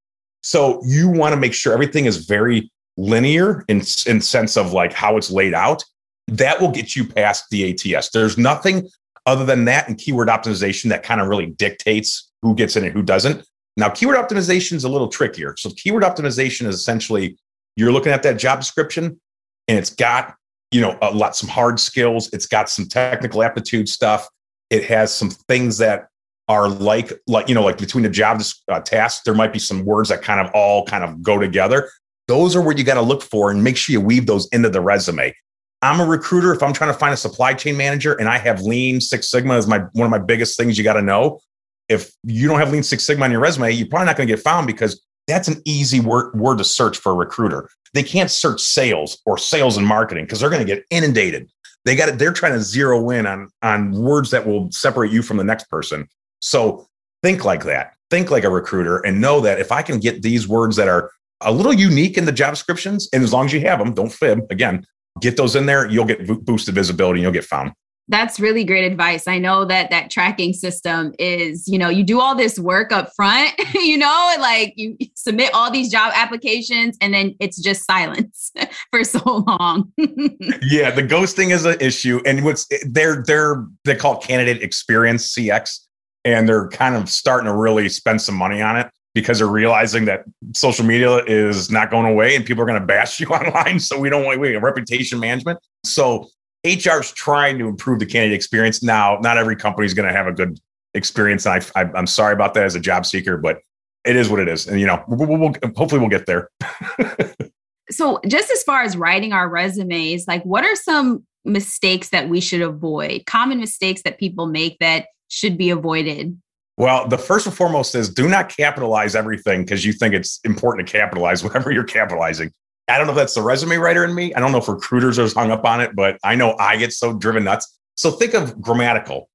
So 0.43 0.83
you 0.85 1.09
want 1.09 1.33
to 1.33 1.37
make 1.37 1.55
sure 1.55 1.73
everything 1.73 2.07
is 2.07 2.27
very 2.27 2.71
linear 2.97 3.65
in, 3.69 3.83
in 4.07 4.21
sense 4.21 4.57
of 4.57 4.73
like 4.73 4.93
how 4.93 5.17
it's 5.17 5.31
laid 5.31 5.55
out, 5.55 5.83
that 6.29 6.61
will 6.61 6.71
get 6.71 6.95
you 6.95 7.07
past 7.07 7.45
the 7.51 7.73
ATS. 7.73 8.11
There's 8.11 8.39
nothing 8.39 8.89
other 9.27 9.45
than 9.45 9.65
that 9.67 9.89
and 9.89 9.99
keyword 9.99 10.29
optimization 10.29 10.89
that 10.89 11.03
kind 11.03 11.21
of 11.21 11.29
really 11.29 11.47
dictates 11.47 12.31
who 12.43 12.55
gets 12.55 12.77
in 12.77 12.85
and 12.85 12.93
who 12.93 13.03
doesn't. 13.03 13.45
Now, 13.77 13.89
keyword 13.89 14.17
optimization 14.17 14.73
is 14.73 14.85
a 14.85 14.89
little 14.89 15.09
trickier. 15.09 15.55
So, 15.57 15.71
keyword 15.77 16.03
optimization 16.03 16.67
is 16.67 16.75
essentially 16.75 17.39
you're 17.77 17.93
looking 17.93 18.13
at 18.13 18.23
that 18.25 18.39
job 18.39 18.61
description 18.61 19.21
and 19.69 19.79
it's 19.79 19.91
got 19.91 20.35
you 20.71 20.81
know 20.81 20.99
a 21.03 21.11
lot 21.11 21.37
some 21.37 21.49
hard 21.49 21.79
skills 21.79 22.29
it's 22.33 22.47
got 22.47 22.69
some 22.69 22.87
technical 22.87 23.43
aptitude 23.43 23.89
stuff 23.89 24.29
it 24.71 24.85
has 24.85 25.13
some 25.15 25.31
things 25.31 25.79
that 25.79 26.09
are 26.49 26.69
like 26.69 27.13
like 27.27 27.49
you 27.49 27.55
know 27.55 27.63
like 27.63 27.79
between 27.79 28.03
the 28.03 28.11
job 28.11 28.41
uh, 28.69 28.81
tasks 28.81 29.23
there 29.25 29.35
might 29.35 29.53
be 29.53 29.59
some 29.59 29.85
words 29.85 30.09
that 30.09 30.23
kind 30.23 30.41
of 30.41 30.53
all 30.55 30.85
kind 30.87 31.05
of 31.05 31.23
go 31.23 31.39
together 31.39 31.91
those 32.29 32.55
are 32.57 32.63
where 32.63 32.77
you 32.77 32.85
got 32.85 32.95
to 32.95 33.03
look 33.03 33.23
for 33.23 33.51
and 33.51 33.63
make 33.63 33.77
sure 33.77 33.93
you 33.93 34.01
weave 34.01 34.27
those 34.27 34.49
into 34.53 34.71
the 34.71 34.81
resume. 34.81 35.35
I'm 35.83 36.01
a 36.01 36.05
recruiter. 36.07 36.53
If 36.53 36.63
i'm 36.63 36.73
trying 36.73 36.93
to 36.93 36.99
find 36.99 37.13
a 37.13 37.17
supply 37.17 37.55
chain 37.55 37.77
manager 37.77 38.15
and 38.15 38.29
i 38.29 38.39
have 38.39 38.63
lean 38.63 39.01
six 39.01 39.29
sigma 39.29 39.57
is 39.57 39.67
my 39.67 39.79
one 39.93 40.07
of 40.07 40.11
my 40.11 40.19
biggest 40.19 40.57
things 40.57 40.79
you 40.79 40.85
got 40.85 40.95
to 40.95 41.03
know 41.03 41.41
if 41.89 42.13
you 42.23 42.47
don't 42.47 42.61
have 42.61 42.71
lean 42.71 42.85
six 42.85 43.05
sigma 43.05 43.25
on 43.25 43.33
your 43.33 43.41
resume 43.41 43.71
you're 43.73 43.89
probably 43.89 44.07
not 44.07 44.17
going 44.17 44.29
to 44.29 44.33
get 44.33 44.43
found 44.43 44.67
because 44.67 45.03
that's 45.27 45.49
an 45.49 45.63
easy 45.65 46.01
word, 46.01 46.35
word 46.35 46.59
to 46.59 46.65
search 46.65 46.99
for 46.99 47.13
a 47.13 47.15
recruiter. 47.15 47.69
They 47.95 48.03
can't 48.03 48.31
search 48.31 48.61
sales 48.61 49.21
or 49.27 49.39
sales 49.39 49.77
and 49.77 49.87
marketing 49.87 50.25
because 50.25 50.41
they're 50.41 50.51
going 50.51 50.67
to 50.67 50.75
get 50.75 50.85
inundated. 50.91 51.51
They 51.85 51.97
got 51.97 52.09
it 52.09 52.19
they're 52.19 52.33
trying 52.33 52.53
to 52.53 52.61
zero 52.61 53.11
in 53.11 53.27
on 53.27 53.49
on 53.63 53.93
words 53.93 54.31
that 54.31 54.47
will 54.47 54.71
separate 54.71 55.13
you 55.13 55.23
from 55.23 55.37
the 55.37 55.45
next 55.45 55.69
person. 55.69 56.09
So 56.41 56.87
think 57.23 57.45
like 57.45 57.65
that. 57.65 57.95
Think 58.11 58.31
like 58.31 58.45
a 58.45 58.51
recruiter 58.51 58.99
and 58.99 59.21
know 59.21 59.41
that 59.41 59.59
if 59.59 59.73
I 59.73 59.83
can 59.83 59.99
get 59.99 60.23
these 60.23 60.47
words 60.47 60.77
that 60.77 60.89
are 60.89 61.11
a 61.45 61.53
little 61.53 61.73
unique 61.73 62.17
in 62.17 62.25
the 62.25 62.33
job 62.33 62.53
descriptions, 62.53 63.09
and 63.13 63.23
as 63.23 63.33
long 63.33 63.47
as 63.47 63.53
you 63.53 63.61
have 63.61 63.79
them, 63.79 63.95
don't 63.95 64.13
fib 64.13 64.41
again, 64.51 64.87
get 65.21 65.37
those 65.37 65.57
in 65.57 65.67
there, 65.67 65.89
you'll 65.89 66.05
get 66.05 66.27
boosted 66.45 66.75
visibility 66.75 67.19
and 67.19 67.23
you'll 67.23 67.33
get 67.33 67.45
found. 67.45 67.73
That's 68.09 68.41
really 68.41 68.65
great 68.65 68.85
advice. 68.85 69.29
I 69.29 69.39
know 69.39 69.65
that 69.65 69.91
that 69.91 70.11
tracking 70.11 70.53
system 70.53 71.15
is, 71.19 71.69
you 71.69 71.79
know, 71.79 71.89
you 71.89 72.03
do 72.03 72.21
all 72.21 72.35
this 72.35 72.59
work 72.59 72.91
up 72.91 73.11
front, 73.15 73.53
you 73.75 73.97
know, 73.97 74.35
like 74.41 74.75
you 74.77 74.97
submit 75.15 75.51
all 75.55 75.71
these 75.71 75.91
job 75.91 76.13
applications 76.15 76.97
and 77.01 77.15
then 77.15 77.35
it's 77.39 77.61
just 77.61 77.87
silence 77.87 78.51
for 78.91 79.05
so 79.05 79.45
long. 79.47 79.93
yeah, 79.99 80.91
the 80.91 81.07
ghosting 81.09 81.53
is 81.53 81.65
an 81.65 81.77
issue 81.81 82.21
and 82.27 82.45
what's 82.45 82.67
eh, 82.73 82.79
they're 82.91 83.23
they're 83.25 83.65
they 83.85 83.95
call 83.95 84.19
it 84.19 84.27
candidate 84.27 84.63
experience 84.63 85.33
CX 85.35 85.79
and 86.25 86.49
they're 86.49 86.69
kind 86.69 86.97
of 86.97 87.09
starting 87.09 87.47
to 87.47 87.55
really 87.55 87.89
spend 87.89 88.21
some 88.21 88.35
money 88.35 88.61
on 88.61 88.77
it 88.77 88.91
because 89.14 89.38
they're 89.38 89.46
realizing 89.46 90.07
that 90.07 90.25
social 90.55 90.85
media 90.85 91.18
is 91.25 91.70
not 91.70 91.90
going 91.90 92.07
away 92.07 92.35
and 92.35 92.46
people 92.46 92.62
are 92.62 92.66
going 92.66 92.81
to 92.81 92.87
bash 92.87 93.20
you 93.20 93.27
online. 93.29 93.79
So 93.79 93.98
we 93.98 94.09
don't 94.09 94.25
want 94.25 94.40
wait, 94.40 94.57
reputation 94.57 95.20
management. 95.20 95.59
So 95.85 96.29
HR 96.64 97.01
is 97.01 97.12
trying 97.12 97.59
to 97.59 97.68
improve 97.68 97.98
the 97.98 98.07
candidate 98.07 98.37
experience. 98.37 98.83
Now, 98.83 99.18
not 99.20 99.37
every 99.37 99.57
company 99.57 99.87
is 99.87 99.94
going 99.94 100.09
to 100.09 100.14
have 100.14 100.27
a 100.27 100.33
good 100.33 100.59
experience. 100.94 101.46
And 101.46 101.62
I, 101.75 101.81
I, 101.81 101.98
am 101.98 102.07
sorry 102.07 102.35
about 102.35 102.55
that 102.55 102.64
as 102.64 102.75
a 102.75 102.81
job 102.81 103.05
seeker, 103.07 103.37
but 103.37 103.59
it 104.05 104.16
is 104.16 104.29
what 104.29 104.40
it 104.40 104.48
is. 104.48 104.66
And, 104.66 104.81
you 104.81 104.87
know, 104.87 105.03
we'll, 105.09 105.38
we'll, 105.38 105.53
hopefully 105.77 106.01
we'll 106.01 106.09
get 106.09 106.27
there. 106.27 106.51
so 107.90 108.20
just 108.27 108.51
as 108.51 108.62
far 108.62 108.83
as 108.83 108.96
writing 108.96 109.33
our 109.33 109.48
resumes, 109.48 110.27
like 110.29 110.42
what 110.44 110.64
are 110.64 110.77
some 110.77 111.27
mistakes 111.44 112.11
that 112.11 112.29
we 112.29 112.40
should 112.40 112.62
avoid? 112.62 113.27
Common 113.27 113.59
mistakes 113.59 114.03
that 114.03 114.18
people 114.18 114.46
make 114.46 114.79
that 114.79 115.07
should 115.29 115.57
be 115.57 115.70
avoided? 115.70 116.40
Well, 116.77 117.07
the 117.07 117.19
first 117.19 117.47
and 117.47 117.55
foremost 117.55 117.95
is 117.95 118.09
do 118.09 118.29
not 118.29 118.49
capitalize 118.49 119.15
everything 119.15 119.63
because 119.63 119.85
you 119.85 119.93
think 119.93 120.15
it's 120.15 120.41
important 120.45 120.87
to 120.87 120.93
capitalize 120.93 121.45
whatever 121.45 121.71
you're 121.71 121.85
capitalizing. 121.85 122.53
I 122.89 122.99
don't 122.99 123.07
know 123.07 123.13
if 123.13 123.17
that's 123.17 123.35
the 123.35 123.43
resume 123.43 123.77
writer 123.77 124.05
in 124.05 124.15
me. 124.15 124.35
I 124.35 124.41
don't 124.41 124.53
know 124.53 124.59
if 124.59 124.69
recruiters 124.69 125.19
are 125.19 125.29
hung 125.29 125.51
up 125.51 125.65
on 125.65 125.81
it, 125.81 125.95
but 125.95 126.19
I 126.25 126.35
know 126.35 126.57
I 126.59 126.77
get 126.77 126.93
so 126.93 127.17
driven 127.17 127.45
nuts. 127.45 127.79
So 127.97 128.11
think 128.11 128.35
of 128.35 128.61
grammatical, 128.61 129.29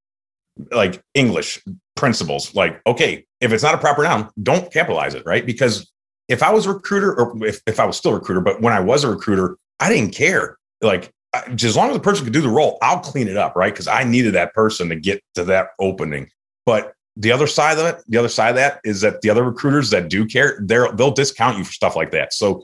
like 0.71 1.01
English 1.13 1.63
principles. 1.95 2.53
Like, 2.55 2.81
okay, 2.85 3.25
if 3.39 3.53
it's 3.53 3.63
not 3.63 3.73
a 3.73 3.77
proper 3.77 4.03
noun, 4.03 4.29
don't 4.43 4.71
capitalize 4.71 5.15
it, 5.15 5.23
right? 5.25 5.45
Because 5.45 5.89
if 6.27 6.43
I 6.43 6.51
was 6.51 6.65
a 6.65 6.73
recruiter, 6.73 7.17
or 7.17 7.45
if, 7.45 7.61
if 7.65 7.79
I 7.79 7.85
was 7.85 7.95
still 7.95 8.11
a 8.11 8.15
recruiter, 8.15 8.41
but 8.41 8.61
when 8.61 8.73
I 8.73 8.79
was 8.79 9.03
a 9.03 9.09
recruiter, 9.09 9.57
I 9.79 9.89
didn't 9.89 10.13
care. 10.13 10.57
Like, 10.81 11.11
as 11.33 11.75
long 11.75 11.89
as 11.89 11.95
the 11.95 12.01
person 12.01 12.25
could 12.25 12.33
do 12.33 12.41
the 12.41 12.49
role, 12.49 12.77
I'll 12.81 12.99
clean 12.99 13.27
it 13.27 13.37
up, 13.37 13.55
right? 13.55 13.73
Because 13.73 13.87
I 13.87 14.03
needed 14.03 14.33
that 14.33 14.53
person 14.53 14.89
to 14.89 14.95
get 14.95 15.21
to 15.35 15.43
that 15.45 15.69
opening. 15.79 16.29
But 16.65 16.93
the 17.19 17.31
other 17.31 17.47
side 17.47 17.79
of 17.79 17.85
it, 17.85 18.03
the 18.07 18.17
other 18.17 18.29
side 18.29 18.49
of 18.49 18.55
that 18.55 18.79
is 18.83 19.01
that 19.01 19.21
the 19.21 19.29
other 19.29 19.43
recruiters 19.43 19.89
that 19.89 20.09
do 20.09 20.25
care, 20.25 20.59
they're 20.63 20.91
they'll 20.93 21.11
discount 21.11 21.57
you 21.57 21.63
for 21.63 21.71
stuff 21.71 21.95
like 21.95 22.11
that. 22.11 22.33
So 22.33 22.63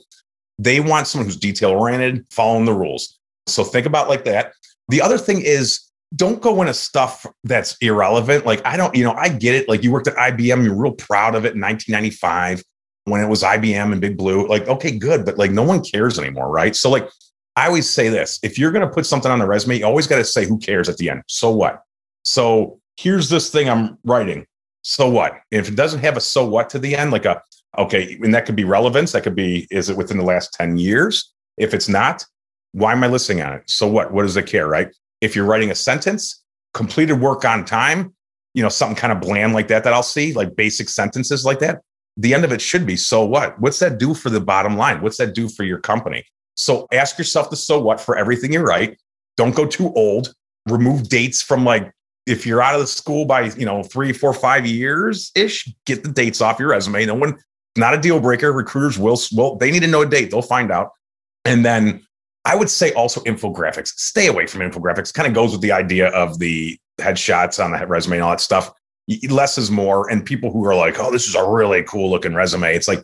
they 0.59 0.79
want 0.79 1.07
someone 1.07 1.25
who's 1.25 1.37
detail 1.37 1.71
oriented, 1.71 2.25
following 2.31 2.65
the 2.65 2.73
rules. 2.73 3.19
So 3.47 3.63
think 3.63 3.87
about 3.87 4.09
like 4.09 4.25
that. 4.25 4.53
The 4.89 5.01
other 5.01 5.17
thing 5.17 5.41
is 5.41 5.89
don't 6.15 6.41
go 6.41 6.61
into 6.61 6.75
stuff 6.75 7.25
that's 7.43 7.75
irrelevant. 7.81 8.45
Like 8.45 8.65
I 8.65 8.77
don't, 8.77 8.95
you 8.95 9.03
know, 9.03 9.13
I 9.13 9.29
get 9.29 9.55
it. 9.55 9.67
Like 9.67 9.83
you 9.83 9.91
worked 9.91 10.07
at 10.07 10.15
IBM, 10.15 10.63
you're 10.63 10.75
real 10.75 10.93
proud 10.93 11.33
of 11.33 11.45
it 11.45 11.55
in 11.55 11.61
1995 11.61 12.63
when 13.05 13.23
it 13.23 13.27
was 13.27 13.41
IBM 13.41 13.91
and 13.91 13.99
Big 13.99 14.17
Blue. 14.17 14.47
Like 14.47 14.67
okay, 14.67 14.95
good, 14.95 15.25
but 15.25 15.39
like 15.39 15.51
no 15.51 15.63
one 15.63 15.83
cares 15.83 16.19
anymore, 16.19 16.51
right? 16.51 16.75
So 16.75 16.91
like 16.91 17.09
I 17.55 17.65
always 17.65 17.89
say 17.89 18.09
this 18.09 18.39
if 18.43 18.59
you're 18.59 18.71
going 18.71 18.87
to 18.87 18.93
put 18.93 19.07
something 19.07 19.31
on 19.31 19.39
the 19.39 19.47
resume, 19.47 19.79
you 19.79 19.85
always 19.85 20.05
got 20.05 20.17
to 20.17 20.25
say, 20.25 20.45
who 20.45 20.59
cares 20.59 20.89
at 20.89 20.97
the 20.97 21.09
end? 21.09 21.23
So 21.27 21.51
what? 21.51 21.81
So 22.23 22.79
here's 22.97 23.29
this 23.29 23.49
thing 23.49 23.69
I'm 23.69 23.97
writing. 24.03 24.45
So 24.81 25.09
what? 25.09 25.39
If 25.51 25.69
it 25.69 25.75
doesn't 25.75 26.01
have 26.01 26.17
a 26.17 26.21
so 26.21 26.45
what 26.45 26.69
to 26.71 26.79
the 26.79 26.95
end, 26.95 27.11
like 27.11 27.25
a, 27.25 27.41
okay, 27.77 28.17
and 28.21 28.33
that 28.33 28.45
could 28.45 28.55
be 28.55 28.65
relevance, 28.65 29.13
that 29.13 29.23
could 29.23 29.35
be, 29.35 29.67
is 29.71 29.89
it 29.89 29.97
within 29.97 30.17
the 30.17 30.23
last 30.23 30.53
10 30.53 30.77
years? 30.77 31.31
If 31.57 31.73
it's 31.73 31.87
not, 31.87 32.25
why 32.73 32.91
am 32.91 33.03
I 33.03 33.07
listing 33.07 33.41
on 33.41 33.53
it? 33.53 33.63
So 33.67 33.87
what? 33.87 34.11
What 34.11 34.23
does 34.23 34.35
it 34.35 34.47
care, 34.47 34.67
right? 34.67 34.89
If 35.21 35.35
you're 35.35 35.45
writing 35.45 35.71
a 35.71 35.75
sentence, 35.75 36.43
completed 36.73 37.21
work 37.21 37.45
on 37.45 37.65
time, 37.65 38.13
you 38.53 38.61
know, 38.61 38.69
something 38.69 38.95
kind 38.95 39.13
of 39.13 39.21
bland 39.21 39.53
like 39.53 39.67
that, 39.69 39.83
that 39.83 39.93
I'll 39.93 40.03
see, 40.03 40.33
like 40.33 40.55
basic 40.55 40.89
sentences 40.89 41.45
like 41.45 41.59
that. 41.59 41.81
The 42.17 42.33
end 42.33 42.45
of 42.45 42.51
it 42.51 42.61
should 42.61 42.85
be 42.85 42.95
so 42.95 43.25
what? 43.25 43.59
What's 43.59 43.79
that 43.79 43.97
do 43.97 44.13
for 44.13 44.29
the 44.29 44.41
bottom 44.41 44.77
line? 44.77 45.01
What's 45.01 45.17
that 45.17 45.33
do 45.33 45.49
for 45.49 45.63
your 45.63 45.79
company? 45.79 46.23
So 46.55 46.87
ask 46.91 47.17
yourself 47.17 47.49
the 47.49 47.55
so 47.55 47.79
what 47.79 47.99
for 47.99 48.17
everything 48.17 48.53
you 48.53 48.61
write. 48.61 48.99
Don't 49.37 49.55
go 49.55 49.65
too 49.65 49.91
old. 49.93 50.33
Remove 50.69 51.09
dates 51.09 51.41
from 51.41 51.65
like 51.65 51.91
if 52.25 52.45
you're 52.45 52.61
out 52.61 52.75
of 52.75 52.81
the 52.81 52.87
school 52.87 53.25
by 53.25 53.43
you 53.51 53.65
know 53.65 53.83
three, 53.83 54.13
four, 54.13 54.33
five 54.33 54.65
years 54.65 55.31
ish, 55.35 55.69
get 55.85 56.03
the 56.03 56.11
dates 56.11 56.41
off 56.41 56.59
your 56.59 56.69
resume. 56.69 57.05
No 57.05 57.15
one, 57.15 57.37
not 57.75 57.93
a 57.93 57.97
deal 57.97 58.19
breaker. 58.19 58.51
Recruiters 58.51 58.97
will 58.97 59.19
will 59.33 59.57
they 59.57 59.71
need 59.71 59.81
to 59.81 59.87
know 59.87 60.01
a 60.01 60.05
date. 60.05 60.31
They'll 60.31 60.41
find 60.41 60.71
out. 60.71 60.91
And 61.45 61.65
then 61.65 62.05
I 62.45 62.55
would 62.55 62.69
say 62.69 62.91
also 62.93 63.21
infographics. 63.21 63.89
Stay 63.97 64.27
away 64.27 64.47
from 64.47 64.61
infographics. 64.61 65.13
Kind 65.13 65.27
of 65.27 65.33
goes 65.33 65.51
with 65.51 65.61
the 65.61 65.71
idea 65.71 66.09
of 66.09 66.39
the 66.39 66.77
headshots 66.99 67.63
on 67.63 67.71
the 67.71 67.87
resume 67.87 68.17
and 68.17 68.23
all 68.23 68.31
that 68.31 68.41
stuff. 68.41 68.71
Less 69.29 69.57
is 69.57 69.71
more. 69.71 70.09
And 70.09 70.25
people 70.25 70.51
who 70.51 70.65
are 70.65 70.75
like, 70.75 70.99
oh, 70.99 71.11
this 71.11 71.27
is 71.27 71.35
a 71.35 71.49
really 71.49 71.83
cool 71.83 72.09
looking 72.09 72.33
resume. 72.33 72.73
It's 72.75 72.87
like, 72.87 73.03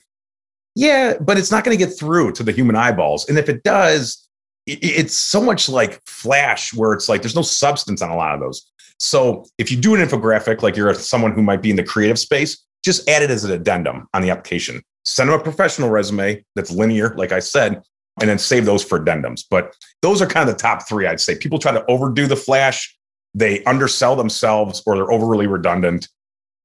yeah, 0.75 1.15
but 1.19 1.38
it's 1.38 1.51
not 1.51 1.63
going 1.63 1.77
to 1.77 1.86
get 1.86 1.97
through 1.97 2.34
to 2.34 2.43
the 2.43 2.51
human 2.51 2.75
eyeballs. 2.75 3.27
And 3.27 3.38
if 3.38 3.49
it 3.49 3.63
does, 3.63 4.27
it's 4.65 5.17
so 5.17 5.41
much 5.41 5.67
like 5.67 6.01
flash 6.05 6.73
where 6.73 6.93
it's 6.93 7.10
like 7.10 7.21
there's 7.21 7.36
no 7.36 7.41
substance 7.41 8.01
on 8.01 8.12
a 8.12 8.15
lot 8.15 8.36
of 8.36 8.39
those. 8.39 8.69
So 8.99 9.45
if 9.57 9.71
you 9.71 9.77
do 9.77 9.95
an 9.95 10.01
infographic, 10.05 10.62
like 10.62 10.75
you're 10.75 10.93
someone 10.93 11.31
who 11.31 11.41
might 11.41 11.62
be 11.62 11.69
in 11.69 11.75
the 11.75 11.83
creative 11.83 12.19
space, 12.19 12.65
just 12.83 13.07
add 13.09 13.23
it 13.23 13.31
as 13.31 13.43
an 13.43 13.51
addendum 13.51 14.07
on 14.13 14.21
the 14.21 14.29
application. 14.29 14.81
Send 15.05 15.29
them 15.29 15.39
a 15.39 15.43
professional 15.43 15.89
resume 15.89 16.43
that's 16.55 16.71
linear, 16.71 17.15
like 17.15 17.31
I 17.31 17.39
said, 17.39 17.81
and 18.19 18.29
then 18.29 18.38
save 18.38 18.65
those 18.65 18.83
for 18.83 18.99
addendums. 18.99 19.43
But 19.49 19.75
those 20.01 20.21
are 20.21 20.27
kind 20.27 20.47
of 20.47 20.55
the 20.55 20.62
top 20.62 20.88
three, 20.88 21.07
I'd 21.07 21.19
say. 21.19 21.35
People 21.38 21.59
try 21.59 21.71
to 21.71 21.85
overdo 21.89 22.27
the 22.27 22.35
flash, 22.35 22.95
they 23.33 23.63
undersell 23.63 24.15
themselves, 24.15 24.83
or 24.85 24.95
they're 24.95 25.12
overly 25.12 25.47
redundant. 25.47 26.07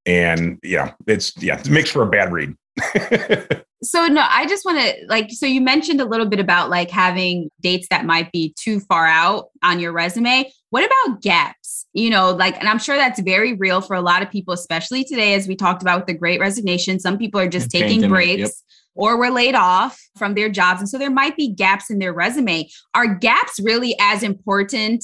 And 0.05 0.59
yeah, 0.61 0.91
it's 1.07 1.33
yeah, 1.41 1.59
it 1.59 1.69
makes 1.69 1.91
for 1.91 2.03
a 2.03 2.09
bad 2.09 2.31
read. 2.31 2.55
so 3.83 4.07
no, 4.07 4.25
I 4.27 4.45
just 4.47 4.65
want 4.65 4.79
to 4.79 5.05
like 5.07 5.31
so 5.31 5.45
you 5.45 5.61
mentioned 5.61 6.01
a 6.01 6.05
little 6.05 6.25
bit 6.25 6.39
about 6.39 6.69
like 6.69 6.89
having 6.89 7.49
dates 7.61 7.87
that 7.89 8.05
might 8.05 8.31
be 8.31 8.53
too 8.57 8.79
far 8.79 9.05
out 9.05 9.49
on 9.63 9.79
your 9.79 9.91
resume. 9.91 10.51
What 10.69 10.85
about 10.85 11.21
gaps? 11.21 11.85
You 11.93 12.09
know, 12.09 12.31
like 12.31 12.57
and 12.59 12.67
I'm 12.67 12.79
sure 12.79 12.95
that's 12.95 13.19
very 13.19 13.53
real 13.53 13.81
for 13.81 13.95
a 13.95 14.01
lot 14.01 14.21
of 14.21 14.31
people 14.31 14.53
especially 14.53 15.03
today 15.03 15.33
as 15.33 15.47
we 15.47 15.55
talked 15.55 15.81
about 15.81 15.99
with 15.99 16.07
the 16.07 16.13
great 16.13 16.39
resignation. 16.39 16.99
Some 16.99 17.17
people 17.17 17.39
are 17.39 17.47
just 17.47 17.69
taking 17.69 18.07
breaks. 18.07 18.39
Yep. 18.39 18.51
Or 18.97 19.17
were 19.17 19.29
laid 19.29 19.55
off 19.55 19.99
from 20.17 20.35
their 20.35 20.47
jobs. 20.47 20.79
And 20.79 20.87
so 20.87 20.97
there 20.97 21.11
might 21.11 21.35
be 21.35 21.51
gaps 21.51 21.89
in 21.89 21.99
their 21.99 22.13
resume. 22.13 22.69
Are 22.93 23.13
gaps 23.13 23.59
really 23.61 23.93
as 23.99 24.23
important 24.23 25.03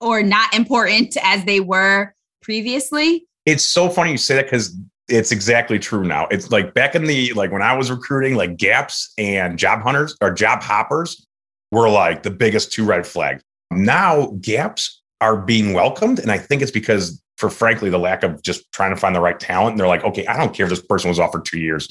or 0.00 0.22
not 0.22 0.54
important 0.54 1.16
as 1.24 1.44
they 1.44 1.58
were 1.58 2.14
previously? 2.40 3.26
It's 3.44 3.64
so 3.64 3.88
funny 3.88 4.12
you 4.12 4.16
say 4.16 4.36
that 4.36 4.44
because 4.44 4.76
it's 5.12 5.30
exactly 5.30 5.78
true 5.78 6.04
now. 6.04 6.26
It's 6.30 6.50
like 6.50 6.72
back 6.72 6.94
in 6.94 7.04
the 7.04 7.32
like 7.34 7.52
when 7.52 7.62
I 7.62 7.76
was 7.76 7.90
recruiting, 7.90 8.34
like 8.34 8.56
gaps 8.56 9.12
and 9.18 9.58
job 9.58 9.82
hunters 9.82 10.16
or 10.22 10.32
job 10.32 10.62
hoppers 10.62 11.26
were 11.70 11.88
like 11.88 12.22
the 12.22 12.30
biggest 12.30 12.72
two 12.72 12.84
red 12.84 13.06
flags. 13.06 13.42
Now 13.70 14.32
gaps 14.40 15.02
are 15.20 15.36
being 15.36 15.74
welcomed. 15.74 16.18
And 16.18 16.32
I 16.32 16.38
think 16.38 16.62
it's 16.62 16.70
because 16.70 17.22
for 17.36 17.50
frankly, 17.50 17.90
the 17.90 17.98
lack 17.98 18.22
of 18.22 18.42
just 18.42 18.70
trying 18.72 18.90
to 18.90 18.96
find 18.96 19.14
the 19.14 19.20
right 19.20 19.38
talent. 19.38 19.72
And 19.72 19.80
they're 19.80 19.88
like, 19.88 20.04
okay, 20.04 20.26
I 20.26 20.36
don't 20.36 20.54
care 20.54 20.64
if 20.64 20.70
this 20.70 20.82
person 20.82 21.08
was 21.08 21.18
offered 21.18 21.44
two 21.44 21.60
years. 21.60 21.88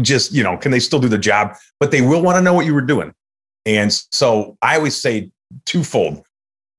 Just, 0.00 0.32
you 0.32 0.42
know, 0.42 0.56
can 0.56 0.70
they 0.70 0.80
still 0.80 0.98
do 0.98 1.08
the 1.08 1.18
job? 1.18 1.54
But 1.78 1.90
they 1.90 2.00
will 2.00 2.22
want 2.22 2.36
to 2.36 2.42
know 2.42 2.54
what 2.54 2.64
you 2.64 2.74
were 2.74 2.80
doing. 2.80 3.12
And 3.66 3.92
so 3.92 4.56
I 4.62 4.76
always 4.76 4.96
say 4.96 5.30
twofold. 5.66 6.24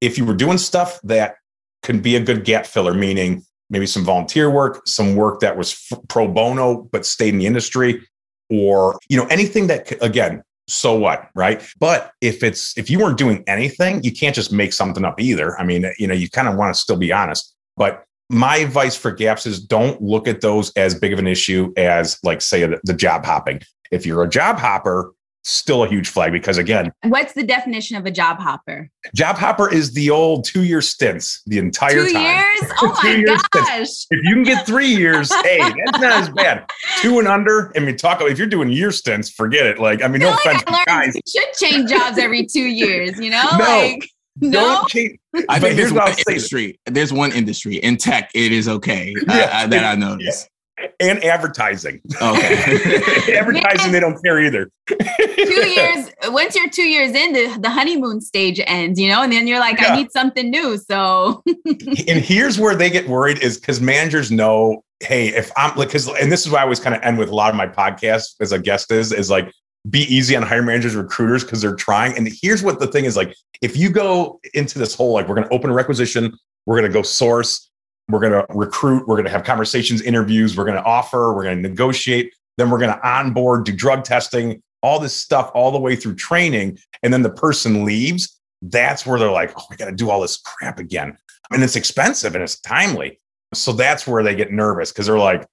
If 0.01 0.17
you 0.17 0.25
were 0.25 0.33
doing 0.33 0.57
stuff 0.57 0.99
that 1.03 1.35
can 1.83 1.99
be 2.01 2.15
a 2.15 2.19
good 2.19 2.45
gap 2.45 2.65
filler, 2.65 2.93
meaning 2.93 3.43
maybe 3.73 3.87
some 3.87 4.05
volunteer 4.05 4.49
work, 4.49 4.87
some 4.87 5.15
work 5.15 5.41
that 5.41 5.57
was 5.57 5.73
f- 5.91 5.99
pro 6.07 6.27
bono 6.27 6.87
but 6.91 7.05
stayed 7.05 7.33
in 7.33 7.39
the 7.39 7.47
industry, 7.47 8.07
or 8.49 8.97
you 9.09 9.17
know 9.17 9.25
anything 9.25 9.67
that 9.67 9.91
again. 10.01 10.41
So 10.69 10.97
what, 10.97 11.29
right? 11.35 11.61
But 11.77 12.13
if 12.21 12.41
it's 12.41 12.77
if 12.77 12.89
you 12.89 12.99
weren't 12.99 13.17
doing 13.17 13.43
anything, 13.47 14.01
you 14.01 14.13
can't 14.13 14.33
just 14.33 14.53
make 14.53 14.71
something 14.71 15.03
up 15.03 15.19
either. 15.19 15.59
I 15.59 15.65
mean, 15.65 15.85
you 15.97 16.07
know, 16.07 16.13
you 16.13 16.29
kind 16.29 16.47
of 16.47 16.55
want 16.55 16.73
to 16.73 16.79
still 16.79 16.95
be 16.95 17.11
honest. 17.11 17.53
But 17.75 18.05
my 18.29 18.57
advice 18.57 18.95
for 18.95 19.11
gaps 19.11 19.45
is 19.45 19.59
don't 19.59 20.01
look 20.01 20.27
at 20.27 20.39
those 20.39 20.71
as 20.77 20.95
big 20.95 21.11
of 21.11 21.19
an 21.19 21.27
issue 21.27 21.73
as 21.75 22.17
like 22.23 22.41
say 22.41 22.65
the, 22.65 22.79
the 22.85 22.93
job 22.93 23.25
hopping. 23.25 23.61
If 23.91 24.05
you're 24.05 24.23
a 24.23 24.29
job 24.29 24.57
hopper, 24.57 25.11
still 25.43 25.83
a 25.83 25.87
huge 25.87 26.09
flag 26.09 26.31
because 26.31 26.57
again, 26.57 26.91
what's 27.03 27.33
the 27.33 27.43
definition 27.43 27.97
of 27.97 28.05
a 28.05 28.11
job 28.11 28.39
hopper? 28.39 28.89
Job 29.13 29.37
hopper 29.37 29.71
is 29.71 29.93
the 29.93 30.09
old 30.09 30.45
two 30.45 30.63
year 30.63 30.81
stints 30.81 31.41
the 31.45 31.57
entire 31.57 32.05
two 32.05 32.13
time. 32.13 32.23
years? 32.23 32.71
Oh 32.81 32.99
my 33.03 33.23
gosh. 33.23 33.39
Stints. 33.53 34.07
If 34.09 34.23
you 34.23 34.33
can 34.33 34.43
get 34.43 34.65
three 34.65 34.87
years, 34.87 35.33
hey, 35.43 35.59
that's 35.59 35.99
not 35.99 36.13
as 36.13 36.29
bad. 36.29 36.65
Two 37.01 37.19
and 37.19 37.27
under, 37.27 37.71
I 37.75 37.79
mean, 37.79 37.95
talk 37.97 38.21
if 38.21 38.37
you're 38.37 38.47
doing 38.47 38.69
year 38.69 38.91
stints, 38.91 39.29
forget 39.29 39.65
it. 39.65 39.79
Like, 39.79 40.03
I 40.03 40.07
mean, 40.07 40.21
I 40.21 40.25
no 40.25 40.31
like 40.31 40.39
offense, 40.45 40.63
I 40.67 40.83
guys. 40.85 41.15
You 41.15 41.21
should 41.27 41.53
change 41.53 41.89
jobs 41.89 42.17
every 42.17 42.45
two 42.45 42.61
years, 42.63 43.19
you 43.19 43.29
know? 43.29 43.43
No. 43.57 43.65
Like, 43.65 44.09
no. 44.41 44.83
Change. 44.87 45.17
I 45.49 45.59
think 45.59 45.75
there's 45.75 45.93
one 45.93 46.13
industry. 46.27 46.79
There's 46.85 47.13
one 47.13 47.31
industry 47.31 47.75
in 47.77 47.97
tech. 47.97 48.31
It 48.33 48.51
is 48.51 48.67
okay 48.67 49.13
yeah. 49.27 49.49
I, 49.53 49.63
I, 49.63 49.67
that 49.67 49.83
I 49.83 49.95
noticed. 49.95 50.49
Yeah 50.83 50.89
and 50.99 51.23
advertising. 51.23 52.01
Okay. 52.21 53.35
advertising, 53.37 53.91
they 53.91 53.99
don't 53.99 54.21
care 54.23 54.39
either. 54.39 54.69
two 54.87 55.67
years, 55.67 56.09
once 56.27 56.55
you're 56.55 56.69
two 56.69 56.87
years 56.87 57.13
in, 57.13 57.33
the, 57.33 57.57
the 57.59 57.69
honeymoon 57.69 58.21
stage 58.21 58.59
ends, 58.65 58.99
you 58.99 59.09
know, 59.09 59.21
and 59.21 59.31
then 59.31 59.47
you're 59.47 59.59
like, 59.59 59.79
yeah. 59.79 59.93
I 59.93 59.95
need 59.95 60.11
something 60.11 60.49
new. 60.49 60.77
So, 60.77 61.43
and 61.65 62.19
here's 62.19 62.59
where 62.59 62.75
they 62.75 62.89
get 62.89 63.07
worried 63.07 63.39
is 63.39 63.57
because 63.59 63.81
managers 63.81 64.31
know, 64.31 64.83
hey, 64.99 65.29
if 65.29 65.51
I'm 65.57 65.75
like, 65.75 65.89
because, 65.89 66.07
and 66.07 66.31
this 66.31 66.45
is 66.45 66.51
why 66.51 66.59
I 66.59 66.63
always 66.63 66.79
kind 66.79 66.95
of 66.95 67.01
end 67.01 67.17
with 67.17 67.29
a 67.29 67.35
lot 67.35 67.49
of 67.49 67.55
my 67.55 67.67
podcasts 67.67 68.35
as 68.39 68.51
a 68.51 68.59
guest 68.59 68.91
is, 68.91 69.11
is 69.11 69.29
like, 69.29 69.51
be 69.89 70.01
easy 70.03 70.33
on 70.35 70.43
hiring 70.43 70.65
managers, 70.65 70.95
recruiters, 70.95 71.43
because 71.43 71.61
they're 71.61 71.75
trying. 71.75 72.15
And 72.17 72.29
here's 72.41 72.63
what 72.63 72.79
the 72.79 72.87
thing 72.87 73.03
is 73.03 73.17
like, 73.17 73.35
if 73.61 73.75
you 73.75 73.89
go 73.89 74.39
into 74.53 74.79
this 74.79 74.95
whole, 74.95 75.11
like, 75.11 75.27
we're 75.27 75.35
going 75.35 75.47
to 75.47 75.53
open 75.53 75.69
a 75.69 75.73
requisition, 75.73 76.37
we're 76.65 76.79
going 76.79 76.89
to 76.89 76.93
go 76.93 77.01
source, 77.01 77.69
we're 78.09 78.19
going 78.19 78.33
to 78.33 78.45
recruit, 78.53 79.07
we're 79.07 79.15
going 79.15 79.25
to 79.25 79.31
have 79.31 79.43
conversations, 79.43 80.01
interviews, 80.01 80.57
we're 80.57 80.65
going 80.65 80.77
to 80.77 80.83
offer, 80.83 81.33
we're 81.33 81.43
going 81.43 81.61
to 81.61 81.69
negotiate, 81.69 82.33
then 82.57 82.69
we're 82.69 82.79
going 82.79 82.93
to 82.93 83.07
onboard, 83.07 83.65
do 83.65 83.71
drug 83.71 84.03
testing, 84.03 84.61
all 84.81 84.99
this 84.99 85.15
stuff 85.15 85.49
all 85.55 85.71
the 85.71 85.79
way 85.79 85.95
through 85.95 86.15
training. 86.15 86.77
And 87.01 87.13
then 87.13 87.21
the 87.21 87.31
person 87.31 87.85
leaves. 87.85 88.39
That's 88.61 89.05
where 89.05 89.17
they're 89.19 89.31
like, 89.31 89.53
oh, 89.57 89.65
I 89.71 89.75
got 89.75 89.85
to 89.85 89.91
do 89.91 90.09
all 90.09 90.21
this 90.21 90.37
crap 90.37 90.79
again. 90.79 91.17
And 91.51 91.63
it's 91.63 91.75
expensive 91.75 92.35
and 92.35 92.43
it's 92.43 92.59
timely. 92.59 93.19
So 93.53 93.71
that's 93.71 94.07
where 94.07 94.23
they 94.23 94.35
get 94.35 94.51
nervous 94.51 94.91
because 94.91 95.07
they're 95.07 95.17
like, 95.17 95.45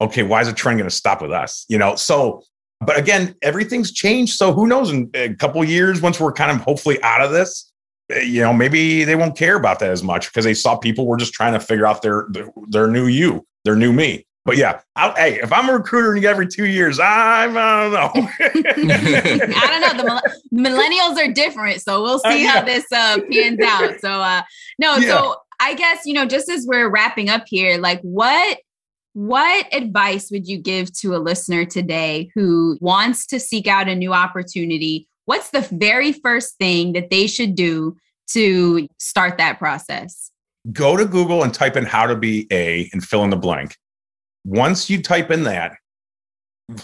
okay, 0.00 0.22
why 0.22 0.40
is 0.40 0.48
a 0.48 0.52
trend 0.52 0.78
going 0.78 0.88
to 0.88 0.94
stop 0.94 1.22
with 1.22 1.32
us? 1.32 1.64
You 1.68 1.78
know, 1.78 1.94
so, 1.94 2.42
but 2.80 2.98
again, 2.98 3.34
everything's 3.42 3.92
changed. 3.92 4.34
So 4.34 4.52
who 4.52 4.66
knows 4.66 4.90
in 4.90 5.10
a 5.14 5.34
couple 5.34 5.62
years, 5.64 6.00
once 6.00 6.18
we're 6.18 6.32
kind 6.32 6.50
of 6.50 6.58
hopefully 6.58 7.00
out 7.02 7.20
of 7.20 7.30
this, 7.30 7.71
you 8.10 8.40
know, 8.40 8.52
maybe 8.52 9.04
they 9.04 9.16
won't 9.16 9.36
care 9.36 9.56
about 9.56 9.78
that 9.80 9.90
as 9.90 10.02
much 10.02 10.28
because 10.28 10.44
they 10.44 10.54
saw 10.54 10.76
people 10.76 11.06
were 11.06 11.16
just 11.16 11.32
trying 11.32 11.52
to 11.52 11.60
figure 11.60 11.86
out 11.86 12.02
their 12.02 12.26
their, 12.30 12.52
their 12.68 12.86
new 12.88 13.06
you, 13.06 13.46
their 13.64 13.76
new 13.76 13.92
me. 13.92 14.26
But 14.44 14.56
yeah, 14.56 14.80
I'll, 14.96 15.14
hey, 15.14 15.40
if 15.40 15.52
I'm 15.52 15.68
a 15.68 15.74
recruiter 15.74 16.14
and 16.14 16.24
every 16.24 16.48
two 16.48 16.66
years, 16.66 16.98
I'm, 16.98 17.56
I 17.56 17.84
don't 17.84 17.92
know. 17.92 18.28
I 18.40 19.92
don't 19.92 19.96
know. 19.96 20.02
The, 20.02 20.38
millennials 20.52 21.16
are 21.16 21.32
different, 21.32 21.80
so 21.80 22.02
we'll 22.02 22.18
see 22.18 22.28
uh, 22.28 22.34
yeah. 22.34 22.50
how 22.50 22.62
this 22.62 22.84
uh, 22.92 23.18
pans 23.30 23.60
out. 23.62 24.00
So, 24.00 24.10
uh, 24.10 24.42
no, 24.80 24.96
yeah. 24.96 25.08
so 25.08 25.36
I 25.60 25.74
guess 25.74 26.04
you 26.04 26.14
know, 26.14 26.26
just 26.26 26.48
as 26.48 26.66
we're 26.66 26.90
wrapping 26.90 27.30
up 27.30 27.44
here, 27.46 27.78
like 27.78 28.00
what 28.02 28.58
what 29.14 29.72
advice 29.72 30.30
would 30.30 30.48
you 30.48 30.58
give 30.58 30.92
to 30.94 31.14
a 31.14 31.18
listener 31.18 31.64
today 31.64 32.30
who 32.34 32.78
wants 32.80 33.26
to 33.26 33.38
seek 33.38 33.66
out 33.66 33.88
a 33.88 33.94
new 33.94 34.12
opportunity 34.12 35.06
what's 35.24 35.50
the 35.50 35.66
very 35.72 36.12
first 36.12 36.56
thing 36.58 36.92
that 36.94 37.10
they 37.10 37.26
should 37.26 37.54
do 37.54 37.96
to 38.28 38.88
start 38.98 39.38
that 39.38 39.58
process? 39.58 40.30
Go 40.72 40.96
to 40.96 41.04
Google 41.04 41.42
and 41.42 41.52
type 41.52 41.76
in 41.76 41.84
how 41.84 42.06
to 42.06 42.16
be 42.16 42.46
a 42.50 42.88
and 42.92 43.02
fill 43.02 43.24
in 43.24 43.30
the 43.30 43.36
blank. 43.36 43.76
Once 44.44 44.88
you 44.88 45.02
type 45.02 45.30
in 45.30 45.44
that, 45.44 45.76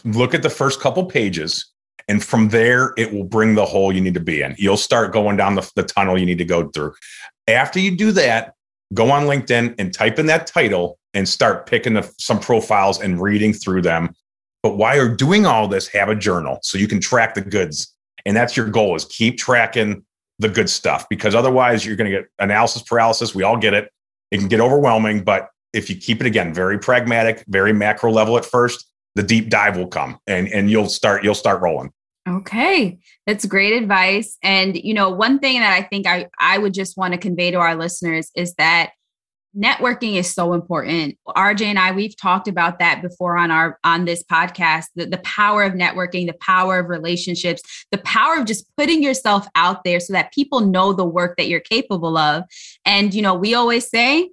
look 0.04 0.34
at 0.34 0.42
the 0.42 0.50
first 0.50 0.80
couple 0.80 1.04
pages. 1.04 1.66
And 2.08 2.24
from 2.24 2.48
there, 2.48 2.94
it 2.96 3.12
will 3.12 3.24
bring 3.24 3.54
the 3.54 3.66
hole 3.66 3.92
you 3.92 4.00
need 4.00 4.14
to 4.14 4.20
be 4.20 4.40
in. 4.40 4.54
You'll 4.58 4.76
start 4.78 5.12
going 5.12 5.36
down 5.36 5.54
the, 5.54 5.70
the 5.76 5.82
tunnel 5.82 6.18
you 6.18 6.26
need 6.26 6.38
to 6.38 6.44
go 6.44 6.68
through. 6.68 6.94
After 7.46 7.78
you 7.78 7.96
do 7.96 8.12
that, 8.12 8.54
go 8.94 9.10
on 9.10 9.24
LinkedIn 9.24 9.74
and 9.78 9.92
type 9.92 10.18
in 10.18 10.26
that 10.26 10.46
title 10.46 10.98
and 11.12 11.28
start 11.28 11.66
picking 11.66 11.94
the, 11.94 12.10
some 12.18 12.40
profiles 12.40 13.00
and 13.00 13.20
reading 13.20 13.52
through 13.52 13.82
them. 13.82 14.14
But 14.62 14.76
while 14.76 14.96
you're 14.96 15.14
doing 15.14 15.46
all 15.46 15.68
this, 15.68 15.86
have 15.88 16.08
a 16.08 16.14
journal 16.14 16.58
so 16.62 16.78
you 16.78 16.88
can 16.88 17.00
track 17.00 17.34
the 17.34 17.40
goods. 17.42 17.94
And 18.26 18.36
that's 18.36 18.56
your 18.56 18.66
goal 18.66 18.96
is 18.96 19.04
keep 19.04 19.38
tracking 19.38 20.04
the 20.38 20.48
good 20.48 20.70
stuff 20.70 21.08
because 21.08 21.34
otherwise 21.34 21.84
you're 21.84 21.96
going 21.96 22.10
to 22.10 22.16
get 22.16 22.28
analysis 22.38 22.82
paralysis. 22.82 23.34
We 23.34 23.42
all 23.42 23.56
get 23.56 23.74
it. 23.74 23.90
It 24.30 24.38
can 24.38 24.48
get 24.48 24.60
overwhelming, 24.60 25.24
but 25.24 25.50
if 25.72 25.90
you 25.90 25.96
keep 25.96 26.20
it 26.20 26.26
again, 26.26 26.54
very 26.54 26.78
pragmatic, 26.78 27.44
very 27.48 27.72
macro 27.72 28.10
level 28.10 28.36
at 28.36 28.44
first, 28.44 28.86
the 29.14 29.22
deep 29.22 29.48
dive 29.48 29.76
will 29.76 29.88
come 29.88 30.18
and, 30.26 30.48
and 30.48 30.70
you'll 30.70 30.88
start, 30.88 31.24
you'll 31.24 31.34
start 31.34 31.60
rolling. 31.60 31.92
Okay. 32.28 32.98
That's 33.26 33.46
great 33.46 33.72
advice. 33.72 34.36
And, 34.42 34.76
you 34.76 34.92
know, 34.92 35.08
one 35.08 35.38
thing 35.38 35.60
that 35.60 35.72
I 35.72 35.82
think 35.82 36.06
I, 36.06 36.28
I 36.38 36.58
would 36.58 36.74
just 36.74 36.96
want 36.96 37.14
to 37.14 37.18
convey 37.18 37.50
to 37.50 37.58
our 37.58 37.74
listeners 37.74 38.30
is 38.34 38.54
that 38.54 38.90
networking 39.56 40.14
is 40.16 40.32
so 40.32 40.52
important. 40.52 41.16
Rj 41.28 41.62
and 41.62 41.78
i 41.78 41.90
we've 41.92 42.16
talked 42.16 42.48
about 42.48 42.78
that 42.78 43.02
before 43.02 43.36
on 43.36 43.50
our 43.50 43.78
on 43.84 44.04
this 44.04 44.22
podcast 44.22 44.86
the, 44.94 45.06
the 45.06 45.18
power 45.18 45.62
of 45.62 45.72
networking 45.72 46.26
the 46.26 46.36
power 46.40 46.78
of 46.78 46.88
relationships 46.88 47.86
the 47.90 47.98
power 47.98 48.36
of 48.36 48.46
just 48.46 48.64
putting 48.76 49.02
yourself 49.02 49.46
out 49.54 49.84
there 49.84 50.00
so 50.00 50.12
that 50.12 50.32
people 50.32 50.60
know 50.60 50.92
the 50.92 51.04
work 51.04 51.36
that 51.36 51.48
you're 51.48 51.60
capable 51.60 52.16
of. 52.16 52.44
And 52.84 53.14
you 53.14 53.22
know 53.22 53.34
we 53.34 53.54
always 53.54 53.88
say 53.88 54.30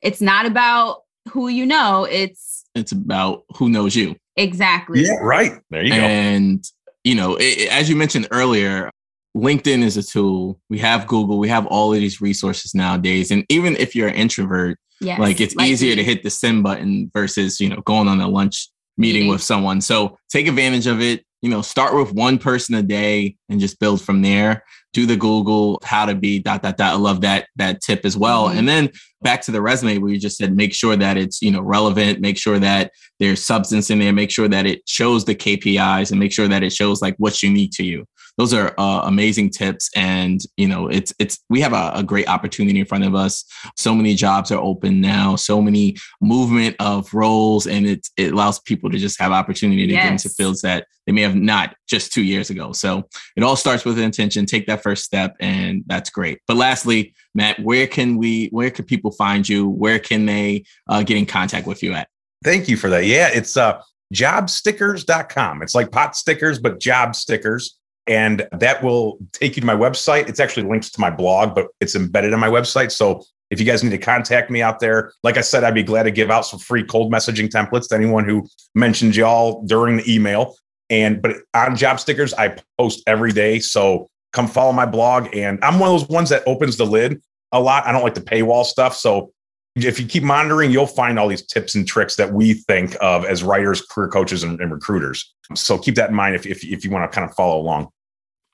it's 0.00 0.20
not 0.20 0.46
about 0.46 1.02
who 1.30 1.48
you 1.48 1.66
know 1.66 2.06
it's 2.10 2.64
it's 2.74 2.92
about 2.92 3.44
who 3.56 3.68
knows 3.68 3.96
you. 3.96 4.16
Exactly. 4.36 5.02
Yeah 5.02 5.18
right. 5.20 5.60
There 5.70 5.82
you 5.82 5.90
go. 5.90 5.96
And 5.96 6.64
you 7.02 7.14
know 7.14 7.36
it, 7.40 7.68
as 7.70 7.88
you 7.88 7.96
mentioned 7.96 8.28
earlier 8.30 8.90
LinkedIn 9.36 9.82
is 9.82 9.96
a 9.96 10.02
tool. 10.02 10.60
We 10.70 10.78
have 10.78 11.06
Google. 11.06 11.38
We 11.38 11.48
have 11.48 11.66
all 11.66 11.92
of 11.92 11.98
these 11.98 12.20
resources 12.20 12.74
nowadays. 12.74 13.30
And 13.30 13.44
even 13.48 13.76
if 13.76 13.94
you're 13.94 14.08
an 14.08 14.14
introvert, 14.14 14.78
yes, 15.00 15.18
like 15.18 15.40
it's 15.40 15.56
like 15.56 15.68
easier 15.68 15.90
me. 15.90 15.96
to 15.96 16.04
hit 16.04 16.22
the 16.22 16.30
send 16.30 16.62
button 16.62 17.10
versus, 17.12 17.60
you 17.60 17.68
know, 17.68 17.80
going 17.84 18.08
on 18.08 18.20
a 18.20 18.28
lunch 18.28 18.68
meeting, 18.96 19.22
meeting 19.22 19.30
with 19.30 19.42
someone. 19.42 19.80
So 19.80 20.18
take 20.30 20.46
advantage 20.46 20.86
of 20.86 21.00
it. 21.00 21.24
You 21.42 21.50
know, 21.50 21.62
start 21.62 21.94
with 21.94 22.12
one 22.12 22.38
person 22.38 22.74
a 22.74 22.82
day 22.82 23.36
and 23.48 23.60
just 23.60 23.78
build 23.78 24.00
from 24.00 24.22
there. 24.22 24.64
Do 24.94 25.06
the 25.06 25.16
Google 25.16 25.78
how 25.84 26.06
to 26.06 26.14
be 26.14 26.38
dot 26.38 26.62
dot 26.62 26.76
dot. 26.76 26.94
I 26.94 26.96
love 26.96 27.20
that 27.22 27.48
that 27.56 27.80
tip 27.80 28.04
as 28.04 28.16
well. 28.16 28.48
Mm-hmm. 28.48 28.58
And 28.58 28.68
then 28.68 28.90
back 29.22 29.42
to 29.42 29.50
the 29.50 29.60
resume 29.60 29.98
where 29.98 30.12
you 30.12 30.18
just 30.18 30.36
said 30.36 30.56
make 30.56 30.72
sure 30.72 30.96
that 30.96 31.16
it's 31.16 31.42
you 31.42 31.50
know 31.50 31.60
relevant, 31.60 32.20
make 32.20 32.38
sure 32.38 32.58
that 32.58 32.92
there's 33.18 33.44
substance 33.44 33.90
in 33.90 33.98
there, 33.98 34.12
make 34.12 34.30
sure 34.30 34.48
that 34.48 34.66
it 34.66 34.82
shows 34.86 35.24
the 35.24 35.34
KPIs 35.34 36.10
and 36.10 36.20
make 36.20 36.32
sure 36.32 36.48
that 36.48 36.62
it 36.62 36.72
shows 36.72 37.02
like 37.02 37.14
what's 37.18 37.42
unique 37.42 37.72
to 37.72 37.84
you 37.84 38.06
those 38.36 38.52
are 38.52 38.74
uh, 38.78 39.02
amazing 39.04 39.50
tips 39.50 39.90
and 39.94 40.40
you 40.56 40.66
know 40.66 40.88
it's 40.88 41.12
it's 41.18 41.38
we 41.48 41.60
have 41.60 41.72
a, 41.72 41.92
a, 41.94 42.02
great 42.02 42.28
opportunity 42.28 42.80
in 42.80 42.86
front 42.86 43.04
of 43.04 43.14
us 43.14 43.44
so 43.76 43.94
many 43.94 44.14
jobs 44.14 44.50
are 44.50 44.60
open 44.60 45.00
now 45.00 45.36
so 45.36 45.60
many 45.60 45.96
movement 46.20 46.74
of 46.80 47.12
roles 47.14 47.66
and 47.66 47.86
it, 47.86 48.06
it 48.16 48.32
allows 48.32 48.60
people 48.60 48.90
to 48.90 48.98
just 48.98 49.18
have 49.20 49.32
opportunity 49.32 49.86
to 49.86 49.92
yes. 49.92 50.02
get 50.02 50.12
into 50.12 50.28
fields 50.28 50.60
that 50.62 50.86
they 51.06 51.12
may 51.12 51.22
have 51.22 51.36
not 51.36 51.74
just 51.88 52.12
two 52.12 52.22
years 52.22 52.50
ago 52.50 52.72
so 52.72 53.02
it 53.36 53.42
all 53.42 53.56
starts 53.56 53.84
with 53.84 53.98
intention 53.98 54.46
take 54.46 54.66
that 54.66 54.82
first 54.84 55.04
step 55.04 55.34
and 55.40 55.82
that's 55.86 56.10
great 56.10 56.38
but 56.46 56.56
lastly 56.56 57.12
matt 57.34 57.58
where 57.60 57.86
can 57.86 58.16
we 58.16 58.46
where 58.48 58.70
can 58.70 58.84
people 58.84 59.10
find 59.10 59.48
you 59.48 59.68
where 59.68 59.98
can 59.98 60.26
they 60.26 60.64
uh, 60.88 61.02
get 61.02 61.16
in 61.16 61.26
contact 61.26 61.66
with 61.66 61.82
you 61.82 61.92
at 61.92 62.08
thank 62.44 62.68
you 62.68 62.76
for 62.76 62.88
that 62.88 63.04
yeah 63.04 63.28
it's 63.32 63.56
uh 63.56 63.80
jobstickers.com 64.14 65.62
it's 65.62 65.74
like 65.74 65.90
pot 65.90 66.14
stickers 66.14 66.60
but 66.60 66.78
job 66.78 67.16
stickers 67.16 67.76
and 68.06 68.46
that 68.52 68.82
will 68.82 69.18
take 69.32 69.56
you 69.56 69.60
to 69.60 69.66
my 69.66 69.74
website. 69.74 70.28
It's 70.28 70.40
actually 70.40 70.68
linked 70.68 70.92
to 70.92 71.00
my 71.00 71.10
blog, 71.10 71.54
but 71.54 71.68
it's 71.80 71.94
embedded 71.94 72.32
in 72.32 72.40
my 72.40 72.48
website. 72.48 72.90
So 72.90 73.22
if 73.50 73.60
you 73.60 73.66
guys 73.66 73.82
need 73.82 73.90
to 73.90 73.98
contact 73.98 74.50
me 74.50 74.62
out 74.62 74.80
there, 74.80 75.12
like 75.22 75.36
I 75.36 75.40
said, 75.40 75.64
I'd 75.64 75.74
be 75.74 75.82
glad 75.82 76.02
to 76.04 76.10
give 76.10 76.30
out 76.30 76.42
some 76.46 76.58
free 76.58 76.84
cold 76.84 77.12
messaging 77.12 77.48
templates 77.48 77.88
to 77.88 77.94
anyone 77.94 78.24
who 78.24 78.46
mentions 78.74 79.16
y'all 79.16 79.62
during 79.64 79.98
the 79.98 80.12
email. 80.12 80.56
And 80.90 81.22
but 81.22 81.36
on 81.54 81.76
job 81.76 81.98
stickers, 81.98 82.34
I 82.34 82.56
post 82.78 83.02
every 83.06 83.32
day. 83.32 83.58
So 83.58 84.08
come 84.34 84.46
follow 84.46 84.72
my 84.72 84.84
blog. 84.84 85.34
And 85.34 85.58
I'm 85.62 85.78
one 85.78 85.88
of 85.88 86.00
those 86.00 86.08
ones 86.08 86.28
that 86.28 86.42
opens 86.46 86.76
the 86.76 86.84
lid 86.84 87.22
a 87.52 87.60
lot. 87.60 87.86
I 87.86 87.92
don't 87.92 88.02
like 88.02 88.14
the 88.14 88.20
paywall 88.20 88.64
stuff. 88.64 88.96
So 88.96 89.32
if 89.76 89.98
you 89.98 90.06
keep 90.06 90.22
monitoring, 90.22 90.70
you'll 90.70 90.86
find 90.86 91.18
all 91.18 91.28
these 91.28 91.46
tips 91.46 91.74
and 91.74 91.86
tricks 91.86 92.16
that 92.16 92.32
we 92.32 92.54
think 92.54 92.96
of 93.00 93.24
as 93.24 93.42
writers, 93.42 93.80
career 93.82 94.08
coaches, 94.08 94.42
and, 94.42 94.60
and 94.60 94.70
recruiters. 94.70 95.32
So 95.54 95.78
keep 95.78 95.94
that 95.94 96.10
in 96.10 96.16
mind 96.16 96.34
if, 96.34 96.46
if, 96.46 96.64
if 96.64 96.84
you 96.84 96.90
want 96.90 97.10
to 97.10 97.14
kind 97.14 97.28
of 97.28 97.34
follow 97.34 97.60
along. 97.60 97.88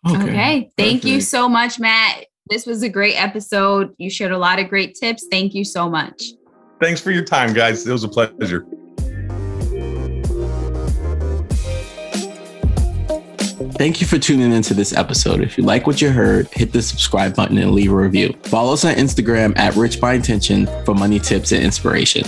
Okay. 0.09 0.23
okay. 0.23 0.71
Thank 0.77 1.03
Perfect. 1.03 1.05
you 1.05 1.21
so 1.21 1.49
much, 1.49 1.79
Matt. 1.79 2.27
This 2.49 2.67
was 2.67 2.83
a 2.83 2.89
great 2.89 3.15
episode. 3.15 3.95
You 3.99 4.11
shared 4.11 4.33
a 4.33 4.39
lot 4.39 4.59
of 4.59 4.69
great 4.69 4.95
tips. 4.95 5.27
Thank 5.31 5.55
you 5.55 5.65
so 5.65 5.89
much. 5.89 6.23
Thanks 6.81 7.01
for 7.01 7.11
your 7.11 7.25
time, 7.25 7.53
guys. 7.53 7.87
It 7.87 7.93
was 7.93 8.05
a 8.05 8.09
pleasure. 8.09 8.67
Thank 13.81 14.03
you 14.03 14.07
for 14.07 14.19
tuning 14.19 14.53
into 14.53 14.75
this 14.75 14.93
episode. 14.93 15.41
If 15.41 15.57
you 15.57 15.65
like 15.65 15.87
what 15.87 16.03
you 16.03 16.11
heard, 16.11 16.49
hit 16.53 16.71
the 16.71 16.83
subscribe 16.83 17.35
button 17.35 17.57
and 17.57 17.71
leave 17.71 17.91
a 17.91 17.97
review. 17.97 18.35
Follow 18.43 18.75
us 18.75 18.85
on 18.85 18.95
Instagram 18.97 19.57
at 19.57 19.75
Rich 19.75 20.03
by 20.03 20.13
Intention 20.13 20.67
for 20.85 20.95
money 20.95 21.19
tips 21.19 21.53
and 21.53 21.65
inspiration. 21.65 22.25